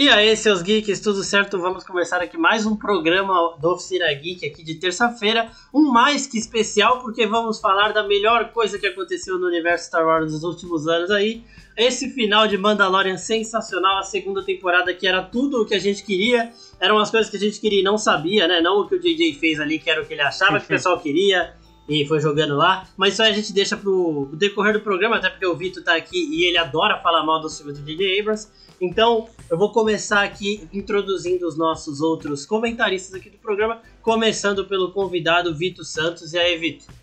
[0.00, 1.58] E aí, seus geeks, tudo certo?
[1.58, 5.50] Vamos começar aqui mais um programa do Oficina Geek aqui de terça-feira.
[5.74, 10.06] Um mais que especial, porque vamos falar da melhor coisa que aconteceu no universo Star
[10.06, 11.42] Wars nos últimos anos aí.
[11.76, 16.04] Esse final de Mandalorian sensacional, a segunda temporada que era tudo o que a gente
[16.04, 16.52] queria.
[16.78, 18.60] Eram as coisas que a gente queria e não sabia, né?
[18.60, 20.68] Não o que o JJ fez ali, que era o que ele achava que o
[20.78, 21.56] pessoal queria
[21.88, 22.86] e foi jogando lá.
[22.96, 25.96] Mas isso aí a gente deixa pro decorrer do programa, até porque o Vitor tá
[25.96, 28.20] aqui e ele adora falar mal do filme do J.J.
[28.20, 28.48] Abrams.
[28.80, 34.92] Então, eu vou começar aqui introduzindo os nossos outros comentaristas aqui do programa, começando pelo
[34.92, 36.32] convidado Vitor Santos.
[36.32, 36.94] E aí, Vitor?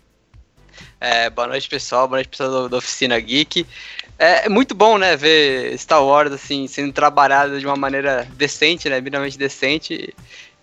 [1.00, 2.08] É, boa noite, pessoal.
[2.08, 3.66] Boa noite, pessoal da Oficina Geek.
[4.18, 8.98] É muito bom, né, ver Star Wars, assim, sendo trabalhado de uma maneira decente, né,
[8.98, 10.14] minimamente decente.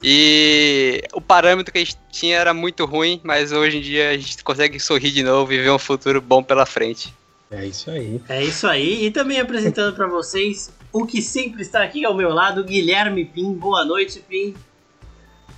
[0.04, 4.18] E o parâmetro que a gente tinha era muito ruim, mas hoje em dia a
[4.18, 7.14] gente consegue sorrir de novo e ver um futuro bom pela frente.
[7.50, 8.22] É isso aí.
[8.28, 9.06] É isso aí.
[9.06, 13.54] E também apresentando para vocês o que sempre está aqui ao meu lado, Guilherme Pim.
[13.54, 14.54] Boa noite, Pim.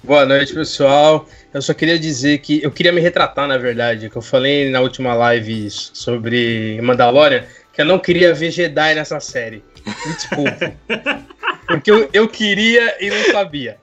[0.03, 1.27] Boa noite, pessoal.
[1.51, 4.79] Eu só queria dizer que eu queria me retratar, na verdade, que eu falei na
[4.79, 9.63] última live sobre Mandalorian, que eu não queria ver Jedi nessa série.
[9.85, 10.77] Me desculpe.
[11.67, 13.77] Porque eu, eu queria e não sabia.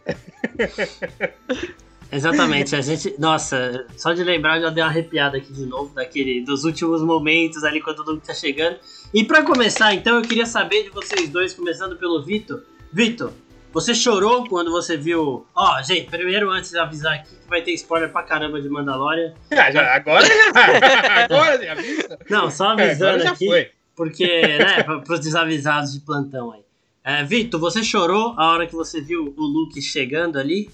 [2.13, 3.15] Exatamente, a gente.
[3.19, 7.65] Nossa, só de lembrar já deu uma arrepiada aqui de novo, daquele, dos últimos momentos
[7.65, 8.77] ali quando o Luke tá chegando.
[9.15, 12.63] E para começar, então, eu queria saber de vocês dois, começando pelo Vitor.
[12.93, 13.33] Vitor,
[13.73, 15.47] você chorou quando você viu.
[15.55, 18.69] Ó, oh, gente, primeiro antes de avisar aqui que vai ter spoiler pra caramba de
[18.69, 19.33] Mandalorian.
[19.51, 21.25] Ah, já, agora já.
[21.25, 22.19] agora já avisa.
[22.29, 23.47] Não, só avisando aqui.
[23.47, 23.71] Foi.
[23.97, 26.63] Porque, né, pros desavisados de plantão aí.
[27.05, 30.71] É, Vitor, você chorou a hora que você viu o Luke chegando ali?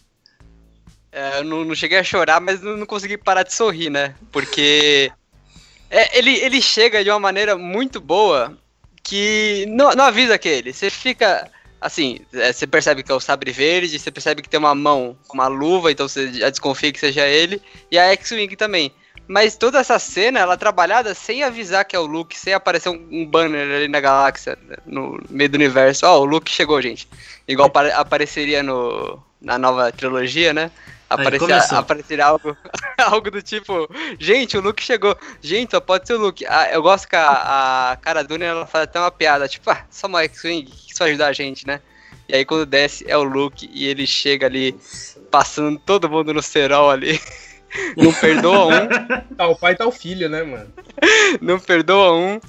[1.11, 4.15] É, eu não, não, cheguei a chorar, mas não, não, consegui parar de sorrir, né?
[4.31, 5.11] Porque
[5.91, 8.57] é, ele, ele chega de uma maneira muito boa
[9.03, 10.73] que não, não avisa aquele.
[10.73, 11.51] Você fica.
[11.81, 15.17] Assim, é, você percebe que é o sabre verde, você percebe que tem uma mão
[15.29, 18.93] com uma luva, então você já desconfia que seja ele, e a X-Wing também.
[19.29, 22.89] Mas toda essa cena, ela é trabalhada sem avisar que é o Luke, sem aparecer
[22.89, 26.07] um, um banner ali na galáxia, no meio do universo.
[26.07, 27.07] Ó, oh, o Luke chegou, gente.
[27.47, 30.71] Igual apareceria no, na nova trilogia, né?
[31.79, 32.57] Apareceria algo,
[32.99, 33.89] algo do tipo,
[34.19, 35.17] gente, o Luke chegou.
[35.43, 36.47] Gente, só pode ser o Luke.
[36.47, 39.85] Ah, eu gosto que a, a cara Dune ela faz até uma piada, tipo, ah,
[39.91, 41.81] só uma X-Wing, que isso vai ajudar a gente, né?
[42.29, 44.79] E aí quando desce é o Luke e ele chega ali,
[45.31, 47.21] passando todo mundo no cerol ali.
[47.97, 48.89] Não perdoa um.
[49.37, 50.73] Tá o pai tá o filho, né, mano?
[51.41, 52.41] Não perdoa um.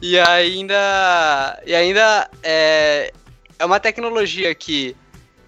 [0.00, 1.60] E ainda.
[1.66, 3.12] E ainda é,
[3.58, 4.94] é uma tecnologia que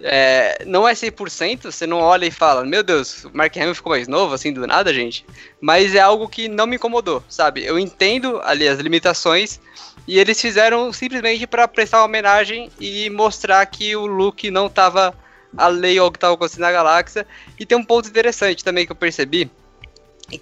[0.01, 3.91] é, não é 100%, você não olha e fala, meu Deus, o Mark Hamill ficou
[3.91, 5.25] mais novo, assim, do nada, gente.
[5.61, 7.65] Mas é algo que não me incomodou, sabe?
[7.65, 9.61] Eu entendo ali as limitações
[10.07, 15.15] e eles fizeram simplesmente para prestar uma homenagem e mostrar que o Luke não tava
[15.57, 17.27] alheio ao que estava acontecendo na galáxia.
[17.59, 19.51] E tem um ponto interessante também que eu percebi,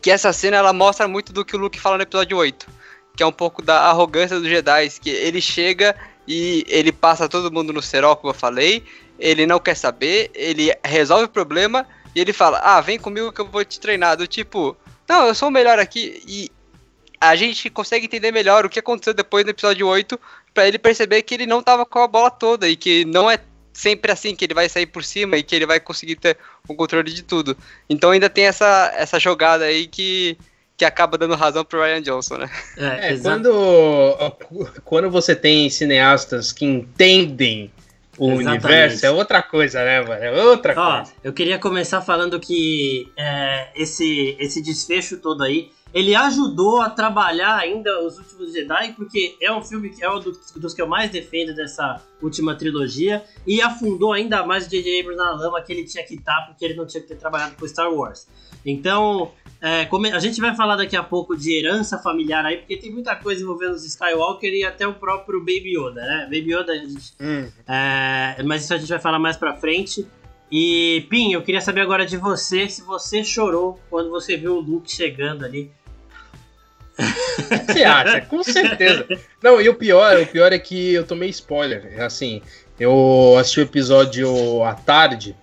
[0.01, 2.67] que essa cena ela mostra muito do que o Luke fala no episódio 8,
[3.17, 5.95] que é um pouco da arrogância dos Jedi, que ele chega
[6.27, 8.85] e ele passa todo mundo no cerol, como eu falei,
[9.19, 13.41] ele não quer saber, ele resolve o problema e ele fala: "Ah, vem comigo que
[13.41, 14.17] eu vou te treinar".
[14.17, 14.77] Do tipo,
[15.09, 16.51] não, eu sou o melhor aqui e
[17.21, 20.19] a gente consegue entender melhor o que aconteceu depois no episódio 8
[20.53, 23.39] para ele perceber que ele não tava com a bola toda e que não é
[23.77, 26.75] sempre assim que ele vai sair por cima e que ele vai conseguir ter o
[26.75, 27.57] controle de tudo.
[27.89, 30.39] Então ainda tem essa, essa jogada aí que,
[30.77, 32.51] que acaba dando razão pro Ryan Johnson, né?
[32.79, 34.17] É, é quando,
[34.83, 37.71] quando você tem cineastas que entendem
[38.17, 38.65] o Exatamente.
[38.65, 40.25] universo é outra coisa, né, mano?
[40.25, 41.13] É outra Ó, coisa.
[41.23, 47.57] Eu queria começar falando que é, esse, esse desfecho todo aí ele ajudou a trabalhar
[47.57, 50.87] ainda os últimos Jedi, porque é um filme que é um dos, dos que eu
[50.87, 55.01] mais defendo dessa última trilogia, e afundou ainda mais o J.J.
[55.01, 57.57] Abrams na lama que ele tinha que estar, porque ele não tinha que ter trabalhado
[57.57, 58.29] com Star Wars.
[58.63, 62.93] Então, é, a gente vai falar daqui a pouco de herança familiar aí, porque tem
[62.93, 66.25] muita coisa envolvendo os Skywalker e até o próprio Baby Yoda, né?
[66.25, 67.49] Baby Yoda, a gente, hum.
[67.67, 70.07] é, mas isso a gente vai falar mais pra frente.
[70.53, 74.61] E, Pim, eu queria saber agora de você, se você chorou quando você viu o
[74.61, 75.73] Luke chegando ali
[76.97, 78.21] você acha?
[78.23, 79.07] Com certeza.
[79.43, 81.93] Não, e o pior, o pior é que eu tomei spoiler.
[81.97, 82.41] É assim,
[82.79, 85.37] eu assisti o episódio à tarde,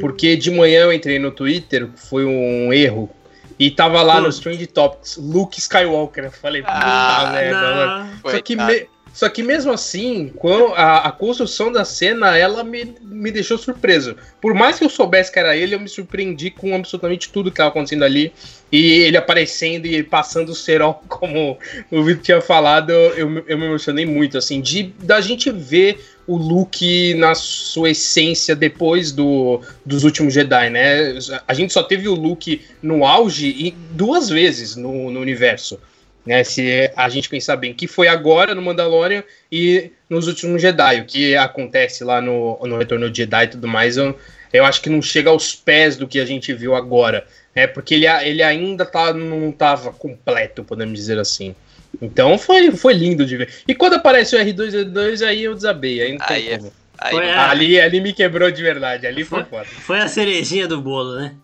[0.00, 3.10] porque de manhã eu entrei no Twitter, foi um erro.
[3.58, 6.24] E tava lá no Strange Topics, Luke Skywalker.
[6.24, 10.32] Eu falei, puta ah, merda, Só que, me, só que mesmo assim,
[10.74, 14.16] a, a, construção da cena, ela me, me deixou surpreso.
[14.40, 17.54] Por mais que eu soubesse que era ele, eu me surpreendi com absolutamente tudo que
[17.54, 18.32] estava acontecendo ali.
[18.72, 21.56] E ele aparecendo e passando o cerol, como
[21.92, 26.36] o Vitor tinha falado, eu, eu me emocionei muito, assim, de da gente ver o
[26.36, 31.16] Luke na sua essência depois do, dos últimos Jedi, né?
[31.46, 35.78] A gente só teve o Luke no auge e duas vezes no, no universo.
[36.26, 39.22] Né, se a gente pensar bem, que foi agora no Mandalorian
[39.52, 43.68] e nos últimos Jedi, o que acontece lá no, no Retorno de Jedi e tudo
[43.68, 44.18] mais, eu,
[44.50, 47.94] eu acho que não chega aos pés do que a gente viu agora, né, porque
[47.94, 51.54] ele, ele ainda tá, não estava completo, podemos dizer assim.
[52.00, 53.50] Então foi, foi lindo de ver.
[53.68, 56.72] E quando aparece o R2D2, aí eu desabei, aí não tem Aí é- como.
[56.96, 59.64] Aí, Foi a- Ali, ali me quebrou de verdade, ali foi, foda.
[59.64, 61.34] Foi a cerejinha do bolo, né?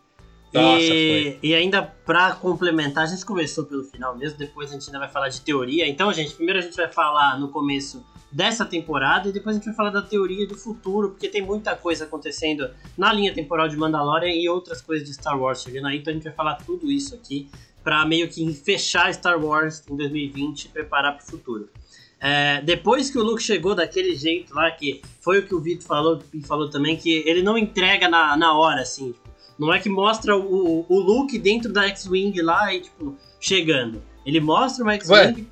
[0.52, 4.86] Nossa, e, e ainda pra complementar, a gente começou pelo final mesmo, depois a gente
[4.88, 5.88] ainda vai falar de teoria.
[5.88, 9.66] Então, gente, primeiro a gente vai falar no começo dessa temporada e depois a gente
[9.66, 13.76] vai falar da teoria do futuro, porque tem muita coisa acontecendo na linha temporal de
[13.76, 15.98] Mandalorian e outras coisas de Star Wars chegando aí.
[15.98, 17.48] Então a gente vai falar tudo isso aqui
[17.82, 21.68] pra meio que fechar Star Wars em 2020 e preparar pro futuro.
[22.20, 25.86] É, depois que o Luke chegou daquele jeito lá, que foi o que o Vitor
[25.86, 29.29] falou e falou também, que ele não entrega na, na hora, assim, tipo,
[29.60, 34.02] não é que mostra o, o Luke dentro da X-Wing lá e, tipo, chegando.
[34.24, 35.46] Ele mostra uma X-Wing.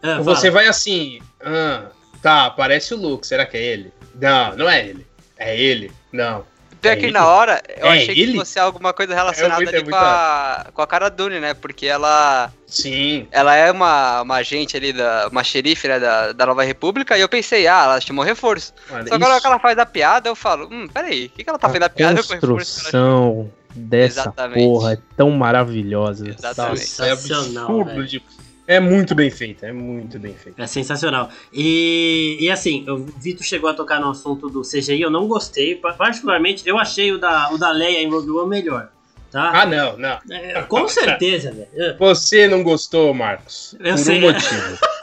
[0.00, 1.90] Ah, Você vai assim, ah,
[2.22, 3.92] tá, aparece o Luke, será que é ele?
[4.14, 5.04] Não, não é ele.
[5.36, 5.90] É ele?
[6.12, 6.44] Não.
[6.80, 7.12] Pior É que ele?
[7.12, 8.34] na hora, eu É achei que ele?
[8.38, 11.54] fosse alguma coisa relacionada muito- é ali muito com, a, com a cara Dune, né?
[11.54, 13.26] Porque ela, Sim.
[13.30, 17.20] ela é uma, uma agente ali, da, uma xerife né, da, da Nova República, e
[17.20, 18.72] eu pensei, ah, ela chamou reforço.
[18.88, 21.44] Só que agora isso- que ela faz a piada, eu falo, hum, peraí, o que,
[21.44, 22.74] que ela tá fazendo a piada com reforço?
[22.74, 24.64] construção dessa Exatamente.
[24.64, 26.28] porra é tão maravilhosa.
[26.28, 26.80] Exatamente.
[26.80, 27.84] Nossa, é absurdo.
[27.84, 28.06] velho.
[28.06, 28.22] de-
[28.68, 30.60] É muito bem feito, é muito bem feito.
[30.60, 31.30] É sensacional.
[31.50, 35.74] E, e assim, o Vitor chegou a tocar no assunto do CGI, eu não gostei.
[35.74, 38.90] pa- Particularmente, eu achei o da, o da Leia em Rogue One melhor.
[39.30, 39.62] Tá?
[39.62, 40.18] Ah, não, não.
[40.30, 41.96] É, com certeza, velho.
[41.98, 43.74] Você não gostou, Marcos.
[43.80, 44.18] Eu por sei.
[44.18, 44.78] um motivo.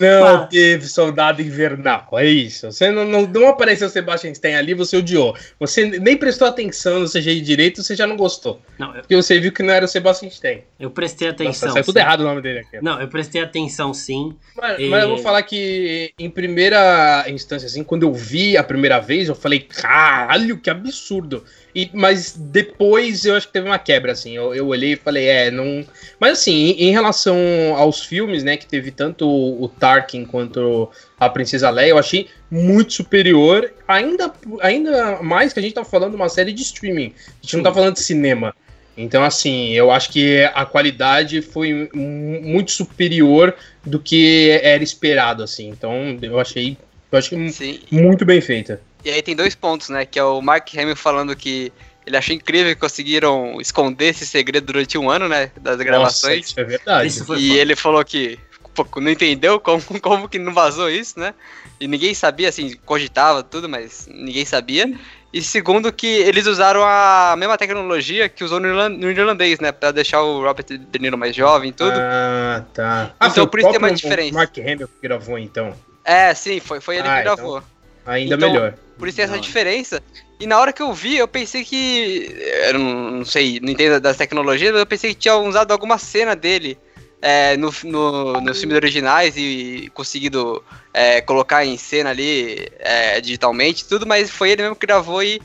[0.00, 2.70] Não teve soldado invernal, é isso.
[2.70, 5.36] Você não, não, não apareceu o Sebastian Stan ali, você odiou.
[5.58, 8.60] Você nem prestou atenção no CGI direito, você já não gostou.
[8.78, 10.58] Não, eu, Porque você viu que não era o Sebastian Stan.
[10.78, 11.72] eu prestei Nossa, atenção.
[11.72, 12.78] saiu tudo errado o nome dele aqui.
[12.82, 14.34] Não, eu prestei atenção sim.
[14.56, 18.62] Mas, E- mas eu vou falar que em primeira instância, assim, quando eu vi a
[18.64, 21.44] primeira vez, eu falei, caralho, que absurdo.
[21.76, 24.34] E, mas depois eu acho que teve uma quebra, assim.
[24.34, 25.84] Eu, eu olhei e falei, é, não.
[26.18, 27.36] Mas assim, em, em relação
[27.76, 30.90] aos filmes, né, que teve tanto o, o Tarkin quanto
[31.20, 36.12] a Princesa Leia, eu achei muito superior, ainda, ainda mais que a gente tá falando
[36.12, 37.12] de uma série de streaming.
[37.42, 38.54] A gente não tá falando de cinema.
[38.96, 45.42] Então, assim, eu acho que a qualidade foi mu- muito superior do que era esperado,
[45.42, 45.68] assim.
[45.68, 46.78] Então, eu achei,
[47.12, 48.80] eu achei Sim, muito bem feita.
[49.06, 50.04] E aí tem dois pontos, né?
[50.04, 51.72] Que é o Mark Hamill falando que
[52.06, 55.50] ele achou incrível que conseguiram esconder esse segredo durante um ano, né?
[55.60, 56.46] Das Nossa, gravações.
[56.50, 57.08] isso é verdade.
[57.08, 57.60] Isso foi E foda.
[57.60, 58.38] ele falou que
[58.74, 61.34] pô, não entendeu como, como que não vazou isso, né?
[61.80, 64.92] E ninguém sabia, assim, cogitava tudo, mas ninguém sabia.
[65.32, 69.70] E segundo que eles usaram a mesma tecnologia que usou no, irlan- no irlandês, né?
[69.72, 71.92] Pra deixar o Robert De Niro mais jovem e tudo.
[71.94, 73.12] Ah, tá.
[73.16, 74.34] Então, foi o por isso tem uma próprio diferença.
[74.34, 75.74] Mark Hamill que gravou, então.
[76.04, 77.62] É, sim, foi, foi ele Ah, que então- gravou.
[78.06, 78.74] Ainda Então, melhor.
[78.98, 80.02] Por isso tem essa Não, diferença.
[80.38, 82.34] E na hora que eu vi, eu pensei que.
[82.68, 85.98] Eu não, não sei, não entendo das tecnologias, mas eu pensei que tinha usado alguma
[85.98, 86.78] cena dele
[87.20, 90.62] é, no, no, nos filmes originais e conseguido
[90.94, 95.22] é, colocar em cena ali é, digitalmente e tudo, mas foi ele mesmo que gravou
[95.22, 95.40] e.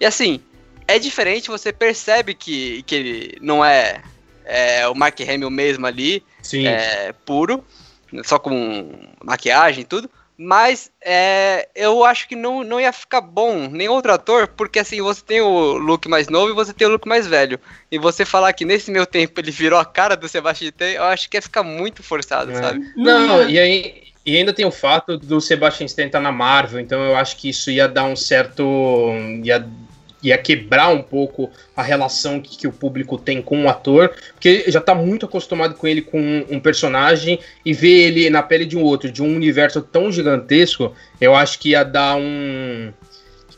[0.00, 0.40] E assim,
[0.88, 4.02] é diferente, você percebe que, que ele não é,
[4.44, 6.66] é o Mark Hamill mesmo ali Sim.
[6.66, 7.64] é, puro,
[8.24, 8.90] só com
[9.24, 10.10] maquiagem e tudo.
[10.44, 15.00] Mas é, eu acho que não, não ia ficar bom nem outro ator, porque assim,
[15.00, 17.60] você tem o look mais novo e você tem o look mais velho.
[17.90, 21.04] E você falar que nesse meu tempo ele virou a cara do Sebastian Stan, eu
[21.04, 22.54] acho que ia ficar muito forçado, É.
[22.56, 22.92] sabe?
[22.96, 24.02] Não, e aí.
[24.24, 27.48] E ainda tem o fato do Sebastian Stan estar na Marvel, então eu acho que
[27.48, 28.64] isso ia dar um certo.
[29.44, 29.64] ia,
[30.22, 34.64] ia quebrar um pouco a relação que, que o público tem com o ator, porque
[34.70, 38.76] já tá muito acostumado com ele com um personagem e ver ele na pele de
[38.76, 42.92] um outro, de um universo tão gigantesco, eu acho que ia dar um.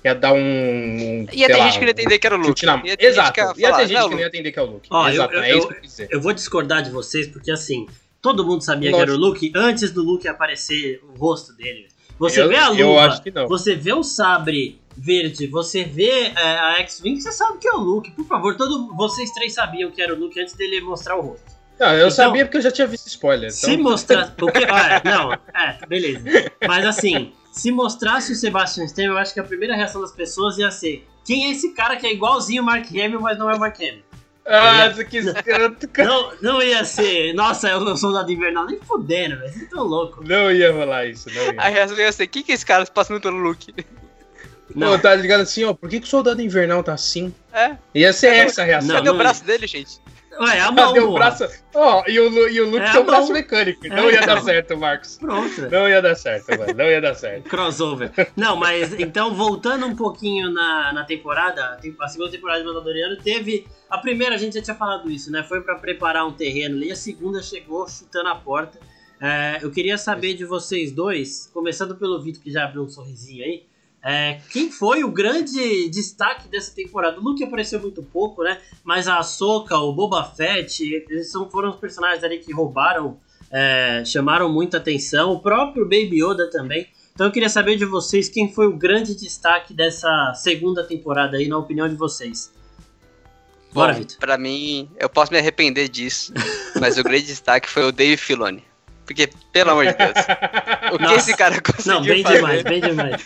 [0.04, 1.26] ia dar um.
[1.32, 2.66] Ia sei ter lá, gente que não ia entender que era o um Luke.
[2.66, 2.82] na.
[2.84, 4.62] Ia Exato, que ia ia falar, ter gente "Não, que não ia entender que é
[4.62, 4.88] o Luke.
[4.90, 6.08] Ó, eu- Exato, eu- é isso eu- que eu quis dizer.
[6.10, 7.86] Eu vou discordar de vocês, porque assim,
[8.22, 9.10] todo mundo sabia que Lógico.
[9.12, 11.88] era o Luke antes do Luke aparecer o rosto dele.
[12.18, 13.48] Você Eu- vê a eu luva, acho que não.
[13.48, 17.78] você vê o sabre verde, você vê é, a X-Wing, você sabe que é o
[17.78, 18.10] Luke.
[18.12, 21.54] Por favor, todo, vocês três sabiam que era o Luke antes dele mostrar o rosto.
[21.78, 23.50] Não, eu Então- sabia porque eu já tinha visto spoiler.
[23.50, 24.30] Se Então, mostrar.
[24.38, 26.22] Porque, ah, não, é, beleza.
[26.68, 30.56] Mas assim, se mostrasse o Sebastian Stan, eu acho que a primeira reação das pessoas
[30.56, 33.56] ia ser: quem é esse cara que é igualzinho o Mark Hamill, mas não é
[33.56, 34.04] o Mark Hamill?
[34.46, 36.08] Ah, isso que escroto, cara.
[36.08, 37.32] Não, não ia ser.
[37.32, 38.66] Nossa, eu sou soldado invernal.
[38.66, 39.52] Nem fudendo, velho.
[39.52, 40.22] Vocês tão louco.
[40.24, 41.54] Não ia rolar isso, não ia.
[41.60, 43.74] A reação ia ser, o que que esse cara tá passando pelo look?
[44.74, 44.92] Não.
[44.92, 47.34] Pô, tá ligado assim, ó, por que, que o soldado invernal tá assim?
[47.52, 48.88] É, Ia ser essa a reação.
[48.88, 50.00] Não, cadê o não braço dele, gente?
[50.40, 51.48] Ué, a mão, Cadê o braço?
[51.72, 53.86] Ó, e o, e o Luke É tem um braço mecânico.
[53.86, 55.16] Não É, ia dar certo, Marcos.
[55.16, 55.70] Pronto.
[55.70, 56.74] Não ia dar certo, mano.
[56.74, 57.48] Não ia dar certo.
[57.48, 58.10] Crossover.
[58.36, 63.66] Não, mas então, voltando um pouquinho na, na temporada, a segunda temporada de Mandaloriano teve.
[63.88, 65.44] A primeira a gente já tinha falado isso, né?
[65.44, 68.78] Foi pra preparar um terreno ali, a segunda chegou chutando a porta.
[69.20, 73.44] É, eu queria saber de vocês dois, começando pelo Vitor que já abriu um sorrisinho
[73.44, 73.62] aí.
[74.04, 77.18] É, quem foi o grande destaque dessa temporada?
[77.18, 78.60] O Luke apareceu muito pouco, né?
[78.84, 83.18] Mas a Ahsoka, o Boba Fett, eles são, foram os personagens ali que roubaram,
[83.50, 85.32] é, chamaram muita atenção.
[85.32, 86.86] O próprio Baby Yoda também.
[87.14, 91.48] Então eu queria saber de vocês quem foi o grande destaque dessa segunda temporada aí,
[91.48, 92.52] na opinião de vocês.
[93.72, 94.18] Bora, Vitor.
[94.18, 96.32] Pra mim, eu posso me arrepender disso,
[96.78, 98.62] mas o grande destaque foi o Dave Filoni.
[99.04, 100.14] Porque, pelo amor de Deus,
[100.92, 101.16] o que Nossa.
[101.16, 102.36] esse cara conseguiu Não, bem fazer?
[102.36, 103.22] demais, bem demais.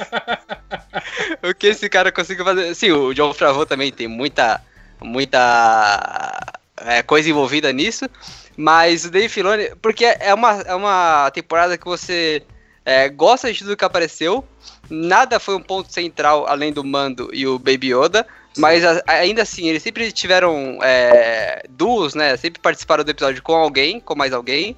[1.43, 2.75] o que esse cara conseguiu fazer.
[2.75, 4.61] Sim, o John Favreau também tem muita,
[5.01, 6.41] muita
[6.79, 8.09] é, coisa envolvida nisso.
[8.57, 12.43] Mas o Dave Filoni, porque é uma, é uma temporada que você
[12.85, 14.45] é, gosta de tudo que apareceu.
[14.91, 18.27] Nada foi um ponto central além do Mando e o Baby Yoda.
[18.57, 22.37] Mas ainda assim, eles sempre tiveram é, duos, né?
[22.37, 24.77] Sempre participaram do episódio com alguém, com mais alguém.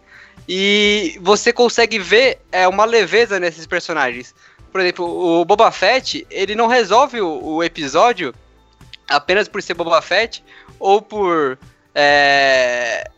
[0.53, 4.35] E você consegue ver é, uma leveza nesses personagens.
[4.73, 8.35] Por exemplo, o Boba Fett, ele não resolve o, o episódio
[9.09, 10.43] apenas por ser Boba Fett
[10.81, 11.57] ou por
[11.95, 13.09] é,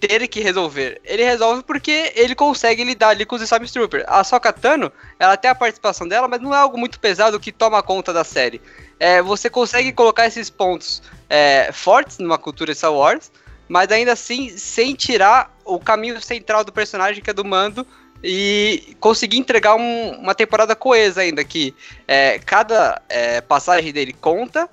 [0.00, 0.98] ter que resolver.
[1.04, 4.04] Ele resolve porque ele consegue lidar ali com os Stormtroopers.
[4.08, 7.52] A Sokka Tano, ela tem a participação dela, mas não é algo muito pesado que
[7.52, 8.62] toma conta da série.
[8.98, 13.30] É, você consegue colocar esses pontos é, fortes numa cultura Star Wars,
[13.68, 17.86] mas ainda assim sem tirar o caminho central do personagem, que é do Mando,
[18.24, 21.74] e conseguir entregar um- uma temporada coesa ainda, que
[22.06, 24.68] é, cada é, passagem dele conta,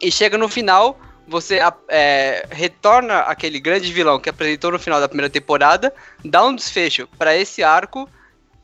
[0.00, 5.08] e chega no final, você é, retorna aquele grande vilão que apresentou no final da
[5.08, 5.92] primeira temporada,
[6.24, 8.08] dá um desfecho para esse arco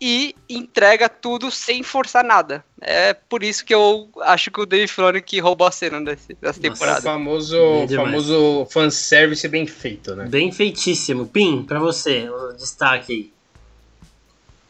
[0.01, 2.65] e entrega tudo sem forçar nada.
[2.81, 6.35] É por isso que eu acho que o Dave Filoni que roubou a cena desse,
[6.35, 6.59] dessa Nossa.
[6.59, 7.01] É o temporada.
[7.03, 8.09] famoso, Bem demais.
[8.09, 10.27] famoso fanservice bem feito, né?
[10.27, 11.27] Bem feitíssimo.
[11.27, 13.39] Pim, pra você, o destaque aí.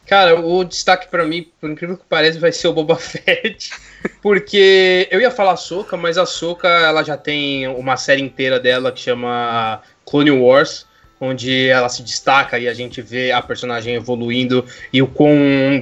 [0.06, 3.70] Cara, o destaque pra mim, por incrível que pareça, vai ser o Boba Fett.
[4.22, 8.58] Porque eu ia falar a Soca, mas a Soca ela já tem uma série inteira
[8.58, 10.86] dela que chama Clone Wars,
[11.20, 15.34] onde ela se destaca e a gente vê a personagem evoluindo e o quão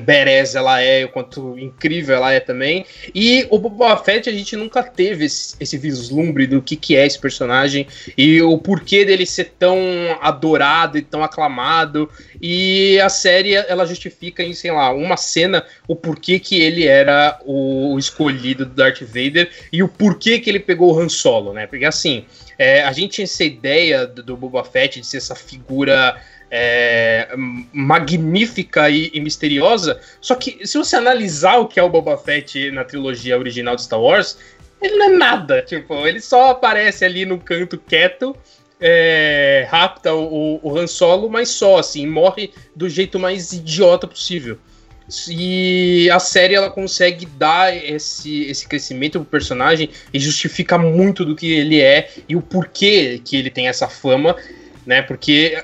[0.04, 2.84] badass ela é, o quanto incrível ela é também.
[3.14, 7.06] E o Boba Fett a gente nunca teve esse, esse vislumbre do que, que é
[7.06, 9.78] esse personagem e o porquê dele ser tão
[10.20, 12.08] adorado e tão aclamado.
[12.40, 17.38] E a série ela justifica em, sei lá, uma cena o porquê que ele era
[17.44, 21.66] o escolhido do Darth Vader e o porquê que ele pegou o Han Solo, né?
[21.66, 22.24] Porque assim,
[22.58, 27.28] é, a gente tinha essa ideia do, do Boba Fett de ser essa figura é,
[27.72, 30.00] magnífica e, e misteriosa.
[30.20, 33.82] Só que se você analisar o que é o Boba Fett na trilogia original de
[33.82, 34.38] Star Wars,
[34.80, 35.62] ele não é nada.
[35.62, 38.36] Tipo, ele só aparece ali no canto quieto.
[38.78, 44.58] É, rapta o, o Han Solo, mas só assim, morre do jeito mais idiota possível.
[45.30, 51.36] E a série ela consegue dar esse, esse crescimento pro personagem e justifica muito do
[51.36, 54.36] que ele é e o porquê que ele tem essa fama,
[54.86, 55.02] né?
[55.02, 55.62] Porque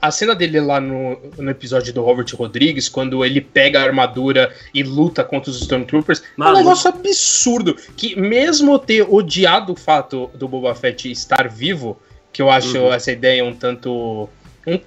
[0.00, 4.52] a cena dele lá no, no episódio do Robert Rodrigues, quando ele pega a armadura
[4.74, 7.76] e luta contra os Stormtroopers, é um negócio absurdo.
[7.96, 12.00] Que mesmo eu ter odiado o fato do Boba Fett estar vivo,
[12.32, 12.92] que eu acho Uhum.
[12.92, 14.28] essa ideia um tanto.
[14.66, 14.80] Um-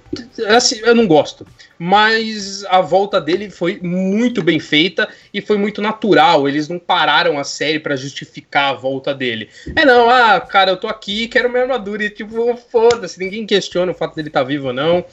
[0.54, 1.46] assim, eu não gosto.
[1.78, 6.48] Mas a volta dele foi muito bem feita e foi muito natural.
[6.48, 9.50] Eles não pararam a série pra justificar a volta dele.
[9.74, 12.04] É não, ah, cara, eu tô aqui, quero minha armadura.
[12.04, 15.04] E tipo, foda-se, ninguém questiona o fato dele estar vivo ou não.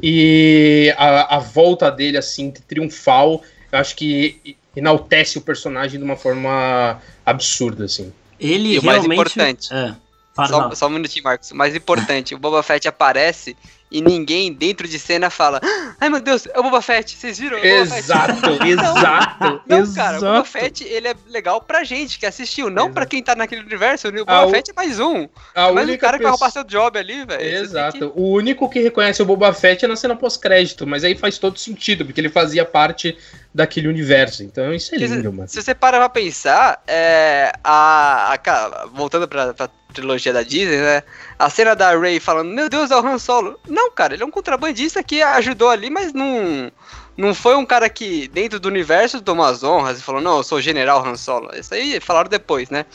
[0.00, 6.16] E a, a volta dele, assim, triunfal, eu acho que enaltece o personagem de uma
[6.16, 8.12] forma absurda, assim.
[8.38, 9.72] Ele E o mais importante.
[9.72, 9.94] É.
[10.34, 11.50] Só, só um minutinho, Marcos.
[11.50, 13.56] O mais importante, o Boba Fett aparece
[13.92, 15.60] e ninguém dentro de cena fala
[16.00, 17.58] Ai meu Deus, é o Boba Fett, vocês viram?
[17.58, 19.62] É o Boba Fett." Exato, exato.
[19.66, 20.44] Não, cara, o Boba Exato.
[20.48, 22.94] Fett, ele é legal pra gente que assistiu, não Exato.
[22.94, 24.08] pra quem tá naquele universo.
[24.08, 25.28] O Boba Ah, o- Fett é mais um.
[25.54, 27.42] A É mais um cara que vai pessoa- roubar seu job ali, velho.
[27.62, 27.98] Exato.
[27.98, 31.38] que- O único que reconhece o Boba Fett é na cena pós-crédito, mas aí faz
[31.38, 33.16] todo sentido, porque ele fazia parte
[33.54, 34.42] daquele universo.
[34.42, 35.48] Então isso é lindo, mano.
[35.48, 41.02] Se você parar pra pensar, é, a, a voltando pra, pra trilogia da Disney, né?
[41.38, 43.58] A cena da Rey falando, meu Deus, é o Han Solo.
[43.68, 46.70] Não, cara, ele é um contrabandista que ajudou ali, mas não,
[47.16, 50.42] não foi um cara que, dentro do universo, tomou as honras e falou, não, eu
[50.42, 51.50] sou o general Han Solo.
[51.54, 52.86] Isso aí falaram depois, né?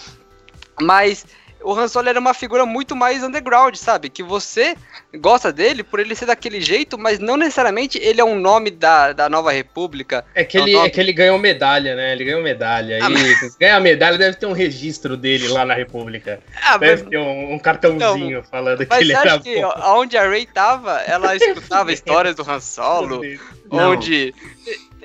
[0.82, 1.26] Mas
[1.68, 4.10] o Han Solo era uma figura muito mais underground, sabe?
[4.10, 4.78] Que você
[5.20, 9.12] gosta dele por ele ser daquele jeito, mas não necessariamente ele é um nome da,
[9.12, 10.24] da Nova República.
[10.34, 12.14] É que, ele, é que ele ganhou medalha, né?
[12.14, 13.00] Ele ganhou medalha.
[13.02, 13.58] Ah, e mas...
[13.58, 16.40] ganhar medalha deve ter um registro dele lá na República.
[16.64, 17.12] Ah, deve mas...
[17.12, 19.38] ter um, um cartãozinho não, falando que ele era.
[19.38, 23.22] Que onde a Rey tava, ela escutava histórias do Han Solo,
[23.70, 24.34] onde.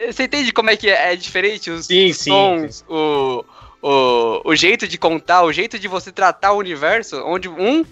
[0.07, 2.85] Você entende como é que é, é diferente os, sim, sons, sim.
[2.89, 3.45] o
[3.83, 7.85] o, o jeito de contar, o jeito de você tratar o universo, onde um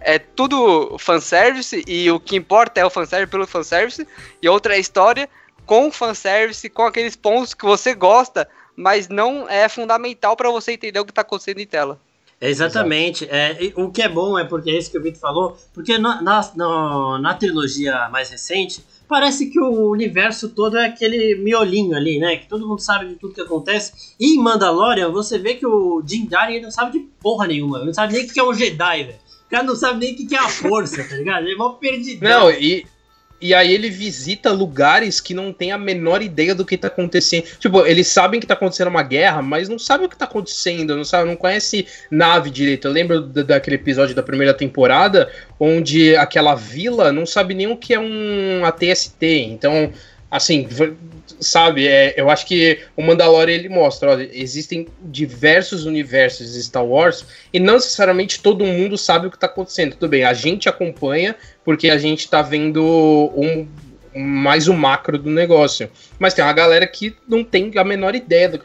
[0.00, 4.06] é tudo fanservice e o que importa é o fanservice pelo fanservice,
[4.40, 5.28] e outra é história
[5.66, 11.00] com fanservice, com aqueles pontos que você gosta, mas não é fundamental para você entender
[11.00, 11.98] o que tá acontecendo em tela.
[12.40, 13.26] Exatamente.
[13.28, 16.22] É, o que é bom é porque é isso que o Vitor falou, porque na,
[16.22, 22.36] na, na trilogia mais recente, parece que o universo todo é aquele miolinho ali, né?
[22.36, 24.14] Que todo mundo sabe de tudo que acontece.
[24.20, 27.84] E em Mandalorian, você vê que o Jim Darin não sabe de porra nenhuma.
[27.84, 29.18] Não sabe nem o que é um Jedi, velho.
[29.46, 31.44] O cara não sabe nem o que é a força, tá ligado?
[31.44, 32.22] Ele é mó perdido.
[32.22, 32.84] Não, e,
[33.40, 37.44] e aí ele visita lugares que não tem a menor ideia do que tá acontecendo.
[37.58, 40.96] Tipo, eles sabem que tá acontecendo uma guerra, mas não sabem o que tá acontecendo,
[40.96, 42.88] não sabe, não conhece nave direito.
[42.88, 47.94] Eu lembro daquele episódio da primeira temporada onde aquela vila não sabe nem o que
[47.94, 49.24] é um ATST.
[49.24, 49.92] Então,
[50.30, 50.68] assim,
[51.40, 56.84] sabe, é, eu acho que o Mandalorian ele mostra, ó, existem diversos universos de Star
[56.84, 59.94] Wars e não necessariamente todo mundo sabe o que está acontecendo.
[59.94, 62.84] Tudo bem, a gente acompanha porque a gente está vendo
[63.34, 63.66] um,
[64.14, 65.90] mais o macro do negócio.
[66.18, 68.60] Mas tem uma galera que não tem a menor ideia do,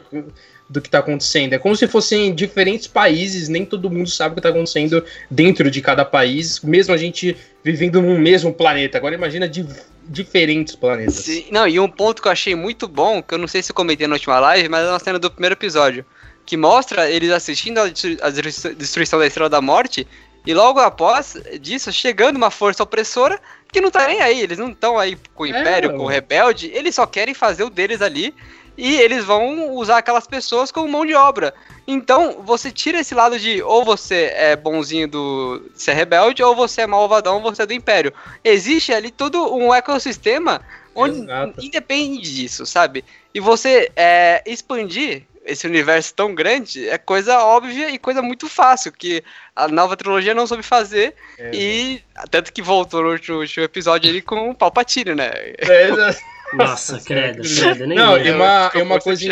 [0.68, 1.52] do que está acontecendo.
[1.52, 5.70] É como se fossem diferentes países, nem todo mundo sabe o que está acontecendo dentro
[5.70, 8.96] de cada país, mesmo a gente vivendo no mesmo planeta.
[8.98, 9.66] Agora imagina de
[10.06, 11.16] diferentes planetas.
[11.16, 13.72] Sim, não, e um ponto que eu achei muito bom, que eu não sei se
[13.72, 16.04] eu comentei na última live, mas é uma cena do primeiro episódio,
[16.44, 18.30] que mostra eles assistindo a
[18.76, 20.06] destruição da Estrela da Morte,
[20.46, 23.40] e logo após disso, chegando uma força opressora
[23.72, 26.04] que não tá nem aí, eles não estão aí com o é, Império, é, com
[26.04, 28.34] o Rebelde, eles só querem fazer o deles ali
[28.76, 31.54] e eles vão usar aquelas pessoas como mão de obra.
[31.86, 36.82] Então, você tira esse lado de ou você é bonzinho do ser rebelde, ou você
[36.82, 38.12] é malvadão, você é do império.
[38.42, 40.60] Existe ali todo um ecossistema
[40.94, 41.64] onde Exato.
[41.64, 43.04] independe disso, sabe?
[43.34, 48.90] E você é, expandir esse universo tão grande é coisa óbvia e coisa muito fácil,
[48.90, 49.22] que
[49.54, 54.08] a nova trilogia não soube fazer, é, e tanto que voltou no último, último episódio
[54.08, 55.30] ali com o Palpatine, né?
[55.34, 55.90] É,
[56.56, 59.24] Nossa, credo, credo, nem Não, e uma, e uma coisa.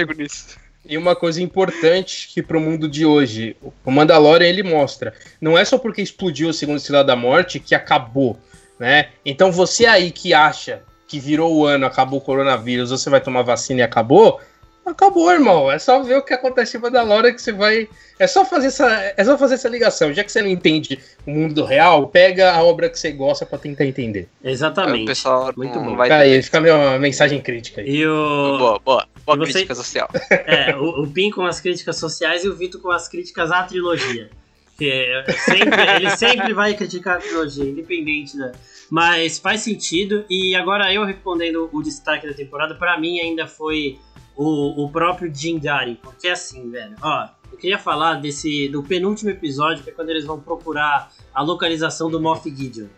[0.85, 5.65] E uma coisa importante que pro mundo de hoje, o Mandalorian ele mostra, não é
[5.65, 8.37] só porque explodiu o segundo Estrela da Morte que acabou,
[8.81, 9.11] né?
[9.25, 13.43] Então você aí que acha que virou o ano, acabou o coronavírus, você vai tomar
[13.43, 14.41] vacina e acabou,
[14.85, 15.71] Acabou, irmão.
[15.71, 17.89] É só ver o que acontece em Mandalorian que você vai.
[18.19, 20.13] É só fazer essa, é só fazer essa ligação.
[20.13, 23.59] Já que você não entende o mundo real, pega a obra que você gosta para
[23.59, 24.29] tentar entender.
[24.43, 25.05] Exatamente.
[25.05, 25.97] O pessoal muito bom.
[25.97, 27.89] Vai aí, fica a minha mensagem crítica aí.
[27.89, 28.59] E o...
[28.59, 29.09] Boa, boa.
[29.25, 29.53] Boa você...
[29.53, 30.09] crítica social.
[30.31, 33.63] É, o, o Pim com as críticas sociais e o Vitor com as críticas à
[33.63, 34.31] trilogia.
[34.77, 38.53] Que sempre, ele sempre vai criticar a trilogia, independente da.
[38.91, 40.25] Mas faz sentido.
[40.29, 43.99] E agora eu respondendo o destaque da temporada, para mim ainda foi
[44.43, 49.31] o, o próprio Jim Gary, porque assim, velho, ó, eu queria falar desse do penúltimo
[49.31, 52.89] episódio, que é quando eles vão procurar a localização do Moff Gideon.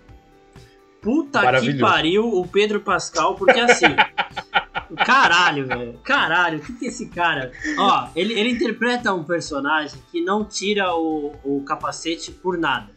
[1.02, 3.85] Puta que pariu o Pedro Pascal, porque assim.
[5.04, 5.98] caralho, velho.
[6.02, 7.52] Caralho, o que, que é esse cara.
[7.78, 12.90] Ó, ele, ele interpreta um personagem que não tira o, o capacete por nada,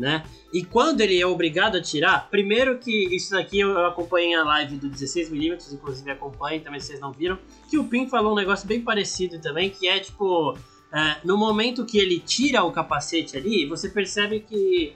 [0.00, 0.24] né?
[0.52, 4.76] E quando ele é obrigado a tirar, primeiro que isso daqui eu acompanhei a live
[4.76, 8.66] do 16mm, inclusive acompanhem também se vocês não viram, que o Pim falou um negócio
[8.66, 10.56] bem parecido também, que é tipo,
[10.92, 14.94] é, no momento que ele tira o capacete ali, você percebe que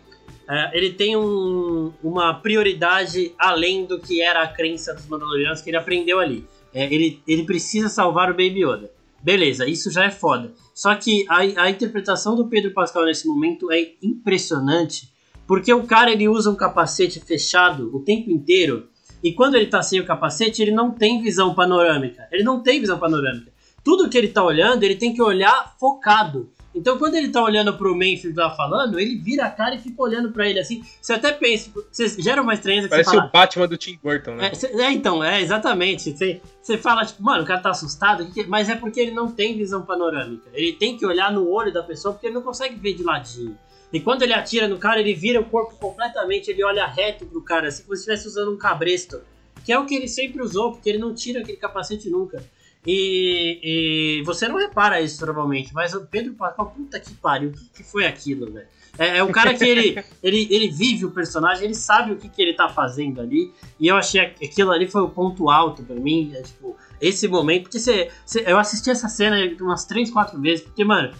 [0.49, 5.71] é, ele tem um, uma prioridade além do que era a crença dos Mandalorianos que
[5.71, 6.47] ele aprendeu ali.
[6.73, 8.91] É, ele, ele precisa salvar o Baby Yoda.
[9.23, 10.53] Beleza, isso já é foda.
[10.75, 15.15] Só que a, a interpretação do Pedro Pascal nesse momento é impressionante
[15.47, 18.89] porque o cara ele usa um capacete fechado o tempo inteiro
[19.23, 22.27] e quando ele tá sem o capacete ele não tem visão panorâmica.
[22.31, 23.53] Ele não tem visão panorâmica.
[23.83, 26.51] Tudo que ele tá olhando, ele tem que olhar focado.
[26.75, 30.03] Então quando ele tá olhando pro Manfield lá falando, ele vira a cara e fica
[30.03, 30.83] olhando para ele assim.
[31.01, 34.35] Você até pensa, você gera uma estranheza Parece você fala, o Batman do Tim Burton,
[34.35, 34.49] né?
[34.49, 36.11] É, cê, é então, é exatamente.
[36.11, 39.57] Você, você fala, tipo, mano, o cara tá assustado, mas é porque ele não tem
[39.57, 40.51] visão panorâmica.
[40.53, 43.57] Ele tem que olhar no olho da pessoa porque ele não consegue ver de ladinho.
[43.93, 47.41] E quando ele atira no cara, ele vira o corpo completamente, ele olha reto pro
[47.41, 49.21] cara, assim como se estivesse usando um cabresto.
[49.65, 52.45] Que é o que ele sempre usou, porque ele não tira aquele capacete nunca.
[52.87, 57.53] E, e você não repara isso normalmente, mas o Pedro Pascal, puta que pariu, o
[57.53, 58.67] que, que foi aquilo, velho?
[58.99, 62.29] É, é o cara que ele, ele, ele vive o personagem, ele sabe o que,
[62.29, 63.53] que ele tá fazendo ali.
[63.79, 66.33] E eu achei que aquilo ali foi o ponto alto pra mim.
[66.35, 67.65] É, tipo, esse momento.
[67.65, 68.11] Porque você,
[68.47, 70.65] eu assisti essa cena umas 3, 4 vezes.
[70.65, 71.13] Porque, mano,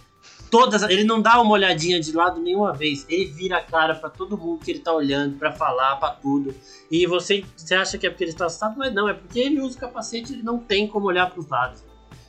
[0.55, 0.83] todas.
[0.85, 3.05] Ele não dá uma olhadinha de lado nenhuma vez.
[3.09, 6.55] Ele vira a cara para todo mundo que ele tá olhando, para falar, para tudo.
[6.89, 9.61] E você, você acha que é porque ele tá assustado, mas não, é porque ele
[9.61, 11.83] usa o capacete ele não tem como olhar pros lados.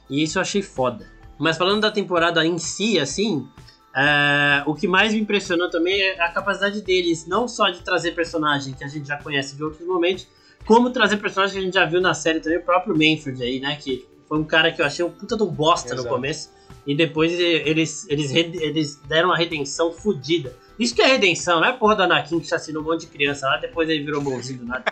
[0.09, 1.07] E isso eu achei foda.
[1.37, 3.47] Mas falando da temporada em si, assim,
[3.95, 8.11] é, o que mais me impressionou também é a capacidade deles, não só de trazer
[8.11, 10.27] personagem que a gente já conhece de outros momentos,
[10.65, 13.59] como trazer personagem que a gente já viu na série também, o próprio Manfred aí,
[13.59, 13.75] né?
[13.75, 16.03] Que foi um cara que eu achei um puta do bosta Exato.
[16.03, 16.49] no começo.
[16.85, 20.55] E depois eles, eles, eles deram uma redenção fodida.
[20.77, 23.47] Isso que é redenção, não é porra do Anakin que assassinou um monte de criança
[23.47, 24.83] lá, depois ele virou bonzinho do nada.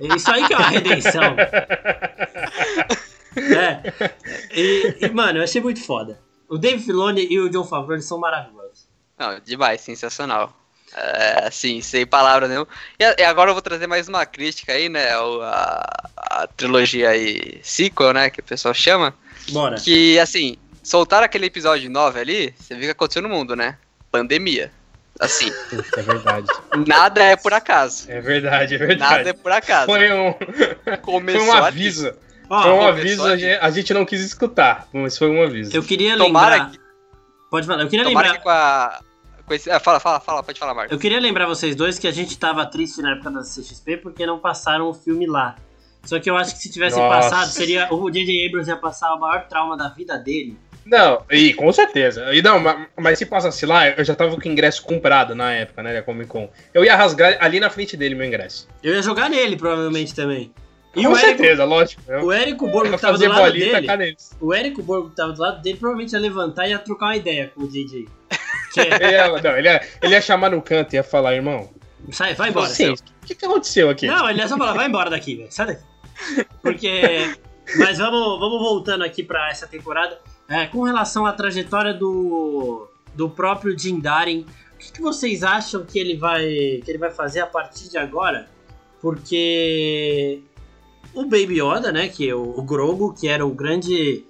[0.00, 1.22] É isso aí que é uma redenção.
[3.38, 3.92] É.
[4.52, 6.18] E, e, mano, eu achei muito foda.
[6.48, 8.88] O Dave Filoni e o John Favreau são maravilhosos.
[9.16, 10.52] Não, demais, sensacional.
[10.94, 12.66] É, assim, sem palavras nenhuma.
[12.98, 15.10] E, agora eu vou trazer mais uma crítica aí, né?
[15.12, 18.30] A, a trilogia aí, sequel, né?
[18.30, 19.14] Que o pessoal chama.
[19.50, 19.76] Bora.
[19.76, 20.56] Que, assim,
[20.88, 23.76] soltaram aquele episódio 9 ali, você viu o que aconteceu no mundo, né?
[24.10, 24.72] Pandemia.
[25.20, 25.52] Assim.
[25.96, 26.46] É verdade.
[26.86, 28.10] Nada é por acaso.
[28.10, 29.16] É verdade, é verdade.
[29.16, 29.86] Nada é por acaso.
[29.86, 30.32] Foi um,
[31.02, 32.14] Começou foi um aviso.
[32.48, 35.76] Ah, foi um aviso, a gente, a gente, não quis escutar, mas foi um aviso.
[35.76, 36.70] Eu queria Tomara lembrar.
[36.70, 36.78] Que...
[37.50, 38.38] Pode falar, eu queria Tomara lembrar.
[38.38, 39.00] Que com a...
[39.44, 39.68] com esse...
[39.68, 40.92] é, fala, fala, fala, pode falar, Marcos.
[40.92, 44.24] Eu queria lembrar vocês dois que a gente tava triste na época da CXP porque
[44.24, 45.56] não passaram o filme lá.
[46.04, 47.28] Só que eu acho que se tivesse Nossa.
[47.28, 47.92] passado, seria.
[47.92, 48.46] O J.J.
[48.46, 50.56] Abrams ia passar o maior trauma da vida dele.
[50.88, 52.32] Não, e com certeza.
[52.32, 55.52] E não, mas, mas se passasse lá, eu já tava com o ingresso comprado na
[55.52, 56.50] época, né, da Comic Con.
[56.72, 58.66] Eu ia rasgar ali na frente dele meu ingresso.
[58.82, 60.50] Eu ia jogar nele, provavelmente, também.
[60.96, 62.02] E Com certeza, Érico, lógico.
[62.08, 64.16] Eu, o Érico Borgo que tava do lado dele.
[64.40, 67.16] O Érico Borgo que tava do lado dele provavelmente ia levantar e ia trocar uma
[67.16, 68.08] ideia com o DJ.
[68.76, 68.82] É...
[68.82, 71.68] ele, ia, não, ele, ia, ele ia chamar no canto e ia falar, irmão.
[72.12, 72.68] Sai, vai embora.
[72.68, 74.06] Sim, o que, que aconteceu aqui?
[74.06, 75.50] Não, ele ia só falar, vai embora daqui, velho.
[75.50, 75.82] Sai daqui.
[76.62, 77.34] Porque.
[77.76, 80.20] Mas vamos, vamos voltando aqui para essa temporada.
[80.48, 85.84] É, com relação à trajetória do, do próprio Jim Darin, o que, que, vocês acham
[85.84, 88.48] que ele vai que ele vai fazer a partir de agora?
[88.98, 90.40] Porque
[91.12, 94.24] o Baby Yoda, né, que é o, o Grogu, que era o grande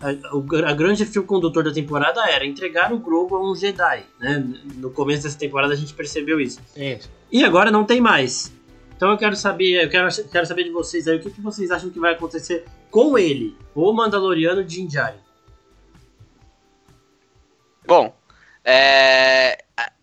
[0.00, 4.44] a, a grande fio condutor da temporada era entregar o Grogu a um Jedi, né?
[4.74, 6.60] No começo dessa temporada a gente percebeu isso.
[6.74, 7.08] isso.
[7.30, 8.52] E agora não tem mais.
[8.96, 11.70] Então eu quero saber, eu quero, quero saber de vocês aí o que, que vocês
[11.70, 15.29] acham que vai acontecer com ele, o Mandaloriano Din Djarin.
[17.86, 18.14] Bom,
[18.64, 19.62] é,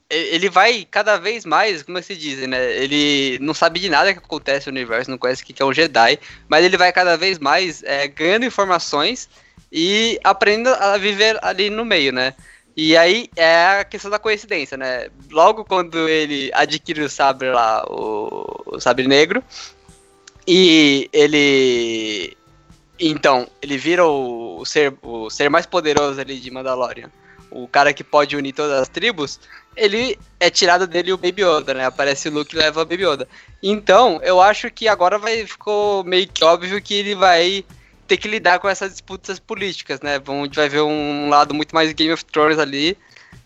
[0.09, 2.75] ele vai cada vez mais, como é se diz, né?
[2.77, 5.73] Ele não sabe de nada que acontece no universo, não conhece o que é um
[5.73, 9.29] Jedi, mas ele vai cada vez mais é, ganhando informações
[9.71, 12.33] e aprendendo a viver ali no meio, né?
[12.75, 15.09] E aí é a questão da coincidência, né?
[15.31, 19.43] Logo quando ele adquire o sabre lá, o, o sabre negro,
[20.47, 22.37] e ele.
[22.99, 27.11] Então, ele vira o, o, ser, o ser mais poderoso ali de Mandalorian.
[27.49, 29.39] O cara que pode unir todas as tribos,
[29.75, 31.85] ele é tirado dele o Baby Yoda, né?
[31.85, 33.27] Aparece o Luke e leva o Baby Yoda.
[33.61, 37.63] Então, eu acho que agora vai ficou meio que óbvio que ele vai
[38.07, 40.15] ter que lidar com essas disputas políticas, né?
[40.15, 42.97] A gente vai ver um lado muito mais Game of Thrones ali.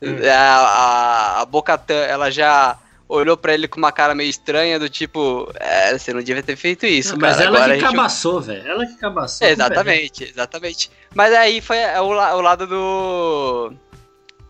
[0.01, 0.17] Hum.
[0.29, 2.77] A, a, a Bocatan, ela já
[3.11, 6.55] olhou para ele com uma cara meio estranha, do tipo, é, você não devia ter
[6.55, 7.11] feito isso.
[7.13, 8.55] Não, mas ela Agora que cabaçou, gente...
[8.55, 8.71] velho.
[8.71, 9.47] Ela que cabaçou.
[9.47, 10.91] É, exatamente, exatamente.
[11.13, 13.73] Mas aí foi é, o, o lado do.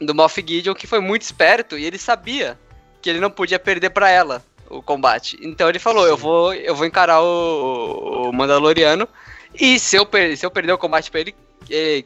[0.01, 2.57] Do Moff Gideon, que foi muito esperto e ele sabia
[3.01, 5.37] que ele não podia perder para ela o combate.
[5.41, 9.07] Então ele falou: eu vou, eu vou encarar o, o Mandaloriano
[9.53, 11.35] e se eu, per se eu perder o combate pra ele,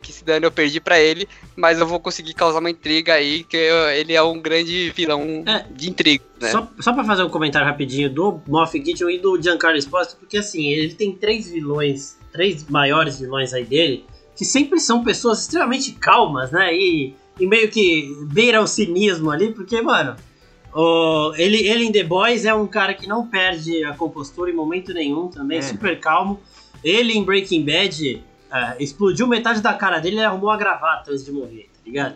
[0.02, 3.44] que, se dane, eu perdi para ele, mas eu vou conseguir causar uma intriga aí,
[3.44, 6.52] que eu, ele é um grande vilão é, de intriga, né?
[6.52, 10.38] Só, só pra fazer um comentário rapidinho do Moff Gideon e do Giancarlo Esposito, porque
[10.38, 14.06] assim, ele tem três vilões, três maiores vilões aí dele,
[14.36, 16.76] que sempre são pessoas extremamente calmas, né?
[16.76, 20.16] E, e meio que beira o cinismo ali, porque, mano,
[20.74, 24.54] o, ele, ele em The Boys é um cara que não perde a compostura em
[24.54, 25.62] momento nenhum também, é.
[25.62, 26.40] super calmo.
[26.84, 31.26] Ele em Breaking Bad uh, explodiu metade da cara dele e arrumou a gravata antes
[31.26, 32.16] de morrer, tá ligado?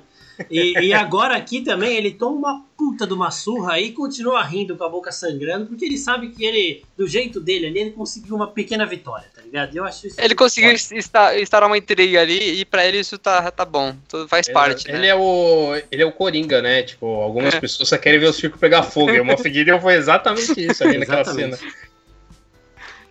[0.50, 4.78] E, e, agora aqui também ele toma uma puta de uma surra e continua rindo
[4.78, 8.34] com a boca sangrando, porque ele sabe que ele, do jeito dele ali, ele conseguiu
[8.38, 9.76] uma pequena vitória, tá ligado?
[9.76, 10.16] Eu acho isso.
[10.20, 13.94] Ele conseguiu instaurar uma intriga ali e pra ele isso tá, tá bom.
[14.08, 15.08] Tudo faz Ele- parte, Ele né?
[15.10, 15.76] é o.
[15.92, 16.82] Ele é o Coringa, né?
[16.84, 17.60] Tipo, algumas É.
[17.60, 19.12] pessoas só querem ver o circo pegar fogo.
[19.12, 21.60] E o Moff Gideon foi exatamente isso ali naquela cena.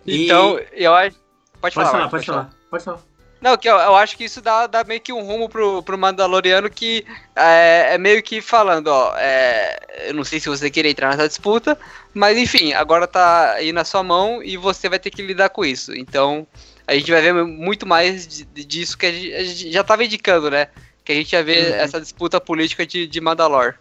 [0.05, 1.15] E- Então, eu acho.
[1.61, 3.08] Pode, Pode falar, falar, Marcos, pode falar, pode falar.
[3.41, 5.97] Não, que eu, eu acho que isso dá, dá meio que um rumo pro, pro
[5.97, 10.91] Mandaloriano que é, é meio que falando, ó, é, eu não sei se você queria
[10.91, 11.77] entrar nessa disputa,
[12.13, 15.63] mas enfim, agora tá aí na sua mão e você vai ter que lidar com
[15.63, 15.95] isso.
[15.95, 16.45] Então,
[16.85, 19.83] a gente vai ver muito mais de- de- disso que a gente, a gente já
[19.85, 20.67] tava indicando, né?
[21.05, 21.75] Que a gente ia ver Uhum.
[21.79, 23.75] essa disputa política de, de Mandalor.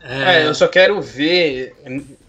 [0.00, 1.74] É, eu só quero ver,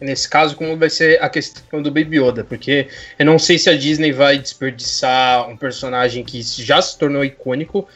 [0.02, 3.70] nesse caso, como vai ser a questão do Baby Yoda, porque eu não sei se
[3.70, 7.88] a Disney vai desperdiçar um personagem que já se tornou icônico,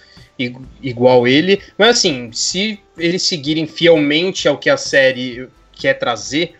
[0.82, 6.56] igual ele, mas assim, se eles seguirem fielmente ao que a série quer trazer,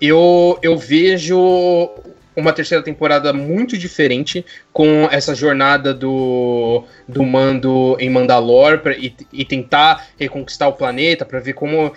[0.00, 1.90] eu, eu vejo
[2.34, 9.14] uma terceira temporada muito diferente com essa jornada do, do Mando em Mandalor pra, e,
[9.32, 11.92] e tentar reconquistar o planeta para ver como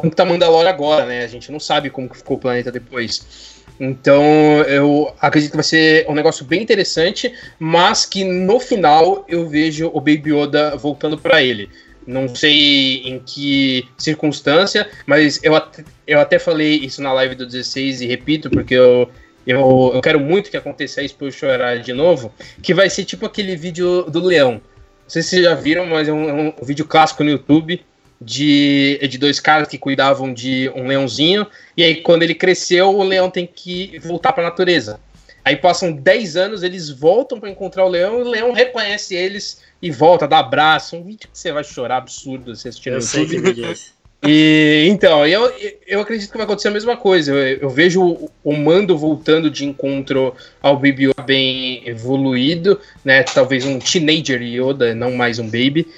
[0.00, 1.22] como que tá Mandalor agora, né?
[1.22, 3.60] A gente não sabe como que ficou o planeta depois.
[3.78, 4.24] Então,
[4.66, 9.90] eu acredito que vai ser um negócio bem interessante, mas que no final eu vejo
[9.92, 11.68] o Baby Yoda voltando para ele.
[12.06, 17.46] Não sei em que circunstância, mas eu até, eu até falei isso na live do
[17.46, 19.08] 16 e repito, porque eu,
[19.46, 22.32] eu, eu quero muito que aconteça isso pra eu chorar de novo,
[22.62, 24.52] que vai ser tipo aquele vídeo do leão.
[24.52, 24.60] Não
[25.08, 27.80] sei se vocês já viram, mas é um, é um vídeo clássico no YouTube
[28.20, 33.02] de, de dois caras que cuidavam de um leãozinho, e aí quando ele cresceu, o
[33.02, 35.00] leão tem que voltar para a natureza.
[35.42, 39.62] Aí passam 10 anos, eles voltam para encontrar o leão, e o leão reconhece eles
[39.80, 40.96] e volta, dá abraço.
[40.96, 43.54] Um vídeo que você vai chorar absurdo se assistir no Eu sei que YouTube.
[43.54, 44.00] vídeo é.
[44.22, 45.50] E então, eu,
[45.86, 47.32] eu acredito que vai acontecer a mesma coisa.
[47.32, 53.22] Eu, eu vejo o, o Mando voltando de encontro ao Baby Yoda bem evoluído, né?
[53.22, 55.88] Talvez um teenager Yoda, não mais um baby,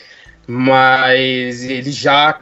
[0.46, 2.40] mas ele já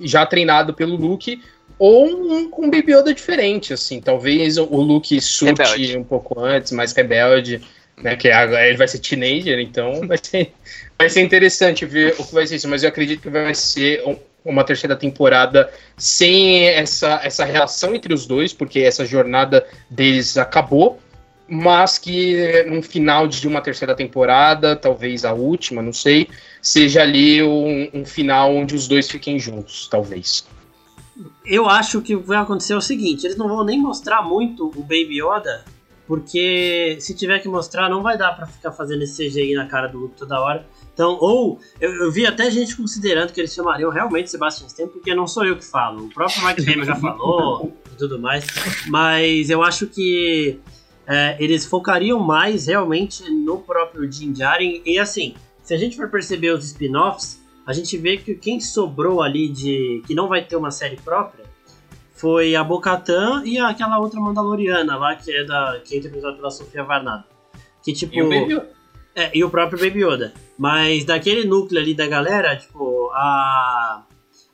[0.00, 1.40] já treinado pelo Luke
[1.78, 4.00] ou um com um Baby Yoda diferente, assim.
[4.00, 5.98] Talvez o, Luke surte Rebelde.
[5.98, 7.60] um pouco antes, mais rebelde,
[8.00, 8.14] né?
[8.16, 10.52] Que agora ele vai ser teenager, então vai ser
[10.98, 12.68] vai ser interessante ver o que vai ser isso.
[12.68, 18.12] Mas eu acredito que vai ser um- uma terceira temporada sem essa, essa relação entre
[18.12, 21.00] os dois, porque essa jornada deles acabou,
[21.48, 26.28] mas que no final de uma terceira temporada, talvez a última, não sei,
[26.62, 30.46] seja ali um, um final onde os dois fiquem juntos, talvez.
[31.44, 35.20] Eu acho que vai acontecer o seguinte: eles não vão nem mostrar muito o Baby
[35.20, 35.64] Yoda,
[36.06, 39.88] porque se tiver que mostrar, não vai dar pra ficar fazendo esse CGI na cara
[39.88, 40.64] do Luke toda hora.
[40.94, 45.14] Então, ou eu, eu vi até gente considerando que eles chamariam realmente Sebastian Stan, porque
[45.14, 46.04] não sou eu que falo.
[46.04, 48.44] O próprio Mike Hamill já falou e tudo mais.
[48.88, 50.60] Mas eu acho que
[51.06, 54.82] é, eles focariam mais realmente no próprio Din Djarin.
[54.84, 55.34] E assim,
[55.72, 60.02] se a gente for perceber os spin-offs, a gente vê que quem sobrou ali de.
[60.06, 61.46] que não vai ter uma série própria
[62.12, 65.80] foi a Bo-Katan e aquela outra Mandaloriana lá, que é da.
[65.82, 67.24] que é interpretada pela Sofia Varnado.
[67.82, 68.14] Que tipo.
[68.14, 68.68] E o Baby?
[69.16, 70.34] É, e o próprio Baby Yoda.
[70.58, 74.02] Mas daquele núcleo ali da galera, tipo, a.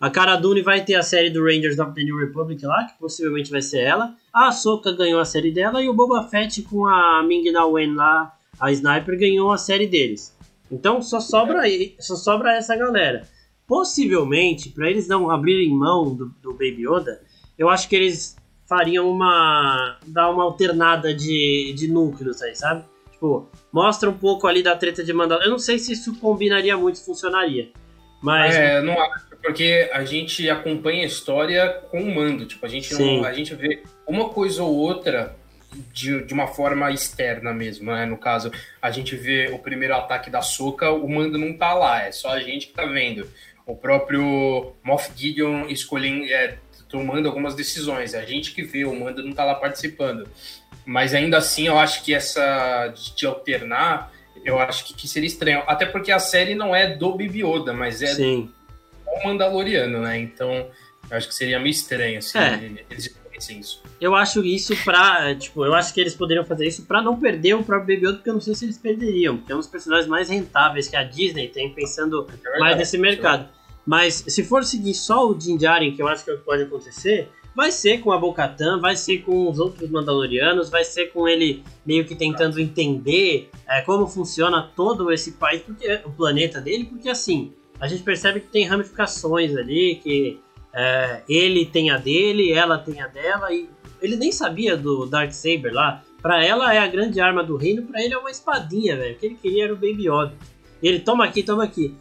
[0.01, 2.97] A Cara Dune vai ter a série do Rangers of the New Republic lá, que
[2.97, 4.15] possivelmente vai ser ela.
[4.33, 7.97] A Ahsoka ganhou a série dela e o Boba Fett com a Ming Na Wen
[7.97, 10.38] lá, a Sniper, ganhou a série deles.
[10.71, 13.27] Então só sobra aí, só sobra essa galera.
[13.67, 17.21] Possivelmente, para eles não abrirem mão do, do Baby Yoda,
[17.59, 18.37] eu acho que eles
[18.69, 19.99] fariam uma.
[20.07, 22.85] dar uma alternada de, de núcleos aí, sabe?
[23.11, 25.49] Tipo, mostra um pouco ali da treta de Mandalorian.
[25.49, 27.71] Eu não sei se isso combinaria muito, funcionaria.
[28.23, 28.55] Mas.
[28.55, 32.47] É, não acho, porque a gente acompanha a história com o mando.
[32.47, 33.19] Tipo, a gente, Sim.
[33.19, 35.37] não, a gente vê uma coisa ou outra
[35.93, 38.07] de, de uma forma externa mesmo, né?
[38.07, 38.51] No caso,
[38.81, 42.31] a gente vê o primeiro ataque da Soca, o mando não tá lá, é só
[42.31, 43.31] a gente que tá vendo.
[43.67, 46.57] O próprio Moff Gideon escolhendo, é,
[46.89, 50.27] tomando algumas decisões, é a gente que vê, o mando não tá lá participando.
[50.87, 54.11] Mas ainda assim, eu acho que essa de, alternar,
[54.43, 55.63] eu acho que, que seria estranho.
[55.67, 58.51] Até porque a série não é do Baby Yoda, mas é Sim.
[59.07, 60.19] o Mandaloriano, né?
[60.19, 60.71] Então,
[61.11, 62.85] eu acho que seria meio estranho, assim, É.
[62.89, 63.83] eles reconhecem isso.
[64.01, 65.35] Eu acho isso pra.
[65.35, 68.17] Tipo, eu acho que eles poderiam fazer isso pra não perder o próprio Baby Yoda,
[68.19, 69.37] porque eu não sei se eles perderiam.
[69.39, 72.59] Porque é um dos personagens mais rentáveis que a Disney tem, pensando É verdade.
[72.61, 73.49] mais nesse mercado.
[73.87, 76.45] Mas se for seguir só o Din Djarin, que eu acho que é o que
[76.45, 81.07] pode acontecer, vai ser com a Bo-Katan, vai ser com os outros Mandalorianos, vai ser
[81.07, 86.61] com ele meio que tentando entender é, como funciona todo esse país, porque o planeta
[86.61, 90.39] dele, porque assim, a gente percebe que tem ramificações ali, que
[90.81, 93.69] é, ele tem a dele, ela tem a dela, e
[94.01, 96.05] ele nem sabia do Dark Saber lá.
[96.23, 99.17] Pra ela é a grande arma do reino, pra ele é uma espadinha, velho.
[99.17, 100.35] O que ele queria era o Baby Yoda.
[100.81, 101.97] Ele toma aqui, toma aqui.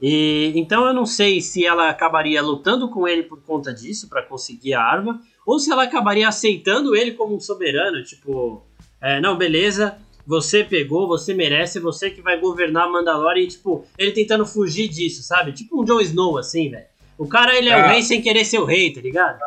[0.00, 4.22] E, então eu não sei se ela acabaria lutando com ele por conta disso, para
[4.22, 8.66] conseguir a arma, ou se ela acabaria aceitando ele como um soberano, tipo,
[8.98, 14.12] é, não, beleza, você pegou, você merece, você que vai governar Mandalore e, tipo, ele
[14.12, 15.52] tentando fugir disso, sabe?
[15.52, 16.91] Tipo um Jon Snow, assim, velho.
[17.18, 17.86] O cara, ele é Ah.
[17.86, 19.38] o rei sem querer ser o rei, tá ligado?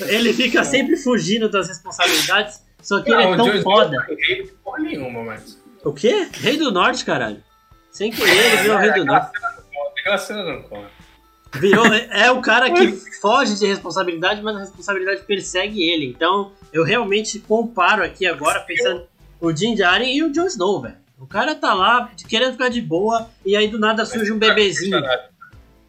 [0.00, 3.96] Ele fica sempre fugindo das responsabilidades, só que ele é Não, tão Snow foda.
[3.96, 5.58] não tem rei de porra nenhuma, mas.
[5.84, 6.28] O quê?
[6.32, 7.42] Rei do Norte, caralho.
[7.90, 9.30] Sem querer, ele virou rei do Norte.
[9.98, 10.90] Aquela cena não conta.
[11.54, 16.06] Virou, é o cara que foge de responsabilidade, mas a responsabilidade persegue ele.
[16.06, 19.06] Então, eu realmente comparo aqui agora, pensando
[19.38, 20.96] o Jim Jaren e o Jon Snow, velho.
[21.20, 24.98] O cara tá lá querendo ficar de boa e aí do nada surge um bebezinho.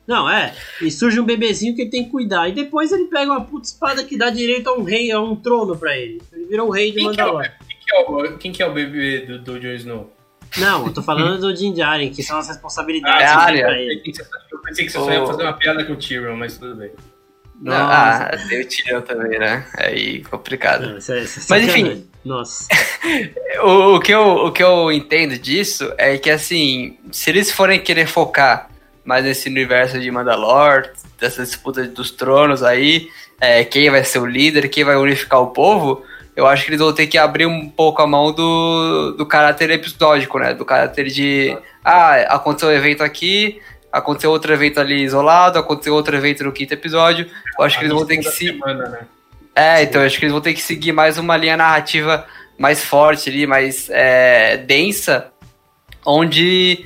[0.05, 0.53] Não, é.
[0.81, 2.49] E surge um bebezinho que ele tem que cuidar.
[2.49, 5.35] E depois ele pega uma puta espada que dá direito a um rei, a um
[5.35, 6.21] trono pra ele.
[6.31, 7.39] Ele virou o rei de Quem que é o.
[7.39, 10.13] Quem que é o, quem que é o bebê do, do Jon Snow?
[10.57, 13.71] Não, eu tô falando do Jaren, que são as responsabilidades Ah, que pra área.
[13.81, 14.03] ele.
[14.51, 16.91] Eu pensei que você só ia fazer uma piada com o Tyrion, mas tudo bem.
[17.59, 19.65] Não, ah, tem o Tyrion também, né?
[19.77, 20.85] Aí complicado.
[20.87, 22.07] Não, isso é- isso é Mas, enfim.
[22.23, 22.67] Nossa.
[23.63, 27.79] O, o que eu, o que eu entendo disso é que, assim, se eles forem
[27.79, 28.69] querer focar
[29.03, 30.89] mais nesse universo de Mandalore,
[31.19, 35.47] dessa disputa dos tronos aí, é, quem vai ser o líder, quem vai unificar o
[35.47, 36.03] povo,
[36.35, 39.69] eu acho que eles vão ter que abrir um pouco a mão do, do caráter
[39.69, 40.53] episódico, né?
[40.53, 43.61] Do caráter de, ah, aconteceu um evento aqui,
[43.91, 47.29] aconteceu outro evento ali isolado, aconteceu outro evento no quinto episódio.
[47.57, 48.99] Eu acho que eles vão ter que se Semana, né?
[49.55, 52.25] é, então eu acho que eles vão ter que seguir mais uma linha narrativa
[52.57, 55.31] mais forte ali, mais é, densa,
[56.05, 56.85] onde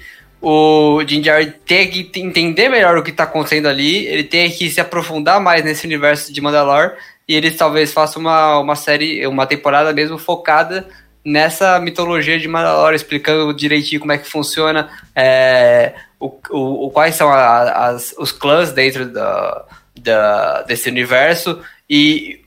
[0.50, 4.80] o Djarin tem que entender melhor o que tá acontecendo ali, ele tem que se
[4.80, 6.94] aprofundar mais nesse universo de Mandalore,
[7.28, 10.88] e eles talvez façam uma, uma série, uma temporada mesmo focada
[11.26, 17.28] nessa mitologia de Mandalore, explicando direitinho como é que funciona, é, o, o- quais são
[17.30, 19.66] a- as, os clãs dentro da,
[20.00, 22.40] da, desse universo, e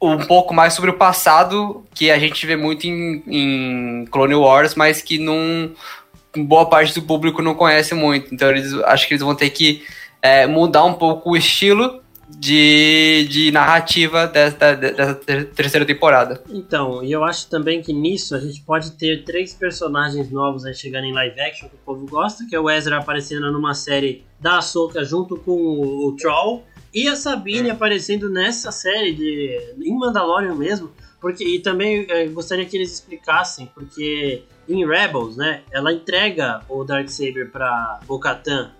[0.00, 4.74] um pouco mais sobre o passado, que a gente vê muito em, em Clone Wars,
[4.74, 5.70] mas que não
[6.36, 8.34] boa parte do público não conhece muito.
[8.34, 9.82] Então eles acho que eles vão ter que
[10.20, 16.42] é, mudar um pouco o estilo de, de narrativa dessa, dessa ter- terceira temporada.
[16.48, 20.74] Então, e eu acho também que nisso a gente pode ter três personagens novos aí
[20.74, 24.24] chegando em live action que o povo gosta, que é o Ezra aparecendo numa série
[24.40, 26.64] da Ahsoka junto com o, o Troll
[26.94, 30.90] e a Sabine aparecendo nessa série de em Mandalorian mesmo,
[31.22, 36.84] porque e também eh, gostaria que eles explicassem, porque em Rebels, né, ela entrega o
[36.84, 38.72] Darksaber pra Bo-Katan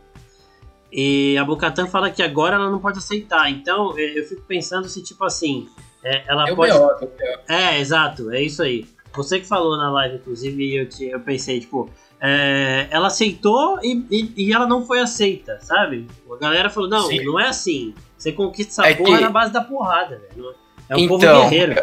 [0.92, 3.50] e a Bo-Katan fala que agora ela não pode aceitar.
[3.50, 5.68] Então, eh, eu fico pensando se tipo assim,
[6.04, 7.08] eh, ela É o pode é o B.O.
[7.48, 8.84] é, exato, é isso aí.
[9.14, 11.88] Você que falou na live, inclusive, eu, te- eu pensei, tipo,
[12.20, 16.06] é, ela aceitou e, e, e ela não foi aceita, sabe?
[16.30, 17.22] A galera falou, não, Sim.
[17.24, 17.94] não é assim.
[18.16, 20.54] Você conquista essa É porra que- na base da porrada, velho.
[20.88, 21.74] É um povo Então, guerreiro.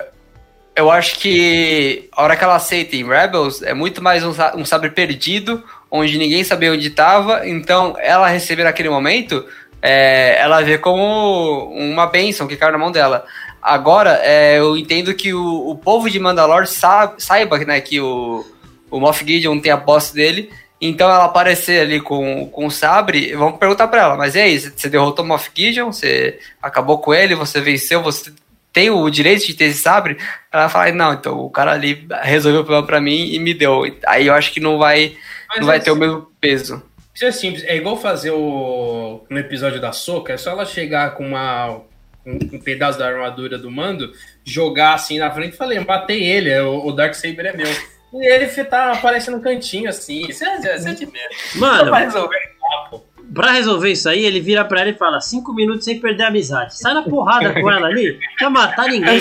[0.79, 4.63] Eu acho que a hora que ela aceita em Rebels é muito mais um, um
[4.63, 5.61] sabre perdido,
[5.91, 7.45] onde ninguém sabia onde estava.
[7.45, 9.45] Então, ela receber naquele momento,
[9.81, 13.25] é, ela vê como uma bênção que caiu na mão dela.
[13.61, 18.45] Agora, é, eu entendo que o, o povo de Mandalore sa- saiba né, que o,
[18.89, 20.49] o Moff Gideon tem a posse dele.
[20.79, 24.57] Então, ela aparecer ali com, com o sabre, vão perguntar pra ela: Mas e aí,
[24.57, 25.91] você derrotou o Moff Gideon?
[25.91, 27.35] Você acabou com ele?
[27.35, 28.01] Você venceu?
[28.01, 28.31] Você
[28.79, 30.17] tem o direito de ter esse sabre?
[30.49, 33.83] Ela fala, não, então o cara ali resolveu o problema pra mim e me deu.
[34.07, 35.17] Aí eu acho que não vai,
[35.49, 36.81] Mas não vai é ter o assim, mesmo peso.
[37.13, 37.65] Isso é simples.
[37.65, 39.25] É igual fazer o.
[39.29, 41.81] No episódio da Soca, é só ela chegar com uma.
[42.25, 44.13] Um, um pedaço da armadura do mando,
[44.45, 47.67] jogar assim na frente e falei, matei ele, o, o Darksaber é meu.
[48.13, 50.25] E ele tá aparecendo no cantinho assim.
[50.27, 51.35] Isso é, isso é de merda.
[51.55, 53.05] Mano, resolver papo.
[53.33, 56.27] Pra resolver isso aí, ele vira pra ela e fala: cinco minutos sem perder a
[56.27, 56.77] amizade.
[56.77, 59.19] Sai na porrada com ela ali, não quer matar ninguém.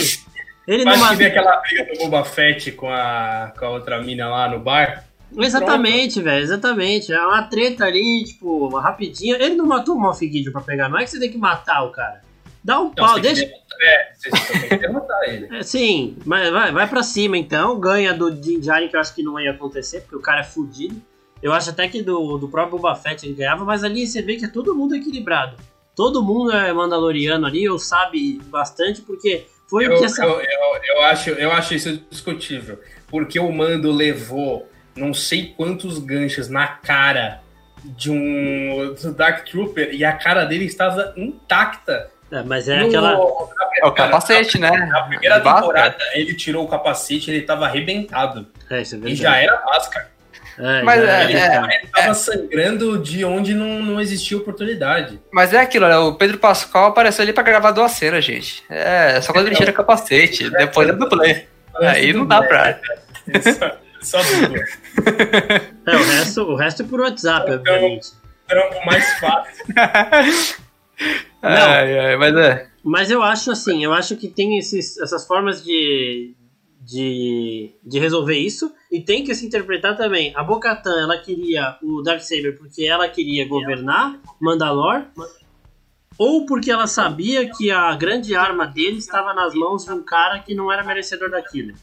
[0.67, 1.15] Ele não que mata.
[1.17, 5.05] vê aquela briga do Boba Fett com a, com a outra mina lá no bar.
[5.37, 7.13] Exatamente, velho, exatamente.
[7.13, 9.37] É uma treta ali, tipo, rapidinha.
[9.37, 11.85] Ele não matou o Moff Gideon pra pegar, não é que você tem que matar
[11.85, 12.21] o cara.
[12.63, 13.45] Dá um Não, pau, que deixa.
[13.81, 15.49] É, você tem que derrotar ele.
[15.57, 17.79] É, sim, mas vai, vai pra cima então.
[17.79, 20.45] Ganha do Din Djarin, que eu acho que não ia acontecer, porque o cara é
[20.45, 21.01] fudido.
[21.43, 24.37] Eu acho até que do, do próprio Boba Fett ele ganhava, mas ali você vê
[24.37, 25.57] que é todo mundo equilibrado.
[25.95, 30.25] Todo mundo é mandaloriano ali, ou sabe bastante, porque foi Eu, o que essa.
[30.25, 32.79] eu, eu, eu acho, eu acho isso discutível.
[33.09, 37.41] Porque o Mando levou não sei quantos ganchos na cara
[37.85, 42.11] de um do Dark Trooper e a cara dele estava intacta.
[42.31, 43.13] É, mas é No- aquela.
[43.81, 44.71] É o capacete, né?
[44.71, 48.47] Na primeira temporada, ele tirou o capacete, ele tava arrebentado.
[48.69, 50.11] É, isso é E já era Bhaskara.
[50.59, 55.21] É, Mas já é- Ele, ele tava sangrando de onde não, não existia oportunidade.
[55.33, 55.97] Mas é aquilo, né?
[55.99, 58.65] O Pedro Pascal apareceu ali pra gravar duas cenas, gente.
[58.69, 61.47] É, só quando ele tira o capacete, depois é dublê.
[61.81, 62.81] Aí não dá pra.
[64.01, 64.65] Só, só dupla.
[65.87, 68.09] É, o resto, o resto é por WhatsApp, Então- obviamente.
[68.49, 69.65] Trampo mais fácil.
[71.43, 72.67] Ai, ai, mas é.
[72.83, 76.35] Mas eu acho assim, eu acho que tem esses, essas formas de,
[76.81, 80.33] de, de resolver isso e tem que se interpretar também.
[80.35, 85.05] A Bo-Katan, ela queria o Darksaber porque ela queria governar Mandalor
[86.17, 90.41] ou porque ela sabia que a grande arma dele estava nas mãos de um cara
[90.41, 91.75] que não era merecedor daquilo.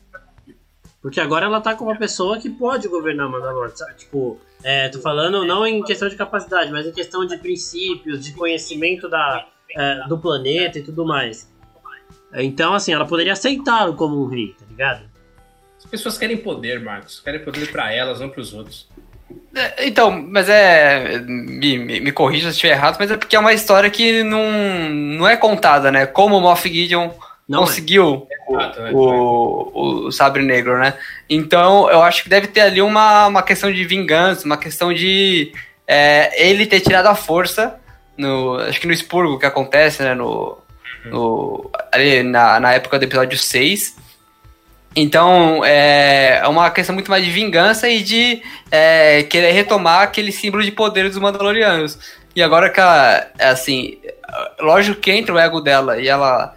[1.01, 3.71] Porque agora ela tá com uma pessoa que pode governar Mandalor?
[3.95, 8.33] Tipo, é, tô falando não em questão de capacidade, mas em questão de princípios, de
[8.33, 11.47] conhecimento da, é, do planeta e tudo mais.
[12.33, 15.14] Então, assim, ela poderia aceitá-lo como um rei, tá ligado?
[15.85, 17.19] As pessoas querem poder, Marcos.
[17.19, 18.87] Querem poder pra elas, não pros outros.
[19.55, 21.19] É, Então, mas é.
[21.19, 24.89] Me, me, me corrija se estiver errado, mas é porque é uma história que não,
[24.89, 26.05] não é contada, né?
[26.05, 27.11] Como o Moff Gideon
[27.47, 27.61] Não é.
[27.61, 28.91] conseguiu Exato, né?
[28.93, 30.95] o, o Sabre Negro, né?
[31.29, 35.53] Então, eu acho que deve ter ali uma, uma questão de vingança, uma questão de
[35.87, 37.79] é, ele ter tirado a força,
[38.17, 40.13] no, acho que no expurgo que acontece, né?
[40.13, 40.57] No,
[41.05, 44.04] no, ali na, na época do episódio 6.
[44.95, 48.41] Então, é, é uma questão muito mais de vingança e de
[48.71, 51.99] é, querer retomar aquele símbolo de poder dos Mandalorianos.
[52.35, 53.97] E agora que ela, é assim,
[54.59, 56.55] lógico que entra o ego dela e ela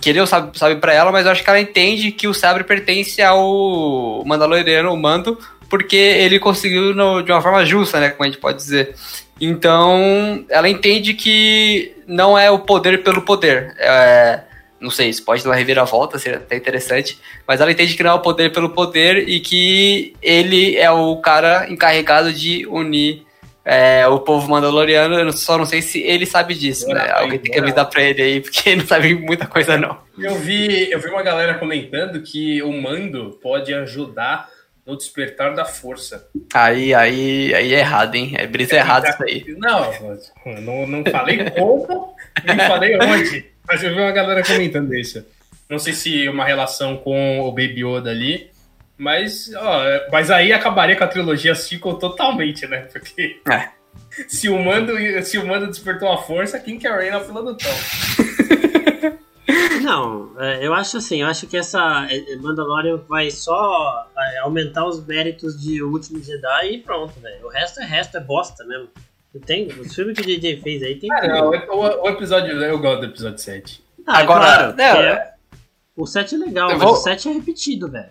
[0.00, 2.64] querer o sabre, sabre pra ela, mas eu acho que ela entende que o sabre
[2.64, 8.24] pertence ao Mandaloriano, o Mando, porque ele conseguiu no- de uma forma justa, né, como
[8.24, 8.94] a gente pode dizer.
[9.40, 13.74] Então, ela entende que não é o poder pelo poder.
[13.78, 14.40] É,
[14.84, 17.18] não sei, isso pode dar uma reviravolta, seria até interessante,
[17.48, 21.16] mas ela entende que não é o poder pelo poder e que ele é o
[21.16, 23.24] cara encarregado de unir
[23.64, 25.18] é, o povo mandaloriano.
[25.18, 27.10] Eu só não sei se ele sabe disso, né?
[27.12, 29.96] Alguém tem que avisar pra ele aí, porque ele não sabe muita coisa, não.
[30.18, 34.50] Eu vi, eu vi uma galera comentando que o mando pode ajudar
[34.86, 36.28] no despertar da força.
[36.52, 38.34] Aí, aí, aí é errado, hein?
[38.36, 39.44] É brisa errada isso aí.
[39.56, 42.14] Não, não, não falei como,
[42.44, 43.53] nem falei onde.
[43.66, 45.24] Mas eu vi uma galera comentando isso.
[45.68, 48.50] Não sei se uma relação com o Baby Yoda ali.
[48.96, 52.86] Mas, ó, mas aí acabaria com a trilogia sequel totalmente, né?
[52.92, 53.70] Porque É.
[54.28, 54.92] se, o mando,
[55.24, 57.74] se o mando despertou a força, quem que é o Rey na fila do pão?
[59.82, 64.86] Não, é, eu acho assim, eu acho que essa é, Mandalorian vai só é, aumentar
[64.86, 67.44] os méritos de O Último Jedi e pronto, velho.
[67.44, 68.88] O resto é resto, é bosta mesmo.
[69.34, 71.10] Não Tem, os filmes que o DJ fez aí tem.
[71.12, 73.82] Ah, não, o, o episódio, eu gosto do episódio 7.
[74.06, 75.28] Ah, Agora, claro, não, que é-
[75.96, 78.06] o 7 é legal, mas vou- o 7 é repetido, velho.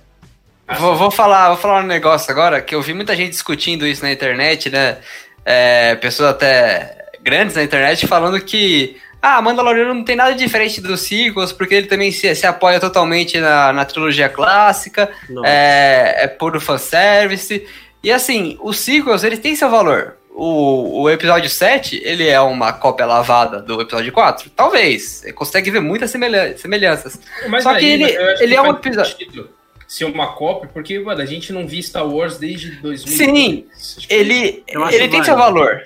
[0.80, 4.01] Vou, vou falar, vou falar um negócio agora, que eu vi muita gente discutindo isso
[4.03, 4.97] na internet, né?
[5.45, 11.01] É, pessoas até grandes na internet falando que ah, Mandaloriano não tem nada diferente dos
[11.01, 15.09] sequels, porque ele também se, se apoia totalmente na, na trilogia clássica,
[15.45, 17.65] é, é puro fanservice.
[18.03, 20.17] E assim, os sequels, eles têm seu valor.
[20.36, 24.49] O, o episódio 7, ele é uma cópia lavada do episódio 4?
[24.55, 25.03] Talvez.
[25.03, 27.19] Você consegue ver muitas semelhan- semelhanças.
[27.47, 29.49] Mas Só que ele- ele que é um episódio-
[29.88, 33.15] Ser uma cópia, porque, mano, a gente não viu Star Wars desde 2000.
[33.15, 33.65] Sim,
[34.09, 35.84] Ele, ele tem seu valor.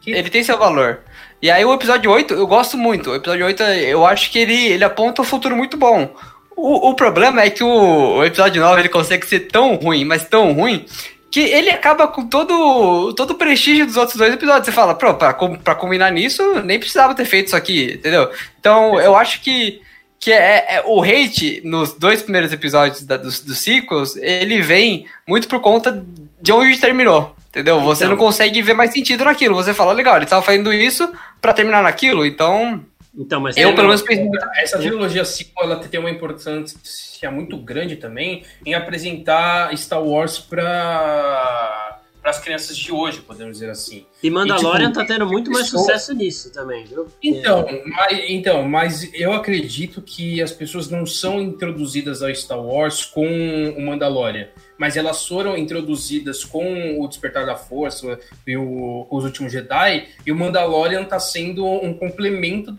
[0.00, 1.00] Que- Ele tem seu valor.
[1.42, 3.10] E aí o episódio 8, eu gosto muito.
[3.10, 6.14] O episódio 8, eu acho que ele, ele aponta um futuro muito bom.
[6.56, 10.24] O, o problema é que o, o episódio 9 ele consegue ser tão ruim, mas
[10.26, 10.86] tão ruim,
[11.30, 14.66] que ele acaba com todo, todo o prestígio dos outros dois episódios.
[14.66, 18.30] Você fala, pô, pra, pra combinar nisso, nem precisava ter feito isso aqui, entendeu?
[18.58, 19.80] Então, eu acho que,
[20.18, 25.06] que é, é- o hate nos dois primeiros episódios da- dos, dos sequels, ele vem
[25.26, 26.04] muito por conta
[26.42, 27.34] de onde terminou.
[27.50, 27.80] Entendeu?
[27.80, 28.16] Você Então.
[28.16, 29.56] não consegue ver mais sentido naquilo.
[29.56, 32.80] Você fala, legal, ele tava fazendo isso pra terminar naquilo, então.
[33.16, 34.46] Então, mas Eu, tem- pelo menos, penso muito.
[34.56, 42.00] Essa trilogia sequel ela tem uma importância muito grande também em apresentar Star Wars para
[42.22, 44.04] as crianças de hoje, podemos dizer assim.
[44.22, 47.06] E Mandalorian E, tipo, tá tendo muito mais pessoa- sucesso nisso também, viu?
[47.22, 53.04] Então mas, então, mas eu acredito que as pessoas não são introduzidas ao Star Wars
[53.06, 53.26] com
[53.76, 54.48] o Mandalorian,
[54.78, 60.30] mas elas foram introduzidas com o Despertar da Força e o, os Últimos Jedi, e
[60.30, 62.76] o Mandalorian tá sendo um complemento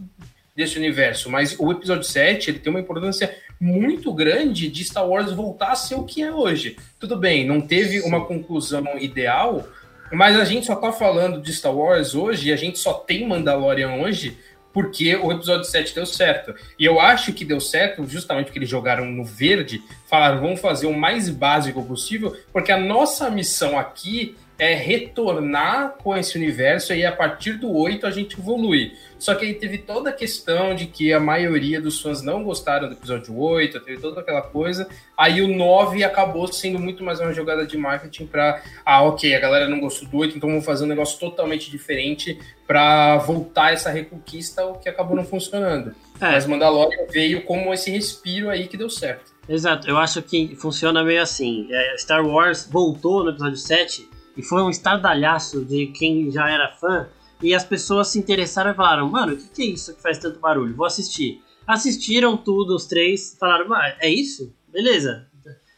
[0.56, 1.30] desse universo.
[1.30, 5.76] Mas o episódio 7 ele tem uma importância muito grande de Star Wars voltar a
[5.76, 6.78] ser o que é hoje.
[7.00, 9.68] Tudo bem, não teve uma conclusão ideal,
[10.12, 13.28] mas a gente só tá falando de Star Wars hoje, e a gente só tem
[13.28, 14.38] Mandalorian hoje,
[14.74, 16.54] porque o episódio 7 deu certo.
[16.80, 20.88] E eu acho que deu certo justamente porque eles jogaram no verde, falaram, vamos fazer
[20.88, 27.04] o mais básico possível, porque a nossa missão aqui é retornar com esse universo e
[27.04, 28.94] a partir do 8 a gente evolui.
[29.18, 32.88] Só que aí teve toda a questão de que a maioria dos fãs não gostaram
[32.88, 34.88] do episódio 8, teve toda aquela coisa.
[35.18, 39.40] Aí o 9 acabou sendo muito mais uma jogada de marketing para ah, OK, a
[39.40, 43.90] galera não gostou do 8, então vamos fazer um negócio totalmente diferente para voltar essa
[43.90, 45.96] reconquista, o que acabou não funcionando.
[46.22, 46.34] É.
[46.34, 49.32] Mas Mandalorian veio como esse respiro aí que deu certo.
[49.50, 51.68] Exato, eu acho que funciona meio assim.
[51.72, 56.72] É, Star Wars voltou no episódio 7 e foi um estardalhaço de quem já era
[56.72, 57.08] fã.
[57.42, 60.18] E as pessoas se interessaram e falaram: Mano, o que, que é isso que faz
[60.18, 60.76] tanto barulho?
[60.76, 61.42] Vou assistir.
[61.66, 63.68] Assistiram tudo, os três, falaram:
[64.00, 64.54] é isso?
[64.72, 65.28] Beleza.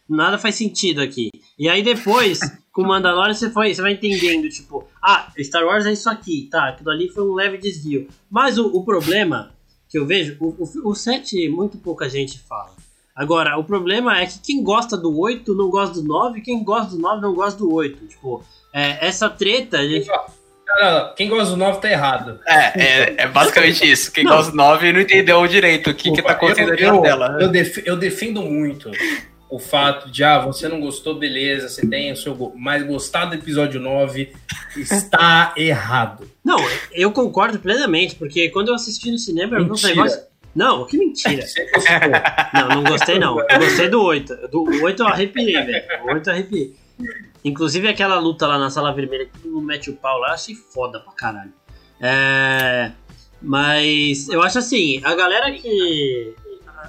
[0.08, 1.30] Nada faz sentido aqui.
[1.58, 2.40] E aí depois,
[2.72, 6.70] com Mandalorian, você, foi, você vai entendendo: tipo, ah, Star Wars é isso aqui, tá?
[6.70, 8.08] Aquilo ali foi um leve desvio.
[8.30, 9.52] Mas o, o problema
[9.90, 12.76] que eu vejo, o, o, o 7 muito pouca gente fala.
[13.16, 16.92] Agora, o problema é que quem gosta do 8 não gosta do 9, quem gosta
[16.92, 18.08] do 9 não gosta do 8.
[18.08, 18.44] Tipo,
[18.74, 19.78] é, essa treta.
[19.78, 20.10] A gente...
[21.16, 22.40] Quem gosta do 9 tá errado.
[22.48, 24.12] É, é, é basicamente isso.
[24.12, 24.36] Quem não.
[24.36, 27.38] gosta do 9 não entendeu direito o que, Opa, que tá acontecendo eu, na tela.
[27.40, 28.90] Eu, def, eu defendo muito
[29.54, 32.52] o fato de, ah, você não gostou, beleza, você tem o seu.
[32.56, 34.34] Mas gostar do episódio 9
[34.76, 36.28] está errado.
[36.44, 36.58] Não,
[36.92, 40.33] eu concordo plenamente, porque quando eu assisti no cinema, eu vi uns negócios.
[40.56, 41.44] Não, que mentira.
[42.54, 43.40] não, não gostei não.
[43.40, 44.48] Eu gostei do 8.
[44.50, 45.84] Do 8 eu arrepiei, velho.
[46.04, 46.76] O 8 eu arrepiei.
[47.44, 51.00] Inclusive aquela luta lá na sala vermelha que o mete o pau lá, achei foda
[51.00, 51.54] pra caralho.
[52.00, 52.92] É...
[53.42, 56.36] Mas eu acho assim, a galera que.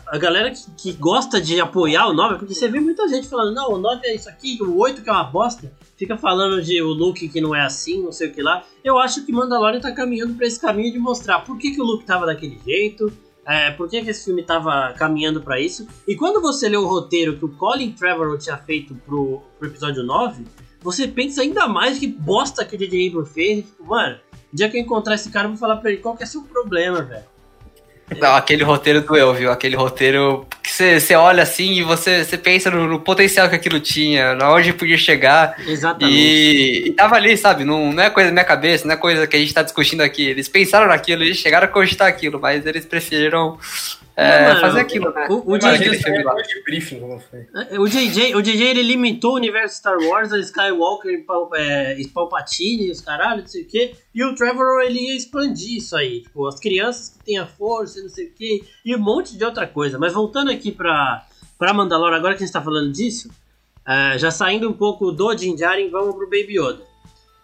[0.07, 3.55] A galera que, que, gosta de apoiar o 9, porque você vê muita gente falando,
[3.55, 6.83] não, o 9 é isso aqui, o 8 que é uma bosta, fica falando de
[6.83, 8.65] o Luke que não é assim, não sei o que lá.
[8.83, 11.85] Eu acho que Mandalorian tá caminhando para esse caminho de mostrar por que, que o
[11.85, 13.12] Luke tava daquele jeito,
[13.47, 15.87] é, por que, que esse filme estava caminhando para isso.
[16.07, 20.03] E quando você lê o roteiro que o Colin Trevorrow tinha feito pro, pro episódio
[20.03, 20.45] 9,
[20.81, 23.09] você pensa ainda mais que bosta que o J.J.
[23.09, 23.65] Abrams fez.
[23.67, 24.19] Tipo, mano,
[24.53, 26.27] o dia que eu encontrar esse cara, eu vou falar pra ele qual que é
[26.27, 27.34] seu problema, velho.
[28.21, 29.51] Não, aquele roteiro doeu, viu?
[29.51, 33.81] Aquele roteiro que você olha assim e você, você pensa no, no, potencial que aquilo
[33.81, 35.57] tinha, na onde podia chegar.
[35.67, 36.15] Exatamente.
[36.15, 37.65] E, e tava ali, sabe?
[37.65, 40.03] Não, não é coisa da minha cabeça, não é coisa que a gente tá discutindo
[40.03, 40.23] aqui.
[40.23, 43.59] Eles pensaram naquilo, eles chegaram a cogitar aquilo, mas eles preferiram
[44.17, 45.27] é, mano, fazer aquilo, né?
[45.29, 45.89] O, o, JJ,
[47.53, 51.25] é, o JJ, o JJ ele limitou o universo Star Wars a Skywalker,
[51.57, 53.95] é, Palpatine, os caralho, não sei o que.
[54.15, 56.23] E o Trevor ele ia expandir isso aí.
[56.23, 58.65] Tipo, as crianças que têm a força, não sei o que.
[58.85, 59.99] E um monte de outra coisa.
[59.99, 61.27] Mas voltando aqui pra,
[61.59, 63.29] pra Mandalore, agora que a gente tá falando disso,
[63.87, 66.83] é, já saindo um pouco do Din Djarin, vamos pro Baby Yoda.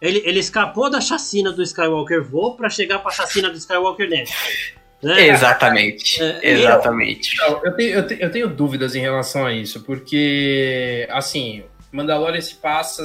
[0.01, 4.80] Ele, ele escapou da chacina do Skywalker Voo para chegar pra chacina do Skywalker Nest.
[5.03, 5.29] Né?
[5.29, 6.23] Exatamente.
[6.23, 7.31] É, exatamente.
[7.43, 12.41] Eu, eu, tenho, eu, tenho, eu tenho dúvidas em relação a isso, porque, assim, Mandalorian
[12.41, 13.03] se passa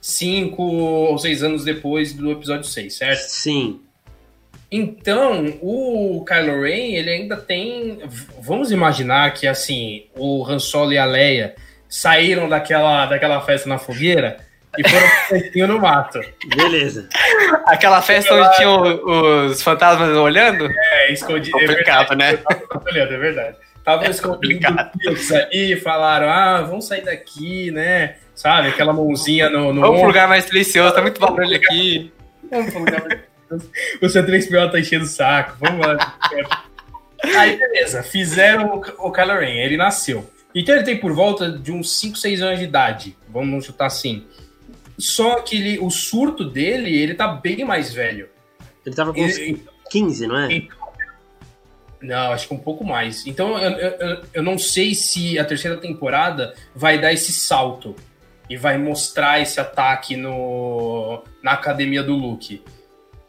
[0.00, 3.20] cinco ou seis anos depois do episódio 6, certo?
[3.20, 3.80] Sim.
[4.70, 8.00] Então, o Kylo Ren, ele ainda tem.
[8.40, 11.56] Vamos imaginar que, assim, o Han Solo e a Leia
[11.88, 14.46] saíram daquela, daquela festa na fogueira
[14.78, 16.20] e foram festinho no mato.
[16.56, 17.08] Beleza.
[17.66, 20.68] Aquela festa onde tinham os fantasmas olhando?
[20.70, 21.58] É, escondido.
[21.58, 22.38] É Complicado, é né?
[22.86, 23.56] Olhando, é verdade.
[23.76, 28.16] Estavam escondidos ali, falaram, ah, vamos sair daqui, né?
[28.34, 29.72] Sabe, aquela mãozinha no...
[29.72, 32.12] no vamos pro lugar mais silencioso, tá muito barulho aqui.
[32.50, 33.20] Vamos pro lugar mais
[34.00, 36.18] O C3PO tá enchendo o saco, vamos lá.
[37.36, 40.30] Aí, beleza, fizeram o Kylo Ren, ele nasceu.
[40.54, 44.26] Então ele tem por volta de uns 5, 6 anos de idade, vamos chutar assim.
[44.98, 48.28] Só que ele, o surto dele, ele tá bem mais velho.
[48.84, 50.66] Ele tava com ele, 15, não é?
[52.00, 53.26] Não, acho que um pouco mais.
[53.26, 57.94] Então eu, eu, eu não sei se a terceira temporada vai dar esse salto
[58.48, 62.62] e vai mostrar esse ataque no, na academia do Luke.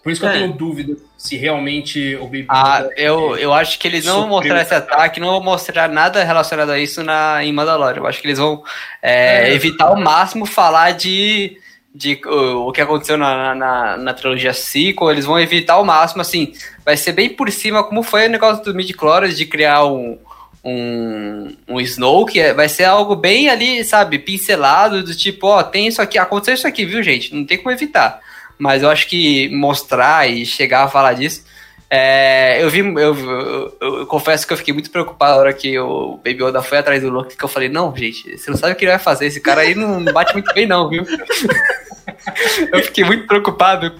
[0.03, 0.29] Por isso que é.
[0.29, 4.29] eu tenho dúvida se realmente o Baby Ah, eu, eu acho que eles não vão
[4.29, 7.99] mostrar esse ataque, não vão mostrar nada relacionado a isso na, em Mandalorian.
[7.99, 8.63] Eu acho que eles vão
[9.01, 9.53] é, é.
[9.53, 11.57] evitar ao máximo falar de,
[11.93, 15.11] de o, o que aconteceu na, na, na trilogia sequel.
[15.11, 16.53] Eles vão evitar ao máximo, assim,
[16.85, 18.87] vai ser bem por cima, como foi o negócio do mid
[19.35, 20.17] de criar um,
[20.63, 25.63] um, um Snow, que é, vai ser algo bem ali, sabe, pincelado, do tipo, ó,
[25.63, 27.35] tem isso aqui, aconteceu isso aqui, viu, gente?
[27.35, 28.21] Não tem como evitar
[28.59, 31.43] mas eu acho que mostrar e chegar a falar disso.
[31.89, 35.79] É, eu vi, eu, eu, eu, confesso que eu fiquei muito preocupado na hora que
[35.79, 38.73] o Baby Yoda foi atrás do Luke, que eu falei, não, gente, você não sabe
[38.73, 41.03] o que ele vai fazer, esse cara aí não bate muito bem não, viu?
[42.71, 43.91] eu fiquei muito preocupado.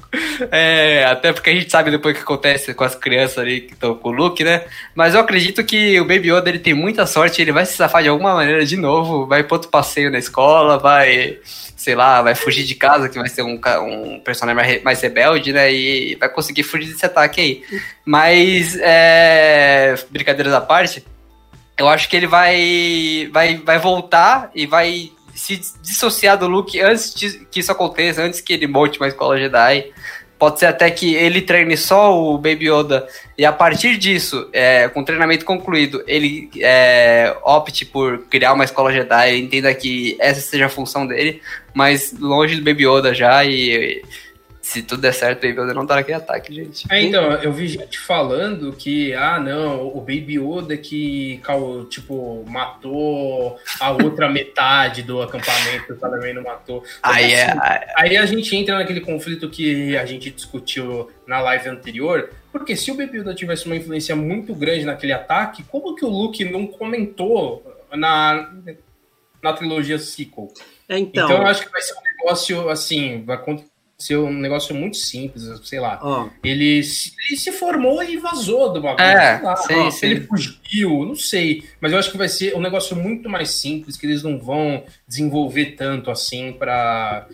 [0.51, 3.74] é, até porque a gente sabe depois o que acontece com as crianças ali que
[3.74, 4.66] estão com o Luke, né?
[4.93, 8.03] Mas eu acredito que o Baby Yoda ele tem muita sorte, ele vai se safar
[8.03, 11.39] de alguma maneira de novo, vai pro outro passeio na escola, vai,
[11.80, 15.71] sei lá, vai fugir de casa, que vai ser um, um personagem mais rebelde, né?
[15.71, 17.63] E vai conseguir fugir desse ataque aí.
[18.03, 21.05] Mas, é, brincadeiras à parte,
[21.77, 27.13] eu acho que ele vai, vai, vai voltar e vai se dissociar do Luke antes
[27.13, 29.89] de que isso aconteça, antes que ele monte uma escola Jedi.
[30.40, 33.06] Pode ser até que ele treine só o Baby Yoda.
[33.38, 38.64] E a partir disso, é, com o treinamento concluído, ele é, opte por criar uma
[38.64, 41.42] escola Jedi, entenda que essa seja a função dele,
[41.74, 44.02] mas longe do Baby Yoda já e
[44.70, 46.86] se tudo der certo, o Baby Yoda não tá naquele ataque, gente.
[46.91, 51.41] É, então, eu vi gente falando que, ah, não, o Baby Yoda que,
[51.89, 56.84] tipo, matou a outra metade do acampamento, o Salaman não matou.
[57.01, 57.59] Aí é, assim,
[57.97, 62.91] Aí a gente entra naquele conflito que a gente discutiu na live anterior, porque se
[62.91, 66.67] o Baby Yoda tivesse uma influência muito grande naquele ataque, como que o Luke não
[66.67, 68.51] comentou na,
[69.41, 70.53] na trilogia sequel?
[70.88, 73.78] É, Então, então, eu acho que vai ser um negócio, assim, vai acontecer
[74.12, 76.00] um negócio muito simples, sei lá.
[76.02, 79.04] ó, Ele se, ele se formou e vazou do bagulho.
[79.06, 79.56] É, sei lá.
[79.58, 80.06] sim, Ó, sim.
[80.08, 81.64] Ele fugiu, não sei.
[81.82, 84.84] Mas eu acho que vai ser um negócio muito mais simples, que eles não vão
[85.08, 87.28] desenvolver tanto assim pra,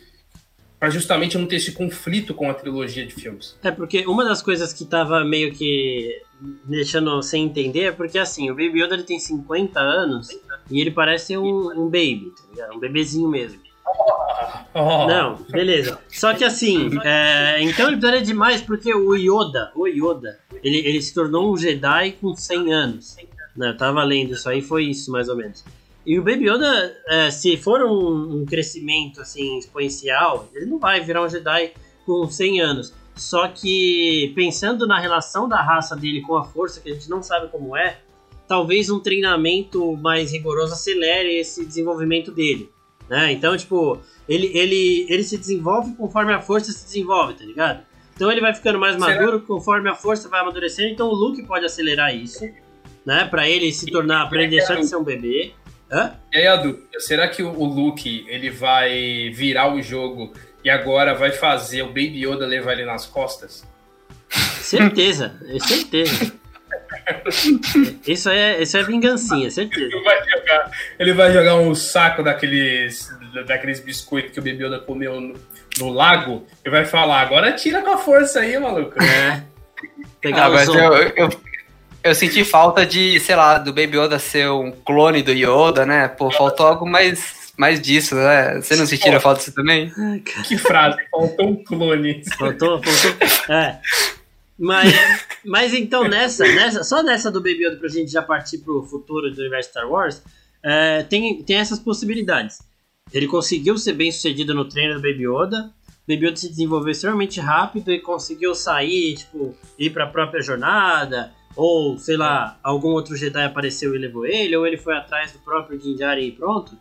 [0.80, 3.56] pra justamente não ter esse conflito com a trilogia de filmes.
[3.64, 6.20] É porque uma das coisas que tava meio que
[6.66, 10.30] deixando sem entender é porque assim, o Baby Yoda ele tem 50 anos
[10.70, 12.76] e ele parece ser um, um baby, tá ligado?
[12.76, 13.65] Um bebezinho mesmo.
[14.74, 16.00] Não, beleza.
[16.10, 21.02] Só que assim, é, então ele precisaria demais porque o Yoda, o Yoda, ele, ele
[21.02, 23.16] se tornou um Jedi com 100 anos.
[23.56, 25.64] Né, eu tava lendo isso aí, foi isso mais ou menos.
[26.06, 31.02] E o Baby Yoda, é, se for um, um crescimento assim exponencial, ele não vai
[31.02, 31.74] virar um Jedi
[32.06, 32.94] com 100 anos.
[33.16, 37.24] Só que pensando na relação da raça dele com a força, que a gente não
[37.24, 38.00] sabe como é,
[38.48, 42.70] talvez um treinamento mais rigoroso acelere esse desenvolvimento dele.
[43.10, 43.32] Né?
[43.32, 47.84] Então, tipo, ele, ele, ele se desenvolve conforme a força se desenvolve, tá ligado?
[48.16, 50.90] Então ele vai ficando mais maduro conforme a força vai amadurecendo.
[50.90, 52.48] Então o Luke pode acelerar isso,
[53.06, 53.26] né?
[53.26, 55.54] Pra ele se tornar, pra ele deixar de ser um bebê.
[55.92, 56.16] Hã?
[56.34, 60.34] E aí, Adu, será que o o Luke ele vai virar o jogo
[60.64, 63.64] e agora vai fazer o Baby Yoda levar ele nas costas?
[64.30, 66.34] Certeza, é certeza.
[68.08, 69.86] Isso é, isso é vingancinha, certeza.
[69.96, 73.10] Ele vai jogar, ele vai jogar um saco daqueles,
[73.48, 75.36] daqueles biscoitos que o Baby Yoda comeu no,
[75.80, 79.02] no lago e vai falar: agora tira com a força aí, maluco.
[79.02, 79.44] É.
[80.22, 80.78] Pegar Ah, o mas som.
[80.78, 81.30] eu, eu,
[82.04, 86.08] eu senti falta de, sei lá, do Baby Yoda ser um clone do Yoda, né?
[86.08, 88.56] Pô, faltou algo mais, mais disso, né?
[88.62, 89.92] Você não sentiram falta disso também?
[90.48, 92.24] Que frase, faltou um clone.
[92.38, 93.56] Faltou, faltou.
[93.56, 93.80] É.
[94.58, 94.94] Mas,
[95.46, 99.30] mas então nessa, nessa, só nessa do Baby Yoda pra gente já partir pro futuro
[99.32, 100.24] do universo Star Wars,
[100.64, 102.60] é, tem, tem essas possibilidades.
[103.14, 105.72] Ele conseguiu ser bem sucedido no treino do Baby Yoda.
[106.08, 111.32] O Baby Yoda se desenvolveu extremamente rápido e conseguiu sair, tipo, ir pra própria jornada.
[111.56, 115.40] Ou, sei lá, algum outro Jedi apareceu e levou ele, ou ele foi atrás do
[115.40, 116.78] próprio Din Djarin e pronto.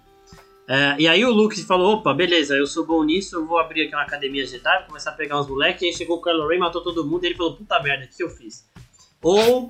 [0.66, 3.82] É, e aí o Luke falou, opa, beleza, eu sou bom nisso, eu vou abrir
[3.82, 6.58] aqui uma academia Jedi, vou começar a pegar uns moleques, aí chegou o Kylo Ren,
[6.58, 8.66] matou todo mundo, e ele falou, puta merda, o que eu fiz?
[9.22, 9.68] Ou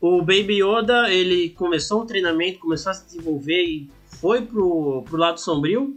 [0.00, 5.16] o Baby Yoda, ele começou um treinamento, começou a se desenvolver e foi pro, pro
[5.18, 5.96] lado sombrio,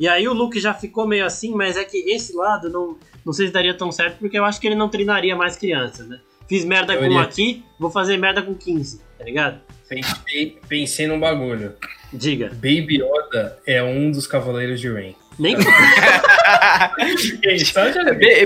[0.00, 3.32] e aí o Luke já ficou meio assim, mas é que esse lado não, não
[3.34, 6.18] sei se daria tão certo, porque eu acho que ele não treinaria mais crianças, né?
[6.48, 9.60] Fiz merda Eu com iria- aqui, vou fazer merda com 15, tá ligado?
[9.88, 11.74] Pensei, pensei num bagulho.
[12.16, 12.48] Diga.
[12.54, 15.14] Baby Yoda é um dos Cavaleiros de Rain.
[15.38, 15.54] Nem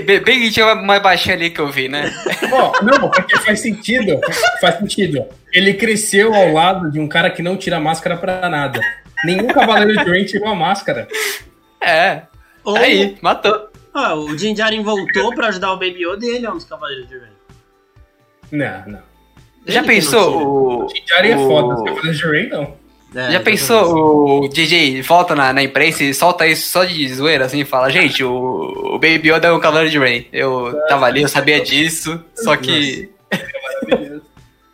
[0.03, 2.11] bem, bem que tinha mais baixinho ali que eu vi, né?
[2.51, 4.19] Ó, não, porque faz sentido.
[4.59, 5.25] Faz sentido.
[5.53, 8.81] Ele cresceu ao lado de um cara que não tira máscara pra nada.
[9.23, 11.07] Nenhum Cavaleiro de Rain tirou a máscara.
[11.79, 12.23] É,
[12.63, 13.69] Ou, aí, matou.
[13.93, 16.65] Ah, o Din Djarin voltou pra ajudar o Baby Yoda e ele é um dos
[16.65, 17.31] Cavaleiros de Rain.
[18.51, 19.11] Não, não.
[19.65, 20.85] Já Ele pensou o.
[20.85, 22.80] O Jari é foda, os Cavaleiros de Rain não.
[23.13, 27.45] É, Já pensou o DJ volta na, na imprensa e solta isso só de zoeira
[27.45, 30.27] assim e fala, gente, o, o Baby Yoda é um cavaleiro de Rain.
[30.31, 33.09] Eu tava ali, eu sabia disso, só que.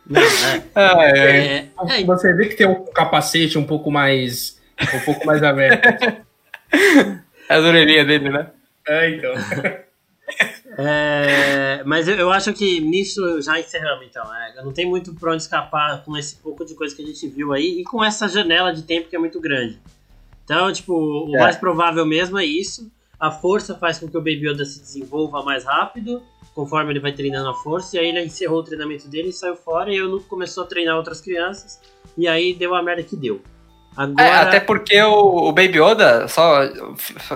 [0.06, 0.62] Não, é.
[0.74, 1.68] É.
[1.90, 4.58] É, é, Você vê que tem um capacete um pouco mais.
[4.94, 6.26] um pouco mais aberto.
[7.50, 8.46] É a orelhinha dele, né?
[8.86, 9.32] É, então.
[10.78, 14.22] é, mas eu, eu acho que nisso já encerramos, então.
[14.34, 17.26] É, não tem muito pra onde escapar com esse pouco de coisa que a gente
[17.28, 19.80] viu aí e com essa janela de tempo que é muito grande.
[20.44, 21.40] Então, tipo, o É.
[21.40, 22.90] mais provável mesmo é isso.
[23.20, 26.22] a força faz com que o Baby Yoda se desenvolva mais rápido,
[26.54, 29.56] conforme ele vai treinando a força, e aí ele encerrou o treinamento dele e saiu
[29.56, 31.80] fora, e Luke começou a treinar outras crianças,
[32.16, 33.42] e aí deu a merda que deu.
[33.98, 34.28] Agora...
[34.28, 36.60] É, até porque o, o, Baby Yoda, só,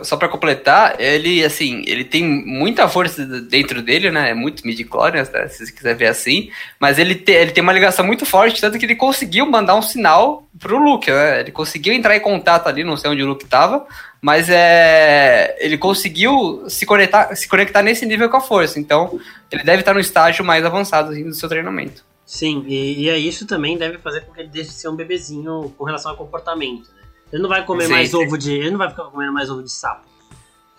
[0.04, 4.30] só pra completar, ele, assim, ele tem muita força dentro dele, né?
[4.30, 5.48] É muito midi-chlorians, né?
[5.48, 6.50] Se você quiser ver assim.
[6.78, 9.82] Mas ele, te, ele tem uma ligação muito forte, tanto que ele conseguiu mandar um
[9.82, 11.40] sinal pro Luke, né?
[11.40, 13.84] Ele conseguiu entrar em contato ali, não sei onde o Luke tava,
[14.20, 18.78] mas é, ele conseguiu se conectar, se conectar nesse nível com a força.
[18.78, 19.18] Então,
[19.50, 22.04] ele deve estar no estágio mais avançado assim, do seu treinamento.
[22.33, 24.97] Sim, e, e é isso também deve fazer com que ele deixe de ser um
[24.97, 26.89] bebezinho com relação ao comportamento.
[26.95, 27.03] Né?
[27.30, 28.16] Ele não vai comer sim, mais sim.
[28.16, 28.55] ovo de.
[28.55, 30.09] Ele não vai ficar comendo mais ovo de sapo.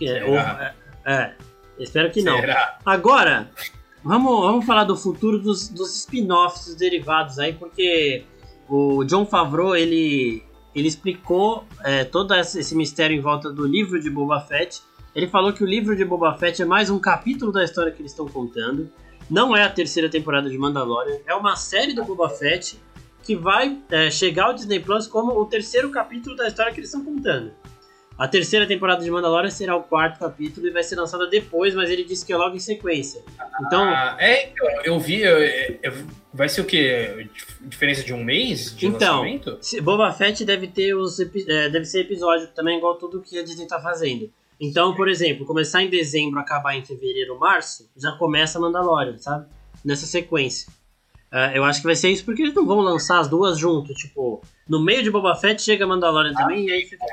[0.01, 0.73] É, ovo, é,
[1.05, 1.35] é,
[1.77, 2.39] espero que não.
[2.39, 2.79] Será?
[2.83, 3.51] Agora,
[4.03, 8.25] vamos, vamos falar do futuro dos, dos spin-offs, dos derivados aí, porque
[8.67, 10.41] o John Favreau ele,
[10.73, 14.81] ele explicou é, todo esse mistério em volta do livro de Boba Fett.
[15.13, 18.01] Ele falou que o livro de Boba Fett é mais um capítulo da história que
[18.01, 18.89] eles estão contando.
[19.29, 22.77] Não é a terceira temporada de Mandalorian, é uma série do Boba Fett
[23.23, 26.89] que vai é, chegar ao Disney Plus como o terceiro capítulo da história que eles
[26.89, 27.53] estão contando.
[28.17, 31.89] A terceira temporada de Mandalorian será o quarto capítulo e vai ser lançada depois, mas
[31.89, 33.23] ele disse que é logo em sequência.
[33.65, 33.83] Então.
[33.83, 35.21] Ah, é, eu, eu vi.
[35.21, 35.93] Eu, eu,
[36.31, 37.27] vai ser o quê?
[37.61, 39.59] Diferença de um mês de então, lançamento?
[39.81, 43.67] Boba Fett deve ter os é, deve ser episódio também, igual tudo que a Disney
[43.67, 44.31] tá fazendo.
[44.59, 49.45] Então, por exemplo, começar em dezembro, acabar em fevereiro, março, já começa Mandalorian, sabe?
[49.83, 50.71] Nessa sequência.
[51.31, 53.95] Uh, eu acho que vai ser isso porque eles não vão lançar as duas juntas.
[53.97, 57.03] Tipo, no meio de Boba Fett chega Mandalorian também e aí fica.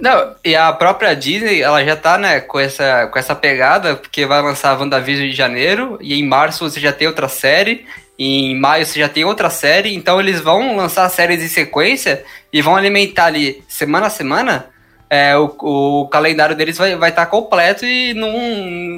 [0.00, 4.26] Não, e a própria Disney, ela já tá, né, com essa, com essa pegada, porque
[4.26, 7.86] vai lançar WandaVision em janeiro, e em março você já tem outra série,
[8.18, 12.62] em maio você já tem outra série, então eles vão lançar séries em sequência e
[12.62, 14.71] vão alimentar ali semana a semana
[15.14, 18.32] é, o, o, calendário deles vai estar vai tá completo e não,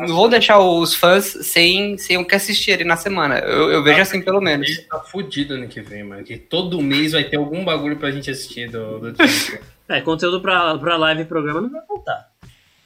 [0.07, 3.41] não vão deixar os fãs sem, sem o que assistir ali na semana.
[3.41, 4.69] Eu, eu vejo assim, pelo menos.
[4.89, 6.23] Tá fudido ano que vem, mano.
[6.23, 9.17] Que todo mês vai ter algum bagulho pra gente assistir do, do
[9.91, 12.29] É, conteúdo pra, pra live e programa não vai faltar.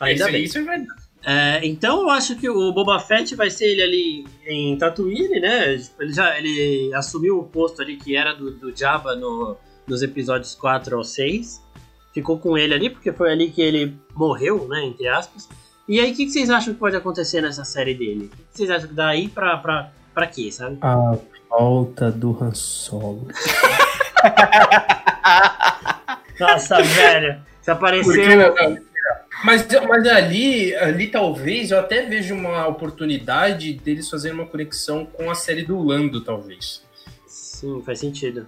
[0.00, 0.44] Ainda isso, bem.
[0.44, 1.02] Isso é verdade.
[1.26, 5.78] É, então eu acho que o Boba Fett vai ser ele ali em Tatooine, né?
[6.00, 9.54] Ele já ele assumiu o posto ali que era do, do Jabba no,
[9.86, 11.67] nos episódios 4 ao 6
[12.18, 15.48] ficou com ele ali, porque foi ali que ele morreu, né, entre aspas.
[15.88, 18.26] E aí, o que, que, vocês acham que pode acontecer nessa série dele?
[18.26, 20.76] O que, que vocês acham que daí pra, pra, pra quê, sabe?
[20.82, 21.16] A
[21.48, 23.28] volta do Han Solo.
[26.38, 27.40] Nossa, velho.
[27.62, 28.12] Se apareceu...
[29.44, 35.30] Mas, mas ali, ali talvez eu até vejo uma oportunidade deles fazerem uma conexão com
[35.30, 36.82] a série do Lando, talvez.
[37.24, 38.44] Sim, faz sentido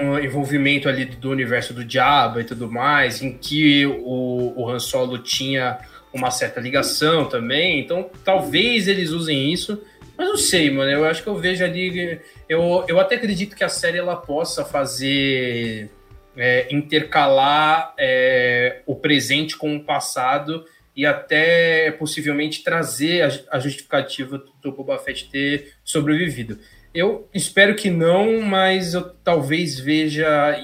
[0.00, 4.78] um envolvimento ali do universo do Diabo e tudo mais, em que o, o Han
[4.78, 5.78] Solo tinha
[6.12, 9.82] uma certa ligação também, então talvez eles usem isso,
[10.16, 13.64] mas não sei, mano, eu acho que eu vejo ali, eu, eu até acredito que
[13.64, 15.90] a série ela possa fazer,
[16.36, 20.64] é, intercalar é, o presente com o passado
[20.96, 26.58] e até possivelmente trazer a, a justificativa do Boba Fett ter sobrevivido.
[26.94, 30.56] Eu espero que não, mas eu talvez veja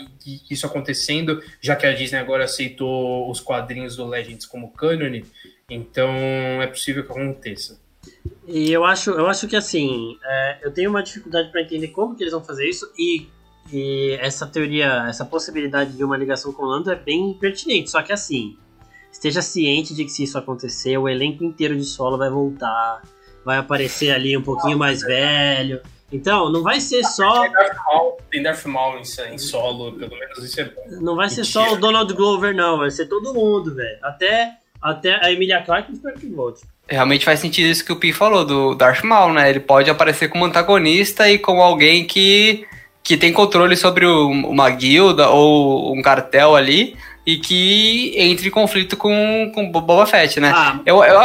[0.49, 5.22] isso acontecendo, já que a Disney agora aceitou os quadrinhos do Legends como canon,
[5.68, 6.11] então
[6.62, 7.81] é possível que aconteça.
[8.47, 12.14] E eu acho, eu acho que assim, é, eu tenho uma dificuldade para entender como
[12.14, 13.28] que eles vão fazer isso e,
[13.72, 17.91] e, essa teoria, essa possibilidade de uma ligação com o Lando é bem pertinente.
[17.91, 18.57] Só que assim,
[19.12, 23.03] esteja ciente de que se isso acontecer, o elenco inteiro de solo vai voltar,
[23.45, 25.81] vai aparecer ali um pouquinho mais velho.
[26.13, 27.45] Então, não vai ser só.
[28.31, 30.83] Tem Darth Maul em, solo, pelo menos isso é bom.
[31.01, 32.79] Não vai ser só o Donald Glover, não.
[32.79, 33.99] Vai ser todo mundo, velho.
[34.03, 36.63] Até, até a Emilia Clarke espero que volte.
[36.89, 39.49] Realmente faz sentido isso que o Pi falou, do Darth Maul, né?
[39.49, 42.67] Ele pode aparecer como antagonista e como alguém que,
[43.03, 48.51] que tem controle sobre o, uma guilda ou um cartel ali e que entre em
[48.51, 50.53] conflito com, com Boba Fett, né?
[50.53, 51.21] Ah, eu, eu,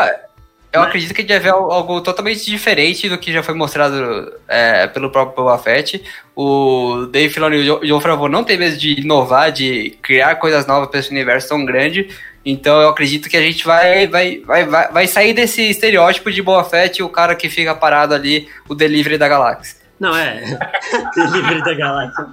[0.75, 0.89] eu Mas...
[0.89, 5.57] acredito que deve algo totalmente diferente do que já foi mostrado é, pelo próprio Boba
[5.57, 6.03] Fett.
[6.35, 10.67] O Dave Filoni e o John Favreau não tem medo de inovar, de criar coisas
[10.67, 12.09] novas para esse universo tão grande.
[12.45, 16.41] Então eu acredito que a gente vai, vai, vai, vai, vai sair desse estereótipo de
[16.41, 19.77] Boba Fett, o cara que fica parado ali, o delivery da galáxia.
[19.99, 20.41] Não, é.
[21.15, 22.25] delivery da galáxia,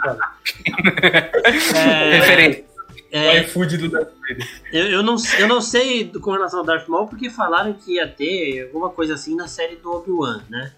[1.78, 2.71] é, Referência.
[3.12, 4.48] É, o iFood do Darth Vader.
[4.72, 8.08] Eu, eu, não, eu não sei com relação ao Darth Maul, porque falaram que ia
[8.08, 10.72] ter alguma coisa assim na série do Obi-Wan, né?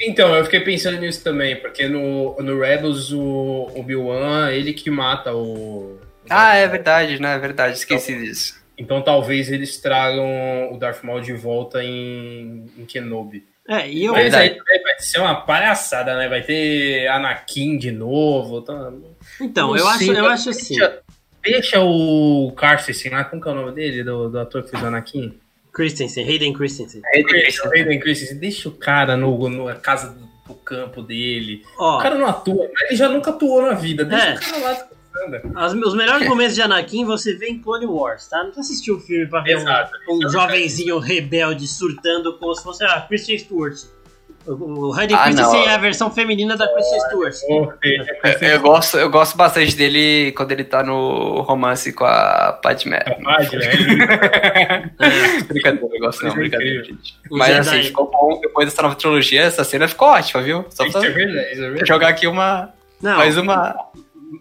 [0.00, 5.34] Então, eu fiquei pensando nisso também, porque no, no Rebels o Obi-Wan, ele que mata
[5.34, 5.98] o.
[6.28, 7.34] Ah, é verdade, né?
[7.34, 8.62] É verdade, esqueci então, disso.
[8.76, 13.46] Então talvez eles tragam o Darth Maul de volta em, em Kenobi.
[13.68, 14.12] É, e eu.
[14.12, 14.82] Mas aí Verdade.
[14.82, 16.28] vai ser uma palhaçada, né?
[16.28, 18.60] Vai ter Anakin de novo.
[18.62, 18.92] tá-
[19.40, 20.76] Então, eu acho, eu acho assim.
[20.76, 21.01] Deixa,
[21.42, 24.02] deixa o Carsten lá, como que é o nome dele?
[24.04, 25.38] Do, do ator que fez o Anakin?
[25.72, 27.00] Christensen, Hayden Christensen.
[27.74, 31.62] Hayden Christensen, deixa o cara no, no- na casa do, do campo dele.
[31.78, 34.04] Ó, O cara não atua, mas ele já nunca atuou na vida.
[34.04, 34.34] Deixa É.
[34.34, 34.88] o cara lá
[35.56, 38.38] as- os melhores momentos de Anakin você vê em Clone Wars, tá?
[38.38, 39.92] Não precisa assistir o filme pra ver um- Exato.
[40.08, 43.76] um, jovenzinho rebelde surtando como se fosse a Christian Stewart.
[44.46, 45.68] O, Hayden Ah, Christensen não.
[45.68, 47.34] é a versão feminina da Christian Stewart.
[47.48, 53.04] Eu, eu gosto, eu gosto bastante dele quando ele tá no romance com a Padmé.
[53.20, 54.90] né?
[55.48, 57.14] Brincadeira, eu gosto não, brincadeira, gente.
[57.30, 58.40] Mas assim, ficou bom.
[58.40, 60.64] Depois dessa nova trilogia, essa cena ficou ótima, viu?
[60.70, 62.70] Só pra é é jogar aqui uma.
[63.00, 63.74] Não, Mais uma.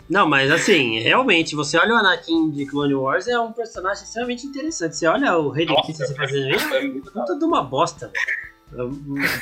[0.09, 4.45] não, mas assim, realmente, você olha o Anakin de Clone Wars, é um personagem extremamente
[4.45, 4.95] interessante.
[4.95, 8.11] Você olha o Hayden Christensen mas- fazendo isso, é puta de uma bosta.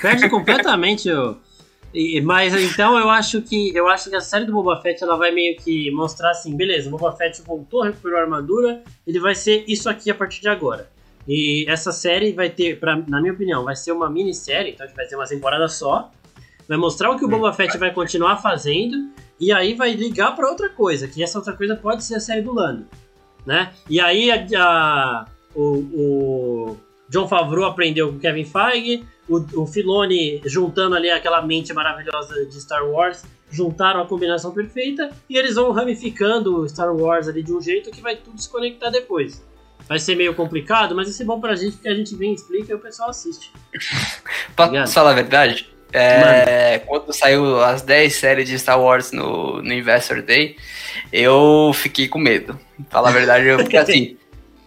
[0.02, 1.10] Perde completamente
[1.94, 5.16] e- Mas então eu acho que eu acho que a série do Boba Fett ela
[5.16, 9.34] vai meio que mostrar assim, beleza, o Boba Fett voltou, recuperou a armadura, ele vai
[9.36, 10.90] ser isso aqui a partir de agora.
[11.28, 14.88] E essa série vai ter, pra, na minha opinião, vai ser uma minissérie, então a
[14.88, 16.12] gente vai ter uma temporada só.
[16.68, 19.10] Vai mostrar o que o Boba Fett vai continuar fazendo
[19.40, 22.42] e aí vai ligar pra outra coisa, que essa outra coisa pode ser a série
[22.42, 22.86] do Lando,
[23.46, 23.72] né?
[23.90, 25.26] E aí a, a-
[25.56, 26.78] o, o
[27.10, 32.46] John Favreau aprendeu com o Kevin Feige, o, o Filoni juntando ali aquela mente maravilhosa
[32.46, 37.54] de Star Wars, juntaram a combinação perfeita e eles vão ramificando Star Wars ali de
[37.54, 39.44] um jeito que vai tudo se conectar depois.
[39.88, 42.72] Vai ser meio complicado, mas vai ser bom pra gente porque a gente vem, explica
[42.72, 43.52] e o pessoal assiste.
[44.58, 44.92] Obrigado.
[44.92, 50.22] falar a verdade, é, quando saiu as 10 séries de Star Wars no, no Investor
[50.22, 50.56] Day,
[51.12, 52.60] eu fiquei com medo.
[52.90, 54.18] Falar a verdade, eu, porque assim,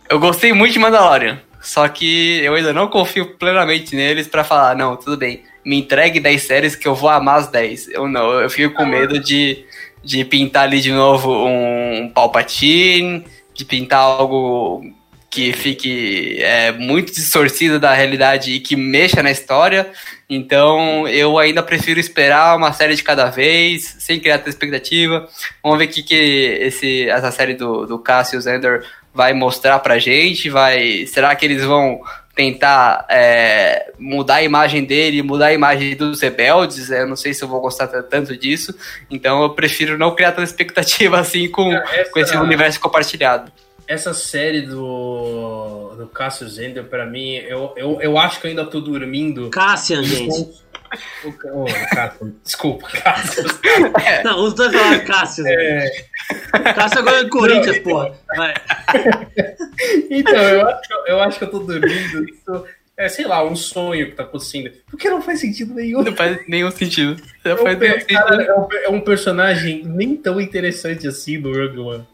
[0.09, 4.77] eu gostei muito de Mandalorian, só que eu ainda não confio plenamente neles pra falar,
[4.77, 7.89] não, tudo bem, me entregue 10 séries que eu vou amar as 10.
[7.89, 9.65] Eu não, eu fico com medo de,
[10.03, 14.85] de pintar ali de novo um Palpatine, de pintar algo
[15.31, 19.91] que fique é, muito distorcido da realidade e que mexa na história.
[20.29, 25.27] Então eu ainda prefiro esperar uma série de cada vez, sem criar tanta expectativa.
[25.63, 28.85] Vamos ver o que, que esse, essa série do, do Cassius Ender
[29.15, 30.49] vai mostrar pra gente.
[30.51, 32.01] Vai, será que eles vão
[32.35, 36.91] tentar é, mudar a imagem dele, mudar a imagem dos rebeldes?
[36.91, 38.75] Eu não sei se eu vou gostar tanto disso.
[39.11, 43.53] Então eu prefiro não criar tanta expectativa assim com, Essa- com esse universo compartilhado.
[43.87, 48.65] Essa série do, do Cassius Ender, pra mim, eu, eu, eu acho que eu ainda
[48.65, 49.51] tô dormindo.
[49.51, 50.62] Cassian, gente.
[51.25, 51.29] O,
[51.63, 53.61] o, Cassius, desculpa, Cassius.
[54.25, 55.45] Não, os dois falaram Cassian.
[55.49, 56.05] É,
[56.75, 58.13] Cassian agora é do Corinthians, porra.
[58.37, 58.55] Vai.
[60.11, 62.29] então, eu acho, eu acho que eu tô dormindo.
[62.29, 62.67] Isso
[62.97, 64.71] é, sei lá, um sonho que tá acontecendo.
[64.91, 66.03] Porque não faz sentido nenhum.
[66.03, 67.21] Não faz nenhum sentido.
[67.45, 68.43] Não É faz um, nenhum sentido.
[68.43, 72.07] é um é um personagem nem tão interessante assim no Rogue One.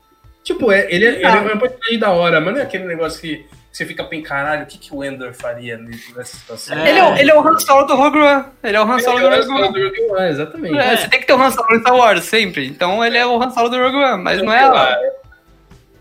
[0.45, 3.21] Tipo, é, ele, é, ele é um personagem da hora, mas não é aquele negócio
[3.21, 3.45] que
[3.79, 6.77] você fica bem caralho, o que, que o Ender faria nessa situação?
[6.79, 6.91] É.
[6.91, 8.45] Ele é, o- ele é o Han Solo do Rogue One.
[8.63, 9.73] Ele é o Han Solo do é o Rogue One.
[9.73, 10.79] do Rogue One, exatamente.
[10.79, 12.67] É, Você tem que ter o Han Solo no Star Wars sempre.
[12.67, 14.97] Então ele é o Han Solo do Rogue One, mas não é ela.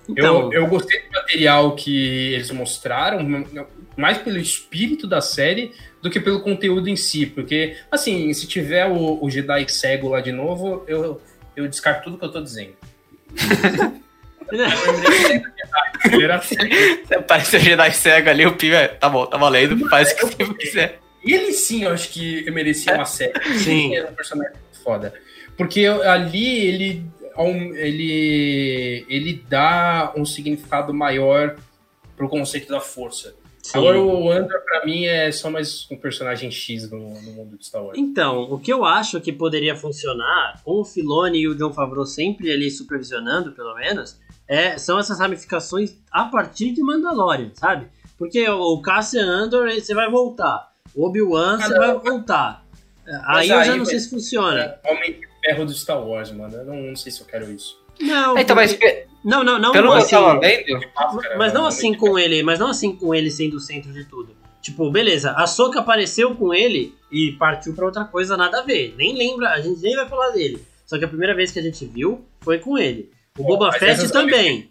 [0.10, 3.20] Então, Eu, eu gostei do material que eles mostraram,
[3.96, 7.26] mais pelo espírito da série do que pelo conteúdo em si.
[7.26, 11.22] Porque, assim, se tiver o, o Jedi cego lá de novo, eu,
[11.56, 12.74] eu descarto tudo que eu tô dizendo.
[14.52, 16.42] Ele era.
[16.42, 20.16] Você parece o Jedi cego ali, o Pi, é, tá bom, tá valendo, faz o
[20.16, 21.00] que você quiser.
[21.24, 23.34] Ele sim, eu acho que merecia uma série.
[23.60, 23.88] Sim.
[23.88, 25.14] Ele era um personagem foda.
[25.58, 27.06] Porque ali ele,
[27.76, 31.56] ele, ele dá um significado maior
[32.16, 33.36] pro conceito da força.
[33.72, 33.78] Sim.
[33.78, 37.66] Agora o Andor, pra mim, é só mais um personagem X no, no mundo de
[37.66, 37.98] Star Wars.
[37.98, 42.06] Então, o que eu acho que poderia funcionar, com o Filoni e o John Favreau
[42.06, 47.88] sempre ali supervisionando, pelo menos, é, são essas ramificações a partir de Mandalorian, sabe?
[48.18, 50.72] Porque o Cassian Andor, você vai voltar.
[50.96, 52.66] O Obi-Wan, você vai voltar.
[53.26, 54.80] Aí Mas eu já aí não sei se funciona.
[54.86, 56.56] Homem de ferro do Star Wars, mano.
[56.56, 57.80] Eu não, não sei se eu quero isso.
[58.02, 60.80] Não, Então, mas porque- pe- não, não, não, pelo assim, vendo,
[61.38, 64.06] mas não Homem assim com ele, mas não assim com ele sendo o centro de
[64.06, 64.34] tudo.
[64.62, 68.96] Tipo, beleza, a Soca apareceu com ele e partiu pra outra coisa nada a ver.
[68.98, 70.66] Nem lembra, a gente nem vai falar dele.
[70.86, 73.12] Só que a primeira vez que a gente viu foi com ele.
[73.38, 74.70] O Boba Fett também.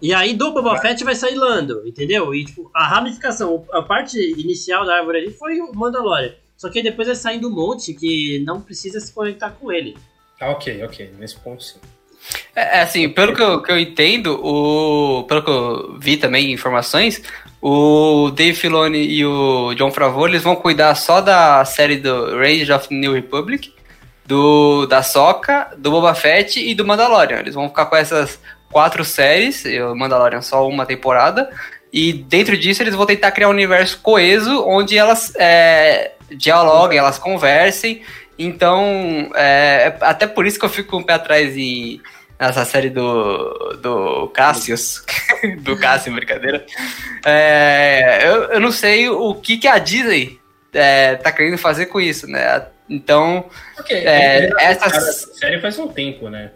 [0.00, 2.34] E aí do Boba Fett vai sair Lando, entendeu?
[2.34, 6.32] E tipo, a ramificação, a parte inicial da árvore ali foi o Mandalorian.
[6.56, 9.94] Só que aí depois vai saindo um monte que não precisa se conectar com ele.
[10.40, 11.12] Ah, ok, ok.
[11.18, 11.78] Nesse ponto, sim.
[12.54, 16.52] É, é assim, pelo que eu, que eu entendo, o, pelo que eu vi também
[16.52, 17.22] informações,
[17.60, 22.70] o Dave Filoni e o John Favreau, eles vão cuidar só da série do Rage
[22.72, 23.72] of New Republic,
[24.24, 27.38] do da Soca, do Boba Fett e do Mandalorian.
[27.38, 28.38] Eles vão ficar com essas
[28.70, 31.50] quatro séries, o Mandalorian só uma temporada,
[31.92, 37.18] e dentro disso eles vão tentar criar um universo coeso onde elas é, dialoguem, elas
[37.18, 38.02] conversem.
[38.38, 42.00] Então, é, até por isso que eu fico com um pé atrás em,
[42.38, 45.04] nessa série do, do Cassius,
[45.60, 46.64] do Cassius, brincadeira.
[47.26, 50.38] É, eu, eu não sei o que, que a Disney
[50.72, 52.66] é, tá querendo fazer com isso, né?
[52.88, 53.44] Então,
[53.78, 56.52] Ok, É, é, essa série faz um tempo, né?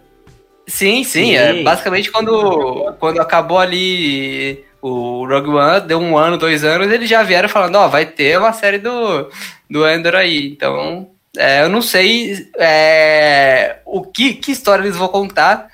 [0.67, 1.37] Sim, sim, Sim.
[1.37, 7.09] é, basicamente quando, quando acabou ali o Rogue One, deu um ano, dois anos, eles
[7.11, 9.29] já vieram falando, ó, vai ter uma série do,
[9.69, 10.47] do Endor aí.
[10.47, 15.69] Então, é, eu não sei é, o que, que história eles vão contar.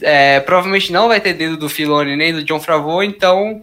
[0.00, 3.62] É, provavelmente não vai ter dedo do Filoni nem do John Favreau, então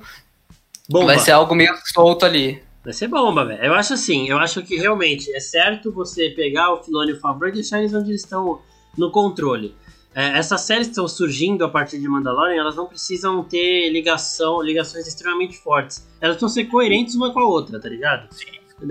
[0.88, 1.08] Bomba.
[1.08, 2.62] vai ser algo meio solto ali.
[2.84, 3.64] Vai ser bomba, velho.
[3.64, 7.20] Eu acho assim, eu acho que realmente é certo você pegar o Filone e o
[7.20, 8.62] Favreau e deixar eles onde eles estão
[8.98, 9.74] no controle.
[10.14, 14.62] É, essas séries que estão surgindo a partir de Mandalorian, elas não precisam ter ligação,
[14.62, 16.08] ligações extremamente fortes.
[16.22, 18.28] Elas precisam ser coerentes uma com a outra, tá ligado?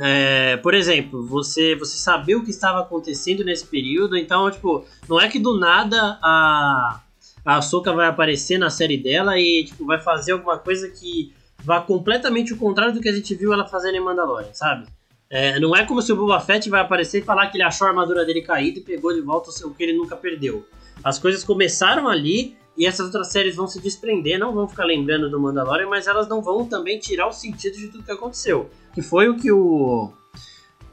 [0.00, 5.20] É, por exemplo, você, você saber o que estava acontecendo nesse período, então, tipo, não
[5.20, 7.00] é que do nada a,
[7.44, 11.32] a Ahsoka vai aparecer na série dela e, tipo, vai fazer alguma coisa que
[11.62, 14.86] vá completamente o contrário do que a gente viu ela fazendo em Mandalorian, sabe?
[15.28, 17.86] É, não é como se o Boba Fett vai aparecer e falar que ele achou
[17.86, 20.66] a armadura dele caída e pegou de volta o que ele nunca perdeu.
[21.02, 25.30] As coisas começaram ali e essas outras séries vão se desprender, não vão ficar lembrando
[25.30, 28.68] do Mandalorian, mas elas não vão também tirar o sentido de tudo que aconteceu.
[28.94, 30.10] Que foi o que o,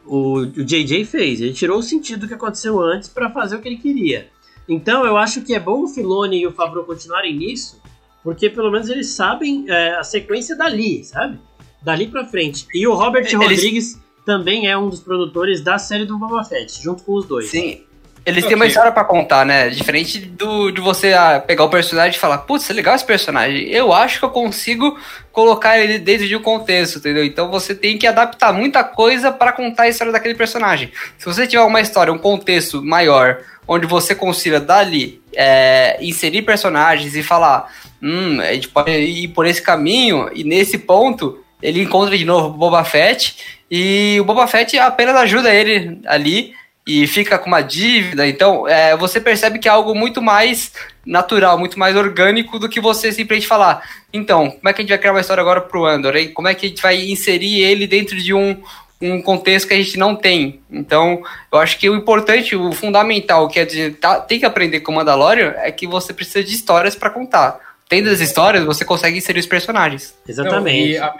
[0.06, 1.42] o, o JJ fez.
[1.42, 4.30] Ele tirou o sentido do que aconteceu antes para fazer o que ele queria.
[4.68, 7.82] Então eu acho que é bom o Filoni e o Favreau continuarem nisso,
[8.24, 11.40] porque pelo menos eles sabem é, a sequência dali, sabe?
[11.82, 12.68] Dali pra frente.
[12.74, 16.82] E o Robert Eles- Rodrigues também é um dos produtores da série do Boba Fett,
[16.84, 17.50] junto com os dois.
[17.50, 17.82] Sim.
[18.26, 18.50] Eles Ok.
[18.50, 19.70] têm uma história pra contar, né?
[19.70, 23.70] Diferente do, de você ah, pegar o personagem e falar, putz, é legal esse personagem.
[23.70, 24.98] Eu acho que eu consigo
[25.32, 27.24] colocar ele dentro de um contexto, entendeu?
[27.24, 30.92] Então você tem que adaptar muita coisa pra contar a história daquele personagem.
[31.18, 37.16] Se você tiver uma história, um contexto maior, onde você consiga dali é, inserir personagens
[37.16, 42.18] e falar, hum, a gente pode ir por esse caminho, e nesse ponto ele encontra
[42.18, 46.54] de novo o Boba Fett, e o Boba Fett apenas ajuda ele ali
[46.90, 48.28] e fica com uma dívida.
[48.28, 50.74] Então, é, você percebe que é algo muito mais
[51.06, 53.88] natural, muito mais orgânico do que você simplesmente falar.
[54.12, 56.16] Então, como é que a gente vai criar uma história agora pro Andor?
[56.16, 56.34] Hein?
[56.34, 58.60] Como é que a gente vai inserir ele dentro de um,
[59.00, 60.62] um contexto que a gente não tem?
[60.72, 61.22] Então,
[61.52, 64.92] eu acho que o importante, o fundamental que a gente tá- tem que aprender com
[64.92, 67.60] o Mandalorian é que você precisa de histórias para contar.
[67.88, 70.16] Tendo as histórias, você consegue inserir os personagens.
[70.28, 70.94] Exatamente.
[70.96, 71.14] E melhor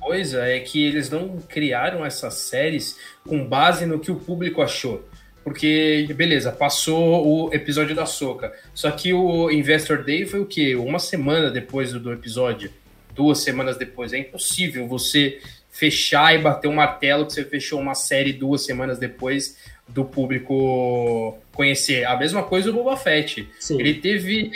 [0.00, 2.96] coisa é que eles não criaram essas séries
[3.26, 5.04] com base no que o público achou.
[5.42, 8.52] Porque, beleza, passou o episódio da Soca.
[8.74, 10.76] Só que o Investor Day foi o quê?
[10.76, 12.70] Uma semana depois do, episódio.
[13.14, 14.12] Duas semanas depois.
[14.12, 18.98] É impossível você fechar e bater um martelo que você fechou uma série duas semanas
[18.98, 19.56] depois
[19.88, 22.04] do público conhecer.
[22.04, 23.48] A mesma coisa o Boba Fett.
[23.58, 23.80] Sim.
[23.80, 24.50] Ele teve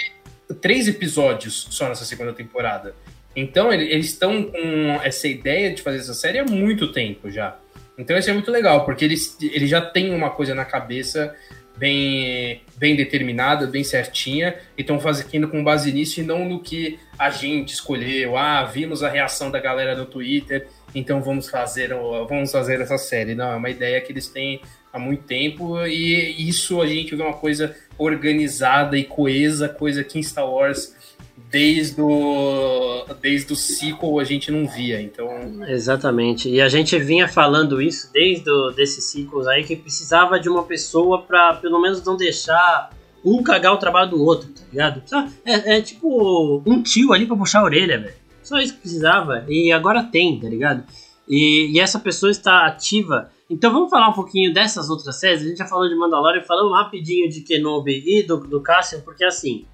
[0.60, 2.94] três episódios só nessa segunda temporada.
[3.34, 7.56] Então, ele- eles estão com essa ideia de fazer essa série há muito tempo já.
[7.96, 11.34] Então, isso é muito legal, porque eles, eles já têm uma coisa na cabeça
[11.76, 16.98] bem, bem determinada, bem certinha, e estão fazendo com base nisso e não no que
[17.18, 18.36] a gente escolheu.
[18.36, 21.90] Ah, vimos a reação da galera no Twitter, então vamos fazer,
[22.28, 23.34] vamos fazer essa série.
[23.34, 24.60] Não, é uma ideia que eles têm
[24.92, 30.18] há muito tempo, e isso a gente vê uma coisa organizada e coesa, coisa que
[30.18, 30.94] em Star Wars,
[31.36, 35.00] desde o, desde o sequel, a gente não via.
[35.00, 35.28] Então,
[35.66, 36.48] Exatamente.
[36.48, 40.64] E a gente vinha falando isso desde o, desses ciclos aí, que precisava de uma
[40.64, 42.90] pessoa pra pelo menos não deixar
[43.24, 45.02] um cagar o trabalho do outro, tá ligado?
[45.44, 48.14] É, é tipo um tio ali pra puxar a orelha, velho.
[48.42, 49.44] Só isso que precisava.
[49.48, 50.84] E agora tem, tá ligado?
[51.26, 53.30] E, e essa pessoa está ativa.
[53.48, 55.42] Então vamos falar um pouquinho dessas outras séries.
[55.42, 59.24] A gente já falou de Mandalorian, falamos rapidinho de Kenobi e do, do Cassian, porque
[59.24, 59.64] assim,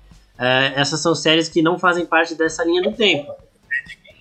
[0.40, 3.32] é, essas são séries que não fazem parte dessa linha do tempo.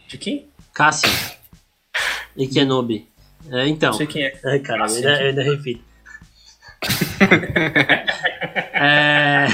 [0.08, 0.50] de quem?
[0.74, 1.12] Cassian
[2.36, 3.08] e Kenobi.
[3.52, 3.92] É, então.
[3.92, 4.40] Não sei quem é.
[4.46, 5.82] Ai, cara, eu ainda, eu ainda repito.
[8.82, 9.48] É,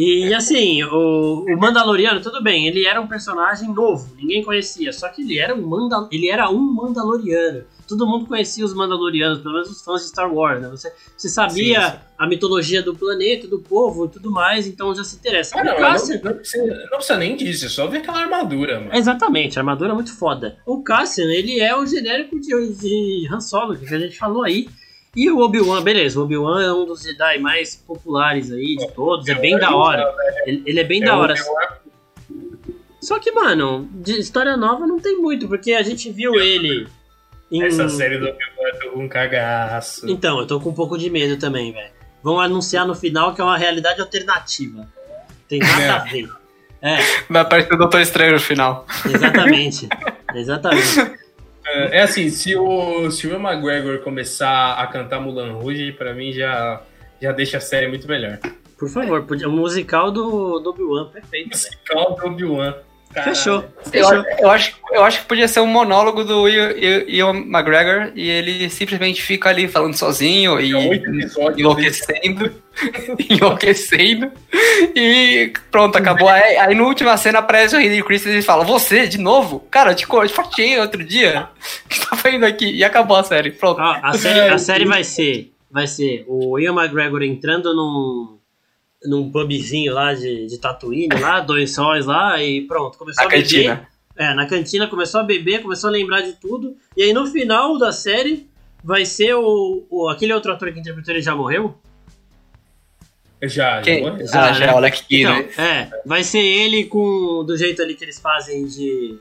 [0.00, 5.08] E assim, o, o Mandaloriano, tudo bem, ele era um personagem novo, ninguém conhecia, só
[5.08, 7.64] que ele era um, Manda, ele era um Mandaloriano.
[7.88, 10.68] Todo mundo conhecia os Mandalorianos, pelo menos os fãs de Star Wars, né?
[10.68, 11.98] Você, você sabia Sim, sim.
[12.18, 15.56] a mitologia do planeta, do povo e tudo mais, então já se interessa.
[15.58, 18.20] Ah, O não, Cassian- não, não precisa, não precisa nem disso, é só ver aquela
[18.20, 18.94] armadura, mano.
[18.94, 20.58] Exatamente, a armadura é muito foda.
[20.66, 24.68] O Cassian, ele é o genérico de, de Han Solo, que a gente falou aí.
[25.16, 29.26] E o Obi-Wan, beleza, o Obi-Wan é um dos Jedi mais populares aí de todos,
[29.26, 30.04] é bem da hora.
[30.46, 31.34] Ele, ele é bem da hora.
[33.00, 36.86] Só que, mano, de história nova não tem muito, porque a gente viu ele
[37.50, 37.62] em...
[37.64, 40.08] Essa série do Obi-Wan eu tô com um cagaço.
[40.10, 41.90] Então, eu tô com um pouco de medo também, velho.
[42.22, 44.86] Vão anunciar no final que é uma realidade alternativa.
[45.48, 46.28] Tem nada a ver.
[46.82, 46.96] É,
[47.28, 48.86] Vai aparecer o Doutor Estranho no final.
[49.12, 49.88] exatamente.
[50.34, 51.00] Exatamente.
[51.66, 56.32] É, é assim, se o, se o McGregor começar a cantar Mulan Rouge, pra mim
[56.32, 56.82] já,
[57.20, 58.38] já deixa a série muito melhor.
[58.78, 61.48] Por favor, podia- o musical do, do Obi-Wan, perfeito.
[61.48, 62.74] Musical do Obi-Wan.
[63.18, 63.34] Caralho.
[63.36, 63.64] Fechou.
[63.92, 64.24] Eu, Fechou.
[64.38, 66.72] eu, acho, eu acho que podia ser um monólogo do Ian
[67.08, 70.70] Ian McGregor e ele simplesmente fica ali falando sozinho e
[71.56, 72.52] enlouquecendo,
[73.30, 74.30] enlouquecendo
[74.94, 76.28] e pronto, acabou.
[76.28, 79.60] Aí, aí na última cena aparece o Hayden Christensen e fala, você, de novo?
[79.70, 81.48] Cara, eu te, co- eu te fatiei outro dia.
[81.84, 82.70] O que tá fazendo aqui?
[82.70, 83.80] E acabou a série, pronto.
[83.80, 88.37] Ó, a, série, a série vai ser, vai ser o Ian McGregor entrando num,
[89.04, 93.30] num pubzinho lá de, de Tatooine, lá, dois sóis lá, e pronto, começou Na a
[93.30, 93.42] beber.
[93.42, 93.88] cantina.
[94.16, 96.74] É, na cantina começou a beber, começou a lembrar de tudo.
[96.96, 98.48] E aí no final da série
[98.82, 101.74] vai ser o, o- aquele outro ator que interpretou ele já morreu?
[103.42, 104.02] Já, Quem?
[104.02, 104.18] já.
[104.26, 104.72] Já, Ah, já, né?
[104.72, 105.58] o Alec Então, Guinness.
[105.58, 109.16] é, vai ser ele com do jeito ali que eles fazem de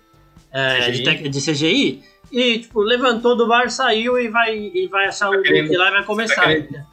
[0.52, 1.04] é, de, CGI.
[1.04, 5.40] tec- de CGI e tipo levantou do bar, saiu e vai e vai achar o
[5.44, 6.42] querendo- Luke lá e vai começar.
[6.48, 6.86] querendo-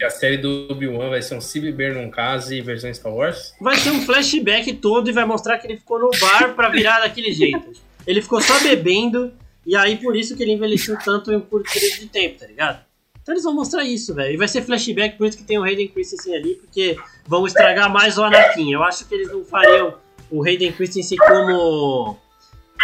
[0.00, 3.12] Que a série do Obi-Wan vai ser um Se Beber Num Case em versão Star
[3.12, 3.52] Wars.
[3.60, 7.00] Vai ser um flashback todo e vai mostrar que ele ficou no bar pra virar
[7.00, 7.70] daquele jeito.
[8.06, 9.30] Ele ficou só bebendo
[9.66, 12.46] e aí por isso que ele envelheceu tanto em um curto período de tempo, tá
[12.46, 12.82] ligado?
[13.20, 14.32] Então eles vão mostrar isso, velho.
[14.32, 16.96] E vai ser flashback, por isso que tem o Hayden Christensen ali, porque
[17.26, 18.72] vão estragar mais o Anakin.
[18.72, 19.98] Eu acho que eles não fariam
[20.30, 22.16] o Hayden Christensen como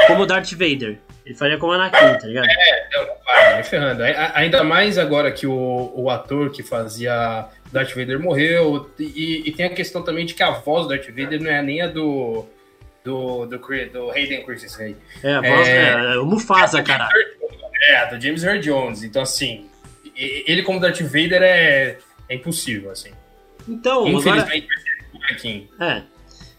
[0.07, 0.99] como Darth Vader.
[1.27, 2.47] Ele faria como Anakin, tá ligado?
[2.93, 4.03] Não, não vai, nem ferrando.
[4.33, 8.89] Ainda mais agora que o, o ator que fazia Darth Vader morreu.
[8.99, 11.61] E, e tem a questão também de que a voz do Darth Vader não é
[11.63, 12.47] nem a do.
[13.05, 14.97] Do, do, Chris- do Hayden Christensen.
[15.23, 15.73] É, a voz, É.
[15.73, 17.09] é, é o Mufasa, cara.
[17.89, 19.05] É, a do James Earl Jones.
[19.05, 19.69] Então, assim,
[20.17, 21.99] ele como Darth Vader é,
[22.29, 23.11] é impossível, assim.
[23.69, 24.19] Então, agora...
[24.19, 25.69] Infelizmente, vai ser o Anakin.
[25.81, 26.03] É,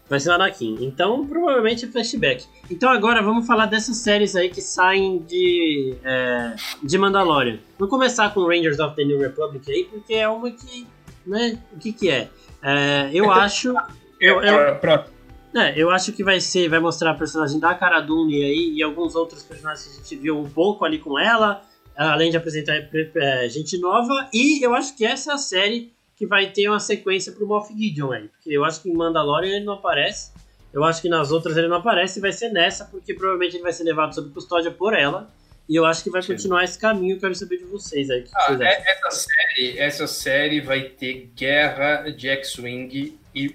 [0.08, 0.78] vai ser o Anakin.
[0.80, 2.46] Então, provavelmente é flashback.
[2.70, 7.58] Então, agora vamos falar dessas séries aí que saem de, é, de Mandalorian.
[7.78, 10.86] Vamos começar com Rangers of the New Republic aí, porque é uma que,
[11.26, 12.28] né, o que que é?
[12.62, 13.74] É, eu acho...
[14.20, 15.18] Eu, eu, Pro- pro-
[15.60, 18.82] é, eu acho que vai ser, vai mostrar a personagem da Cara Dune aí e
[18.82, 21.62] alguns outros personagens que a gente viu um pouco ali com ela,
[21.96, 24.28] além de apresentar é, gente nova.
[24.32, 27.72] E eu acho que essa é a série que vai ter uma sequência pro Moff
[27.72, 30.32] Gideon aí, porque eu acho que em Mandalorian ele não aparece,
[30.72, 33.62] eu acho que nas outras ele não aparece e vai ser nessa, porque provavelmente ele
[33.62, 35.30] vai ser levado sob custódia por ela.
[35.68, 38.20] E eu acho que vai continuar esse caminho, quero saber de vocês aí.
[38.22, 43.54] o que Ah, é- essa, série, essa série vai ter guerra de X-Wing e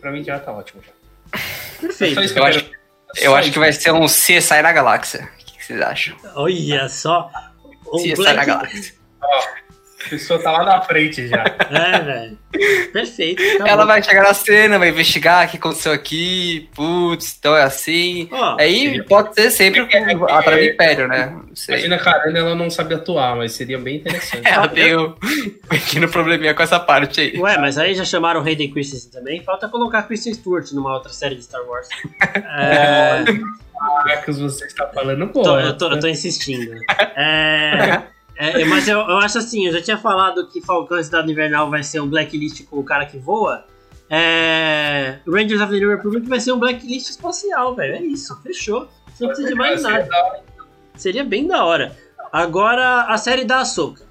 [0.00, 0.80] pra mim já tá ótimo.
[0.82, 0.92] Já.
[1.80, 2.14] Perfeito.
[2.20, 2.78] Que Eu eu acho, quero-
[3.22, 5.28] eu acho que vai ser um CSI na galáxia.
[5.40, 6.16] O que vocês acham?
[6.36, 7.28] Olha só.
[7.92, 8.94] Um CSI Black- na galáxia.
[10.08, 11.44] A pessoa tá lá na frente já.
[11.70, 12.38] É, velho.
[12.92, 13.42] Perfeito.
[13.42, 13.66] acabou.
[13.68, 18.26] Ela vai chegar na cena, vai investigar o que aconteceu aqui, putz, então é assim.
[18.32, 21.36] Ó, Aí pode ser sempre com- atrás do Império, né?
[21.68, 24.48] Imagina a Karana, ela não sabe atuar, mas seria bem interessante.
[24.48, 25.12] Ela tem um
[25.68, 27.38] pequeno probleminha com essa parte aí.
[27.38, 29.42] Ué, mas aí já chamaram o Hayden Christensen também.
[29.44, 31.88] Falta colocar Kristen Stewart numa outra série de Star Wars.
[32.60, 33.24] É,
[33.78, 35.60] Caracas, você está falando bom.
[35.60, 36.72] eu, tô, eu tô insistindo.
[37.16, 38.02] É,
[38.38, 41.82] é, mas eu, eu acho assim, eu já tinha falado que Falcão Cidade Invernal vai
[41.82, 43.64] ser um blacklist com o cara que voa.
[44.08, 47.96] É, Rangers of the New Republic vai ser um blacklist espacial, velho.
[47.96, 48.88] É isso, fechou.
[49.12, 50.08] Você não precisa de mais nada.
[50.94, 51.96] Seria bem da hora.
[52.32, 54.06] Agora, a série da Ahsoka.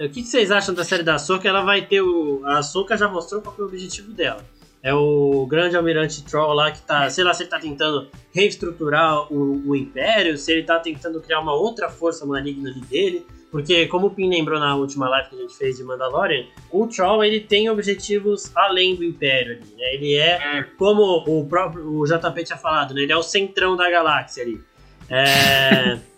[0.00, 1.48] O que, vocês acham da série da Ahsoka?
[1.48, 2.42] Ela vai ter o...
[2.44, 4.44] A Ahsoka já mostrou qual que é o objetivo dela.
[4.82, 7.10] É o grande almirante Troll lá que tá...
[7.10, 11.40] Sei lá se ele tá tentando reestruturar o, o Império, se ele tá tentando criar
[11.40, 13.26] uma outra força maligna ali dele.
[13.50, 16.86] Porque, como o Pin lembrou na última live que a gente fez de Mandalorian, o
[16.86, 19.94] Troll ele tem objetivos além do Império ali, né?
[19.94, 23.02] Ele é, como o próprio o JP tinha falado, né?
[23.02, 24.60] Ele é o centrão da galáxia ali.
[25.08, 25.98] É...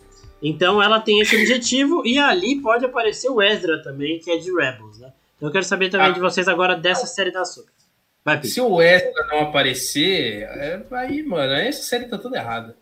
[0.43, 4.51] Então ela tem esse objetivo e ali pode aparecer o Ezra também, que é de
[4.51, 5.13] Rebels, né?
[5.37, 6.13] Então eu quero saber também Ah.
[6.13, 7.71] de vocês agora dessa série da Açúcar.
[8.25, 8.43] Vai.
[8.45, 12.77] Se o Ezra não aparecer, é, aí, mano, aí essa série tá toda errada.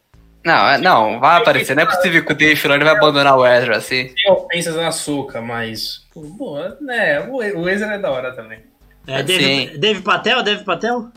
[0.45, 1.75] Não, é- não, vai aparecer.
[1.75, 4.09] Não é possível que o Dave Filoni vai abandonar o Ezra assim.
[4.15, 6.07] Tem ofensas na soca, mas.
[6.13, 8.61] Pô, né, o o Ezra é da hora também.
[9.07, 9.79] É, Dave, Sim.
[9.79, 11.11] Dave Patel, Dave Patel?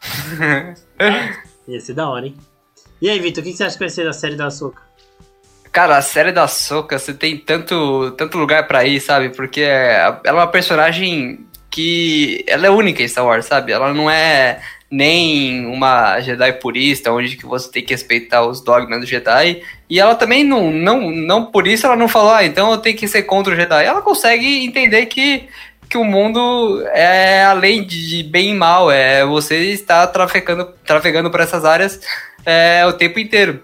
[1.68, 2.36] Ia ser da hora, hein?
[3.02, 4.82] E aí, Vitor, o que você acha que vai ser da série da Açúcar?
[5.72, 9.30] Cara, a série da Soca, você tem tanto, tanto lugar pra ir, sabe?
[9.30, 13.72] Porque ela é uma personagem que ela é única em Star Wars, sabe?
[13.72, 14.60] Ela não é
[14.90, 19.62] nem uma Jedi purista, onde que você tem que respeitar os dogmas do Jedi.
[19.88, 22.96] E ela também não, não, não por isso ela não falou, ah, então eu tenho
[22.96, 23.84] que ser contra o Jedi.
[23.84, 25.48] Ela consegue entender que,
[25.88, 31.40] que o mundo é além de bem e mal, é você está trafegando, trafegando por
[31.40, 32.00] essas áreas
[32.44, 33.62] é, o tempo inteiro.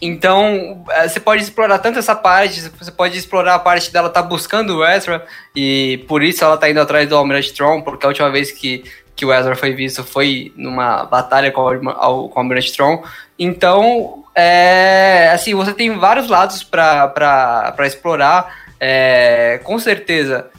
[0.00, 4.22] Então, eh, você pode explorar tanto essa parte, você pode explorar a parte dela tá
[4.22, 8.08] buscando o Ezra, e por isso ela tá indo atrás do Almirante Tron, porque a
[8.08, 12.42] última vez que, que o Ezra foi visto foi numa batalha com o, com o
[12.42, 13.02] Almirante Tron.
[13.38, 18.66] Então, é, assim, você tem vários lados para explorar.
[18.78, 20.50] É, com certeza,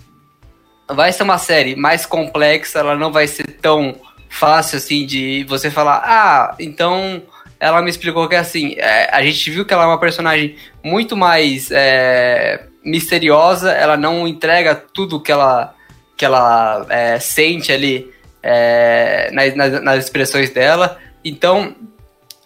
[0.87, 3.95] vai ser uma série mais complexa, ela não vai ser tão
[4.29, 7.21] fácil assim de você falar, ah, então
[7.59, 11.15] ela me explicou que assim, é, a gente viu que ela é uma personagem muito
[11.15, 15.73] mais é, misteriosa, ela não entrega tudo que ela,
[16.15, 18.11] que ela é, sente ali
[18.41, 20.97] é, nas, nas, nas expressões dela.
[21.23, 21.75] Então,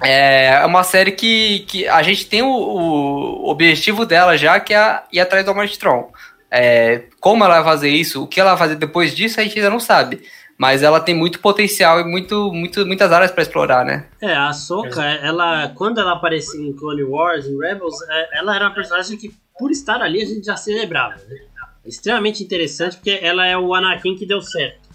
[0.01, 4.73] é é uma série que, que a gente tem o, o objetivo dela já, que
[4.73, 6.11] é ir atrás do Almighty Tron.
[6.49, 9.57] É, como ela vai fazer isso, o que ela vai fazer depois disso, a gente
[9.57, 10.21] ainda não sabe.
[10.61, 14.07] Mas ela tem muito potencial e muito, muito, muitas áreas para explorar, né?
[14.21, 18.65] É, a Ahsoka, ela, quando ela aparecia em Clone Wars, em Rebels, é, ela era
[18.65, 21.15] uma personagem que, por estar ali, a gente já celebrava.
[21.27, 21.47] Né?
[21.83, 24.87] Extremamente interessante, porque ela é o Anakin que deu certo.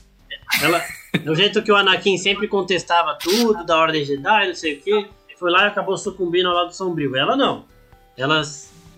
[0.63, 0.81] Ela,
[1.25, 5.09] do jeito que o Anakin sempre contestava tudo, da Ordem Jedi, não sei o que,
[5.37, 7.17] foi lá e acabou sucumbindo ao lado sombrio.
[7.17, 7.65] Ela não.
[8.17, 8.41] Ela,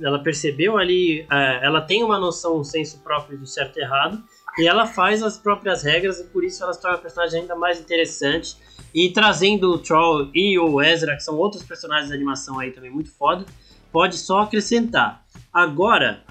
[0.03, 4.23] ela percebeu ali, é, ela tem uma noção, um senso próprio do certo e errado,
[4.59, 7.55] e ela faz as próprias regras, e por isso ela se torna uma personagem ainda
[7.57, 8.57] mais interessante.
[8.95, 12.91] E trazendo o Troll e o Ezra, que são outros personagens de animação aí também
[12.91, 13.45] muito foda,
[13.93, 15.25] pode só acrescentar.
[15.53, 16.23] Agora,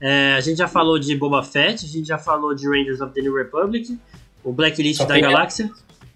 [0.00, 3.12] é, a gente já falou de Boba Fett, a gente já falou de Rangers of
[3.14, 3.98] the New Republic,
[4.42, 5.70] o Blacklist Só da Galáxia.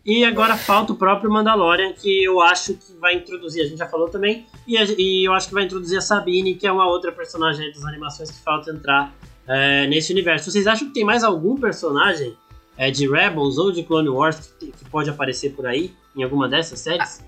[0.05, 3.87] E agora falta o próprio Mandalorian, que eu acho que vai introduzir, a gente já
[3.87, 6.87] falou também, e, a- e eu acho que vai introduzir a Sabine, que é uma
[6.89, 9.13] outra personagem aí das animações que falta entrar
[9.49, 10.51] é, nesse universo.
[10.51, 12.37] Vocês acham que tem mais algum personagem
[12.77, 16.49] é, de Rebels ou de Clone Wars que, que pode aparecer por aí, em alguma
[16.49, 17.27] dessas séries?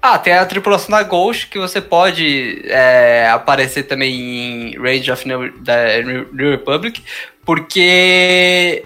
[0.00, 5.24] Ah, tem a tripulação da Ghost, que você pode é, aparecer também em Rage of
[5.60, 7.02] da New Republic,
[7.44, 8.84] porque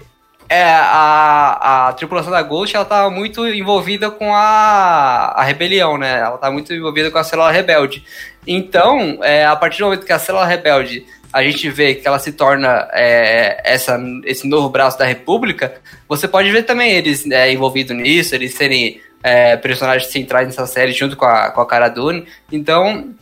[0.49, 6.19] é, a, a tripulação da Ghost ela tá muito envolvida com a, a rebelião, né?
[6.19, 8.03] Ela tá muito envolvida com a célula rebelde.
[8.45, 12.19] Então, é, a partir do momento que a célula rebelde a gente vê que ela
[12.19, 15.73] se torna é, essa, esse novo braço da República,
[16.07, 20.91] você pode ver também eles é, envolvidos nisso, eles serem é, personagens centrais nessa série
[20.91, 22.27] junto com a, com a Cara Dune.
[22.51, 23.15] Então,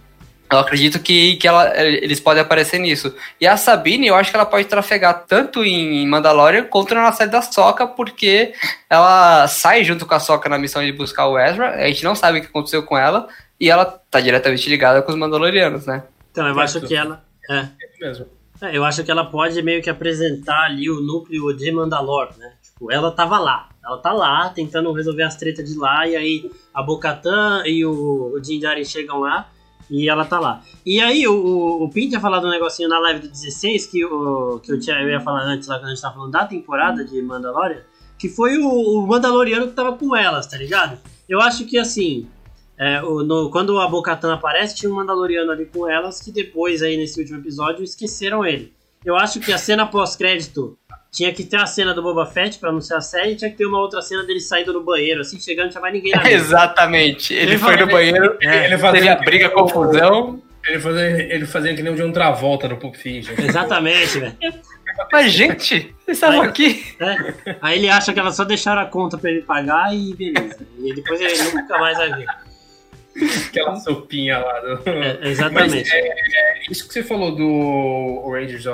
[0.51, 3.15] eu acredito que, que ela, eles podem aparecer nisso.
[3.39, 7.31] E a Sabine, eu acho que ela pode trafegar tanto em Mandalorian quanto na série
[7.31, 8.53] da Soca, porque
[8.89, 11.75] ela sai junto com a Soca na missão de buscar o Ezra.
[11.75, 13.29] A gente não sabe o que aconteceu com ela.
[13.57, 16.03] E ela tá diretamente ligada com os Mandalorianos, né?
[16.31, 17.23] Então, eu acho que ela.
[17.52, 18.26] É, É mesmo.
[18.61, 22.53] É, eu acho que ela pode meio que apresentar ali o núcleo de Mandalor, né?
[22.61, 23.69] Tipo, ela tava lá.
[23.84, 28.34] Ela tá lá, tentando resolver as tretas de lá, e aí a Bocatan e o,
[28.36, 29.49] o Din Djarin chegam lá,
[29.90, 30.61] e ela tá lá.
[30.86, 34.06] E aí, o, o, o Pin tinha falado um negocinho na live do 16, que,
[34.06, 36.45] o, que eu, tinha, eu ia falar antes, lá quando a gente tava falando da
[36.45, 37.82] temporada de Mandalorian,
[38.18, 40.98] que foi o, o Mandaloriano que tava com elas, tá ligado?
[41.28, 42.28] Eu acho que, assim,
[42.81, 46.81] é, o- no- quando a Bocatan aparece, tinha um Mandaloriano ali com elas que depois,
[46.81, 48.73] aí nesse último episódio, esqueceram ele.
[49.05, 50.77] Eu acho que a cena pós-crédito
[51.11, 53.57] tinha que ter a cena do Boba Fett pra anunciar a série e tinha que
[53.57, 56.23] ter uma outra cena dele saindo no banheiro, assim, chegando, não tinha mais ninguém na
[56.23, 56.35] mesa.
[56.35, 57.33] Exatamente.
[57.33, 60.41] Ele, Ele foi no banheiro, É, ele teve a briga, confusão.
[60.65, 63.33] Ele fazendo, ele fazendo que nem o John Travolta no Pulp Fiction.
[63.37, 64.37] Exatamente, velho.
[65.11, 66.83] Mas, gente, vocês estavam aqui.
[66.99, 67.55] É.
[67.61, 70.59] Aí ele acha que elas só deixaram a conta pra ele pagar e beleza.
[70.79, 72.25] E depois ele nunca mais vai ver.
[73.47, 74.59] Aquela sopinha lá.
[74.59, 74.89] Do...
[74.89, 75.75] É, exatamente.
[75.75, 78.65] Mas é, isso que você falou do Rangers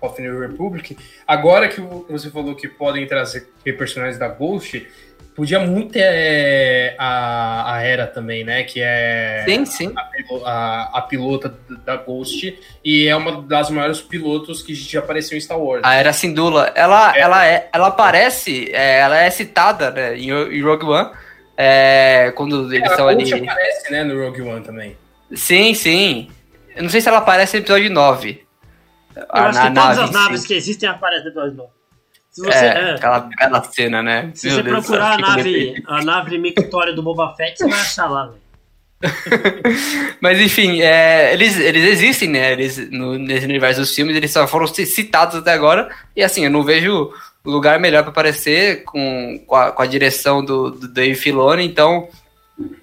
[0.00, 4.86] of New Republic, agora que você falou que podem trazer personagens da Ghost,
[5.34, 8.62] podia muito ter é, a, a Hera também, né?
[8.62, 9.92] Que é Sim, sim.
[10.44, 15.40] a, a pilota da Ghost e é uma das maiores pilotos que já apareceu em
[15.40, 15.82] Star Wars.
[15.84, 17.20] A Era Sindula, ela, É.
[17.20, 21.10] ela, é, ela aparece, é, ela é citada né, em, em Rogue One,
[21.56, 23.30] É, quando eles a estão ali.
[23.30, 24.96] Coach aparece, né, no Rogue One também.
[25.34, 26.30] Sim, sim.
[26.74, 28.44] Eu não sei se ela aparece no episódio 9.
[29.16, 30.46] Eu Ah, acho na que todas nave, as naves sim.
[30.48, 31.64] que existem aparecem depois do
[32.30, 34.30] Se você, É, é, Aquela bela cena, né?
[34.34, 37.80] se Meu você Deus procurar a nave, a nave mictória do Boba Fett, você vai
[37.80, 38.46] achar lá, velho.
[40.20, 42.52] Mas enfim, é, eles, eles existem, né?
[42.52, 45.88] Eles, no, nesse universo dos filmes, eles só foram ci- citados até agora.
[46.14, 47.12] E assim, eu não vejo
[47.50, 51.64] lugar melhor para aparecer com, com, a, com a direção do, do Dave Filoni.
[51.64, 52.08] Então,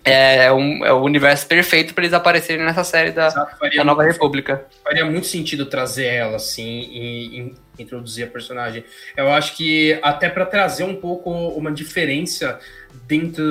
[0.03, 4.65] é, um, é o universo perfeito para eles aparecerem nessa série da, da Nova República.
[4.83, 8.83] faria muito sentido trazer ela, assim, e, e introduzir a personagem.
[9.17, 12.59] Eu acho que até para trazer um pouco uma diferença
[13.07, 13.43] dentro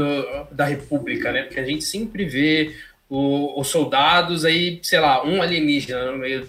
[0.53, 1.43] da República, né?
[1.43, 2.73] Porque a gente sempre vê
[3.09, 6.47] o- os soldados aí, sei lá, um alienígena no meio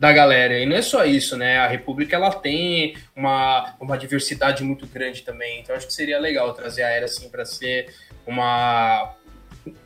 [0.00, 0.58] da- galera.
[0.58, 1.58] E não é só isso, né?
[1.58, 5.60] A República ela tem uma, uma diversidade muito grande também.
[5.60, 7.94] Então acho que seria legal trazer a Era assim para ser
[8.26, 9.14] uma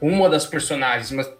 [0.00, 1.30] uma das personagens, mas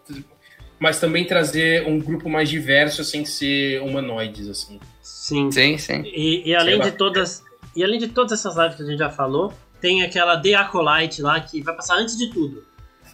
[0.79, 4.81] mas também trazer um grupo mais diverso sem ser humanoides assim.
[5.01, 5.51] Sim.
[5.51, 6.03] Sim, sim.
[6.05, 6.85] E, e além Sei lá.
[6.91, 7.43] de todas.
[7.77, 11.23] E além de todas essas lives que a gente já falou, tem aquela The Acolyte
[11.23, 12.65] lá que vai passar antes de tudo.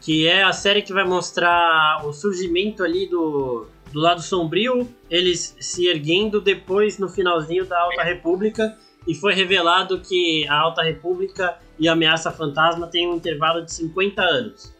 [0.01, 5.56] Que é a série que vai mostrar o surgimento ali do, do lado sombrio, eles
[5.60, 8.76] se erguendo depois no finalzinho da Alta República.
[9.06, 13.72] E foi revelado que a Alta República e a Ameaça Fantasma têm um intervalo de
[13.72, 14.74] 50 anos.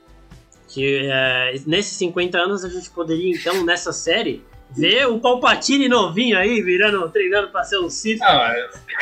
[0.69, 4.45] Que é, nesses 50 anos a gente poderia, então, nessa série,
[4.77, 8.21] ver o Palpatine novinho aí, virando, treinando pra ser um Sith.
[8.23, 8.55] Ah,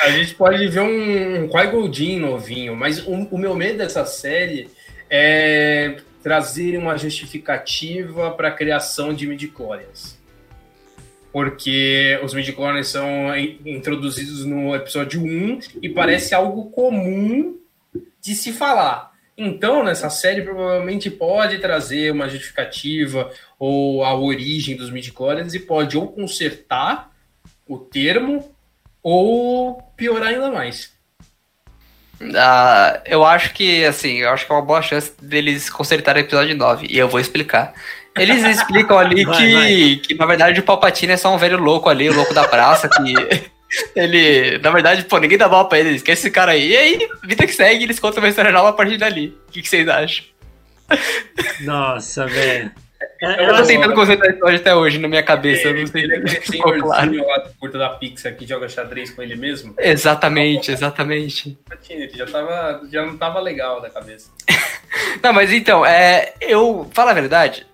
[0.03, 4.71] a gente pode ver um, Qui-Gon novinho, mas o, o meu medo dessa série
[5.11, 10.19] é trazer uma justificativa para a criação de midichlorians.
[11.33, 17.59] Porque os midichlorians são in- introduzidos no episódio 1 e parece algo comum
[18.21, 19.13] de se falar.
[19.37, 25.97] Então, nessa série, provavelmente pode trazer uma justificativa ou a origem dos midichlorians e pode
[25.97, 27.13] ou consertar
[27.67, 28.53] o termo
[29.03, 30.93] ou piorar ainda mais.
[32.35, 36.27] Ah, eu acho que, assim, eu acho que é uma boa chance deles consertarem o
[36.27, 37.73] episódio 9, e eu vou explicar.
[38.17, 39.97] Eles explicam ali Vai, que, vai.
[40.03, 42.89] que, na verdade, o Palpatine é só um velho louco ali, o louco da praça,
[42.89, 43.15] que
[43.95, 46.71] ele, na verdade, pô, ninguém dá bola pra ele, esquece esse cara aí.
[46.71, 49.37] E aí, vida que segue, eles contam uma história nova a partir dali.
[49.49, 50.25] O que, que vocês acham?
[51.61, 52.73] Nossa, velho.
[53.21, 56.03] Eu eu tô tentando consertar a história até hoje na minha cabeça, eu não sei
[56.03, 57.13] Ele é se ficou claro.
[57.61, 59.75] curta da Pixar que joga xadrez com ele mesmo.
[59.79, 61.57] Exatamente, exatamente.
[62.15, 64.31] Já, tava, já não tava legal da cabeça.
[65.23, 67.67] Não, mas então, é, eu, fala a verdade,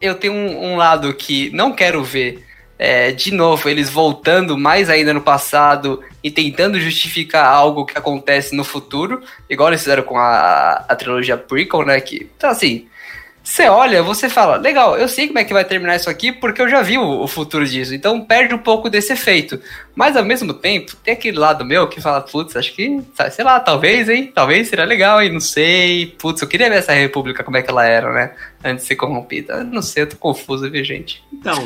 [0.00, 2.44] eu tenho um, um lado que não quero ver,
[2.78, 8.54] é, de novo, eles voltando mais ainda no passado e tentando justificar algo que acontece
[8.54, 12.88] no futuro, igual eles fizeram com a, a trilogia prequel, né, que, então assim,
[13.46, 16.60] você olha, você fala, legal, eu sei como é que vai terminar isso aqui porque
[16.60, 19.60] eu já vi o, o futuro disso, então perde um pouco desse efeito.
[19.94, 23.00] Mas ao mesmo tempo, tem aquele lado meu que fala, putz, acho que,
[23.30, 26.92] sei lá, talvez, hein, talvez seria legal, hein, não sei, putz, eu queria ver essa
[26.92, 29.54] república como é que ela era, né, antes de ser corrompida.
[29.54, 31.22] Eu não sei, eu tô confuso, viu, gente?
[31.32, 31.56] Então,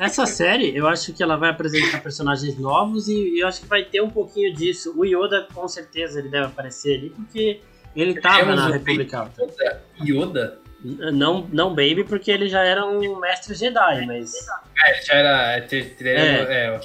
[0.00, 3.68] essa série, eu acho que ela vai apresentar personagens novos e, e eu acho que
[3.68, 4.92] vai ter um pouquinho disso.
[4.96, 7.60] O Yoda, com certeza, ele deve aparecer ali, porque
[7.94, 9.42] ele tava na República Alta.
[9.42, 10.67] Yoda, Yoda?
[10.82, 14.32] Não, não Baby, porque ele já era um mestre Jedi, mas.
[14.86, 15.56] É, já era.
[15.56, 16.80] É, ter- é,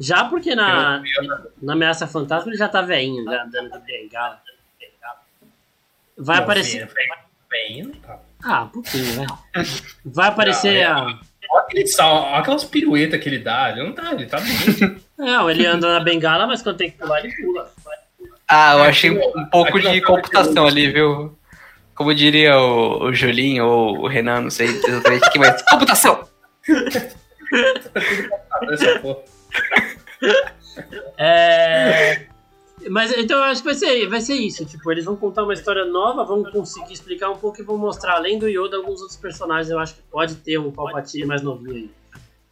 [0.00, 1.00] Já porque na,
[1.62, 4.40] na Ameaça Fantasma ele já tá velhinho, já andando de bengala.
[6.18, 6.88] Vai não, aparecer.
[7.84, 8.18] Não tá.
[8.44, 9.26] Ah, um pouquinho, né?
[10.04, 11.04] Vai aparecer a.
[11.48, 13.70] Olha aquele sal, olha aquelas piruetas que ele dá.
[13.70, 14.96] Ele não tá, ele tá bem.
[15.16, 17.72] Não, ele anda na bengala, mas quando tem que pular, ele pula.
[18.46, 21.38] Ah, eu É, achei um pouco de é computação ali, viu?
[21.96, 25.62] Como diria o, o Julinho ou o Renan, não sei exatamente quem mais.
[25.62, 26.28] Computação!
[31.16, 32.26] É.
[32.90, 34.64] Mas então eu acho que vai ser, vai ser isso.
[34.64, 38.16] Tipo, eles vão contar uma história nova, vão conseguir explicar um pouco e vão mostrar,
[38.16, 39.70] além do Yoda, alguns outros personagens.
[39.70, 41.90] Eu acho que pode ter um Palpatine mais novinho aí.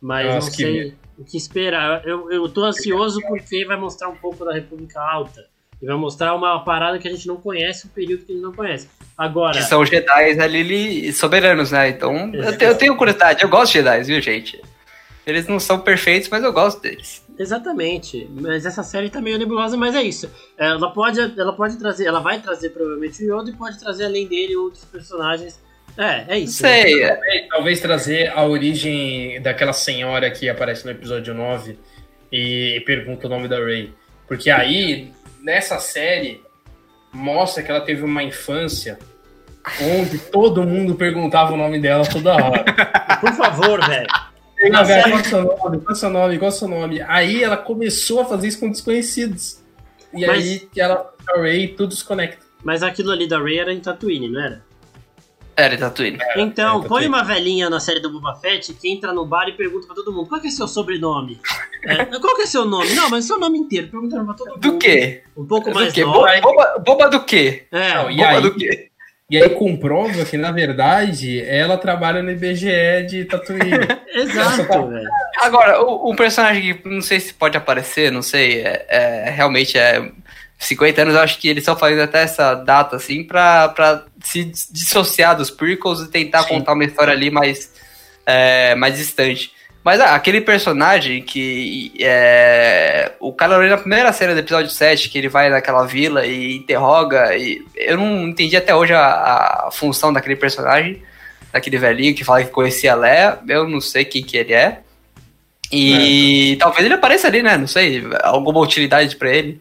[0.00, 2.06] Mas Nossa, não que sei o que esperar.
[2.06, 5.46] Eu, eu tô ansioso porque vai mostrar um pouco da República Alta.
[5.84, 8.42] E vai mostrar uma parada que a gente não conhece, um período que a gente
[8.44, 8.88] não conhece.
[9.18, 11.90] Agora, Que são os Jedi ali soberanos, né?
[11.90, 14.62] Então, eu, te- eu tenho curiosidade, eu gosto de Jedi, viu, gente?
[15.26, 17.22] Eles não são perfeitos, mas eu gosto deles.
[17.38, 20.30] Exatamente, mas essa série tá meio nebulosa, mas é isso.
[20.56, 24.26] Ela pode, ela pode trazer, ela vai trazer provavelmente o Yoda e pode trazer além
[24.26, 25.60] dele outros personagens.
[25.98, 26.62] É, é isso.
[26.62, 26.82] né?
[26.82, 31.78] sei, é- Talvez- Talvez trazer a origem daquela senhora que aparece no episódio 9
[32.32, 33.92] e pergunta o nome da Ray.
[34.26, 36.42] Porque aí, nessa série,
[37.12, 38.98] mostra que ela teve uma infância
[39.80, 42.64] onde todo mundo perguntava o nome dela toda hora.
[43.20, 44.08] Por favor, velho.
[44.70, 45.58] Qual é o seu nome?
[45.58, 46.38] Qual é o seu nome?
[46.38, 47.02] Qual é o seu nome?
[47.02, 49.62] Aí ela começou a fazer isso com desconhecidos.
[50.12, 52.44] E Mas- aí que ela, a Ray, tudo se conecta.
[52.62, 54.62] Mas aquilo ali da Ray era em Tatooine, não era?
[55.56, 56.18] Era Tatooine.
[56.36, 59.52] Então, é, põe uma velhinha na série do Boba Fett que entra no bar e
[59.52, 61.40] pergunta pra todo mundo: qual que é seu sobrenome?
[61.84, 62.92] É, qual que é seu nome?
[62.94, 63.88] Não, mas seu nome inteiro.
[63.88, 64.60] Perguntando pra todo mundo.
[64.60, 65.22] Do quê?
[65.36, 66.04] Um pouco Do mais quê?
[66.04, 67.64] Boba, boba, do quê?
[67.70, 68.88] É, Não, e Boba aí- do quê?
[69.30, 73.70] E aí comprova que, na verdade, ela trabalha no IBGE de Tatooine.
[74.12, 75.08] exato, velho.
[75.40, 79.78] Agora, o- um personagem que não sei se pode aparecer, não sei, é, é- realmente
[79.78, 80.12] é
[80.58, 84.44] 50 anos, eu acho que eles estão fazendo até essa data, assim, pra, pra se
[84.44, 86.48] dis- dissociar dos prequels e tentar Sim.
[86.50, 87.72] contar uma história ali mais,
[88.24, 89.52] é, mais distante.
[89.84, 95.18] Mas ah, aquele personagem que é, o Kylo na primeira cena do episódio 7, que
[95.18, 100.10] ele vai naquela vila e interroga, e eu não entendi até hoje a, a função
[100.10, 101.02] daquele personagem,
[101.52, 104.80] daquele velhinho que fala que conhecia a Leia, eu não sei quem que ele é.
[105.70, 107.58] E talvez ele apareça ali, né?
[107.58, 109.60] Não sei, alguma utilidade pra ele.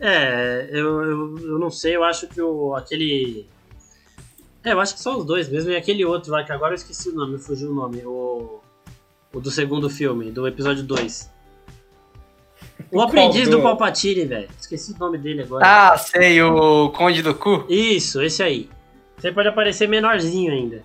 [0.00, 3.46] É, eu, eu, eu não sei, eu acho que o aquele.
[4.64, 6.76] É, eu acho que são os dois mesmo, e aquele outro lá, que agora eu
[6.76, 8.60] esqueci o nome, fugiu o nome, o.
[9.32, 11.30] O do segundo filme, do episódio 2.
[12.90, 14.48] O aprendiz do- Palpatine, velho.
[14.58, 15.64] Esqueci o nome dele agora.
[15.66, 17.66] Ah, sei, o Conde do Cu.
[17.68, 18.70] Isso, esse aí.
[19.18, 20.82] Você pode aparecer menorzinho ainda.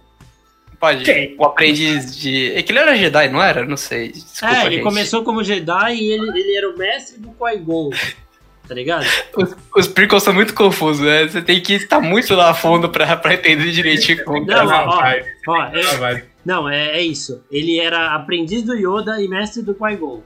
[0.78, 1.06] Pode.
[1.06, 1.36] Quem?
[1.40, 2.52] O aprendiz de.
[2.54, 3.66] É que ele era Jedi, não era?
[3.66, 4.12] Não sei.
[4.12, 4.84] Desculpa, é, ele gente.
[4.84, 7.92] começou como Jedi e ele, ele era o mestre do Qui-Gon.
[8.68, 9.06] Tá ligado?
[9.36, 11.28] Os, os prequels são muito confusos, né?
[11.28, 14.72] Você tem que estar muito lá a fundo pra, pra entender direitinho como que Não,
[14.72, 14.86] é.
[14.86, 16.24] ó, vai, Ó, vai.
[16.46, 17.44] Não, é, é isso.
[17.52, 20.24] Ele era aprendiz do Yoda e mestre do Qui-Gon.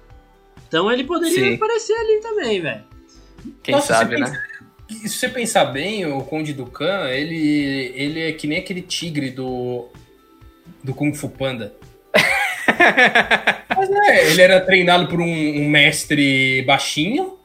[0.68, 1.56] Então ele poderia Sim.
[1.56, 2.84] aparecer ali também, velho.
[3.64, 4.44] Quem Nossa, sabe, você né?
[4.90, 9.90] Se você pensar bem, o Conde Dukan, ele, ele é que nem aquele tigre do,
[10.84, 11.74] do Kung Fu Panda.
[13.76, 17.37] Mas é, ele era treinado por um, um mestre baixinho,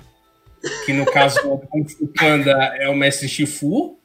[0.85, 3.99] que no caso do Kung Fu Panda é o mestre Shifu.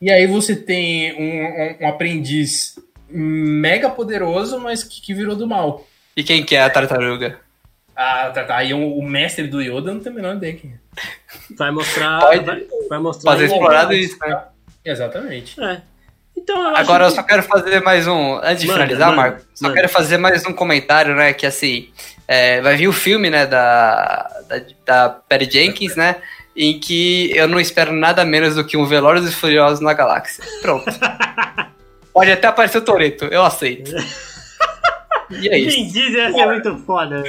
[0.00, 5.46] E aí você tem um, um- um aprendiz mega poderoso, mas que, que virou do
[5.46, 5.86] mal.
[6.16, 7.38] E quem que é a tartaruga?
[7.94, 8.56] Ah, tá, tá.
[8.56, 11.54] Aí o, o mestre do Yoda não tem a menor ideia quem é.
[11.56, 12.20] Vai mostrar.
[12.20, 13.32] Pode vai, vai mostrar.
[13.32, 14.42] Fazer explorado isso, né?
[14.84, 15.60] Exatamente.
[15.62, 15.82] É.
[16.42, 18.36] Então eu acho Agora eu que- só quero fazer mais um.
[18.42, 19.74] Antes de finalizar, manda, Marco, só manda.
[19.74, 21.32] quero fazer mais um comentário, né?
[21.32, 21.88] Que assim,
[22.26, 26.16] é, vai vir o filme, né, da, da, da Patty Jenkins, né?
[26.56, 30.44] Em que eu não espero nada menos do que um Velozes e Furiosos na galáxia.
[30.60, 30.84] Pronto.
[32.12, 33.90] Pode até aparecer o Toreto, eu aceito.
[35.30, 35.76] E é isso.
[35.76, 37.24] Quem diz ia ser muito foda.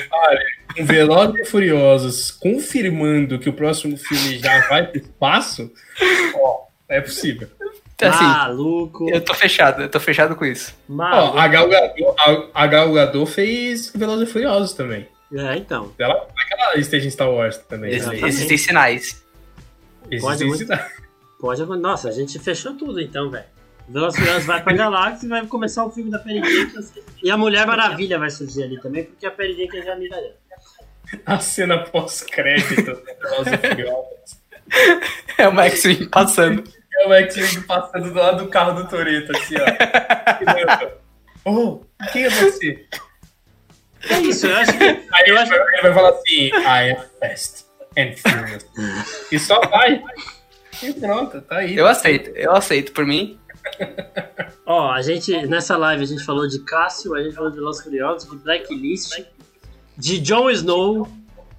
[0.76, 5.72] Com Velozes e Furiosos confirmando que o próximo filme já vai pro espaço,
[6.35, 7.48] ó, é possível.
[8.09, 9.09] Assim, Maluco.
[9.09, 10.73] eu tô fechado, eu tô fechado com isso.
[10.88, 11.38] Maluco.
[11.38, 12.03] Ó, a Gal Gadot,
[12.53, 15.07] a, a Gal Gadot fez Velozes e Furiosos também.
[15.35, 15.91] É, então.
[15.97, 17.89] Ela, vai que ela esteja em Star Wars também.
[17.91, 18.25] Ex- Exatamente.
[18.27, 19.23] Existem sinais.
[20.21, 20.67] Pode Existe-
[21.39, 21.81] Pode acontecer.
[21.81, 23.45] Nossa, a gente fechou tudo então, velho.
[23.89, 26.93] Velozes e Furiosos vai pra galáxia e vai começar o filme da Perry Jenkins.
[27.21, 30.35] E a Mulher Maravilha vai surgir ali também, porque a Perry Jenkins é amiga dela.
[31.25, 34.43] A cena pós-crédito do Velozes e Furiosos.
[35.38, 36.63] É o Max-Wing passando.
[36.99, 40.90] É o X-Wing passando do lado do carro do Toreto, assim, ó.
[41.49, 42.86] oh, quem é você?
[44.10, 44.84] É isso, eu acho que.
[44.84, 47.65] Aí Eu ele, acho- vai, ele vai falar assim, I am fast
[47.98, 48.65] and furious.
[49.32, 50.03] E só vai.
[50.82, 51.76] E pronto, tá aí.
[51.76, 52.91] Eu aceito, eu aceito.
[52.91, 53.40] Por mim,
[54.65, 57.82] Ó, a gente, nessa live a gente falou de Cássio, a gente falou de Velozes
[57.82, 59.24] e Furiosos, de Blacklist,
[59.98, 61.07] de Jon Snow,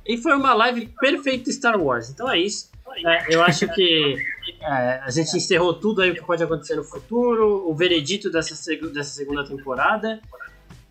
[0.07, 2.11] e foi uma live perfeita Star Wars.
[2.11, 2.71] Então é isso.
[3.05, 4.17] É, eu acho que
[4.61, 8.55] é, a gente encerrou tudo aí o que pode acontecer no futuro, o veredito dessa,
[8.93, 10.21] dessa segunda temporada.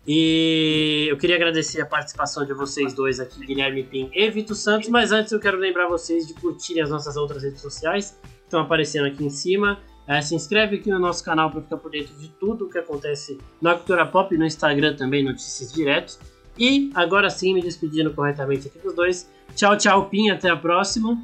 [0.06, 4.88] E eu queria agradecer a participação de vocês dois aqui, Guilherme Pim e Vitor Santos.
[4.88, 8.60] Mas antes eu quero lembrar vocês de curtirem as nossas outras redes sociais, que estão
[8.60, 9.80] aparecendo aqui em cima.
[10.06, 12.76] É, se inscreve aqui no nosso canal para ficar por dentro de tudo o que
[12.76, 16.18] acontece na cultura pop no Instagram também, notícias direto.
[16.58, 19.30] E agora sim, me despedindo corretamente aqui dos dois.
[19.56, 21.18] Tchau, tchau, Pim, até a próxima.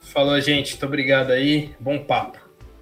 [0.00, 0.70] Falou, gente.
[0.72, 1.70] Muito obrigado aí.
[1.78, 2.38] Bom papo.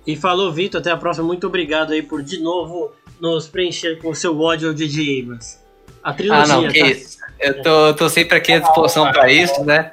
[0.07, 1.27] E falou, Vitor, até a próxima.
[1.27, 5.59] Muito obrigado aí por de novo nos preencher com o seu ódio ao DJ Abrams.
[6.03, 6.87] A Ah, trilogia, não, que tá?
[6.87, 7.19] isso.
[7.41, 9.91] Eu tô, tô sempre aqui à disposição pra isso, né?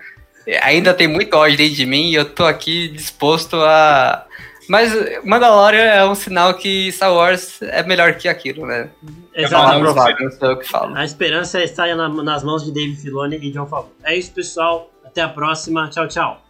[0.61, 4.25] Ainda tem muito ódio dentro de mim e eu tô aqui disposto a.
[4.69, 4.91] Mas
[5.23, 8.89] Mandalorian é um sinal que Star Wars é melhor que aquilo, né?
[9.33, 9.79] É Exato.
[9.79, 10.95] provável, não eu que falo.
[10.95, 13.91] A esperança está na- nas mãos de Dave Filoni e John Favreau.
[14.03, 14.89] É isso, pessoal.
[15.03, 15.87] Até a próxima.
[15.89, 16.44] Tchau, tchau.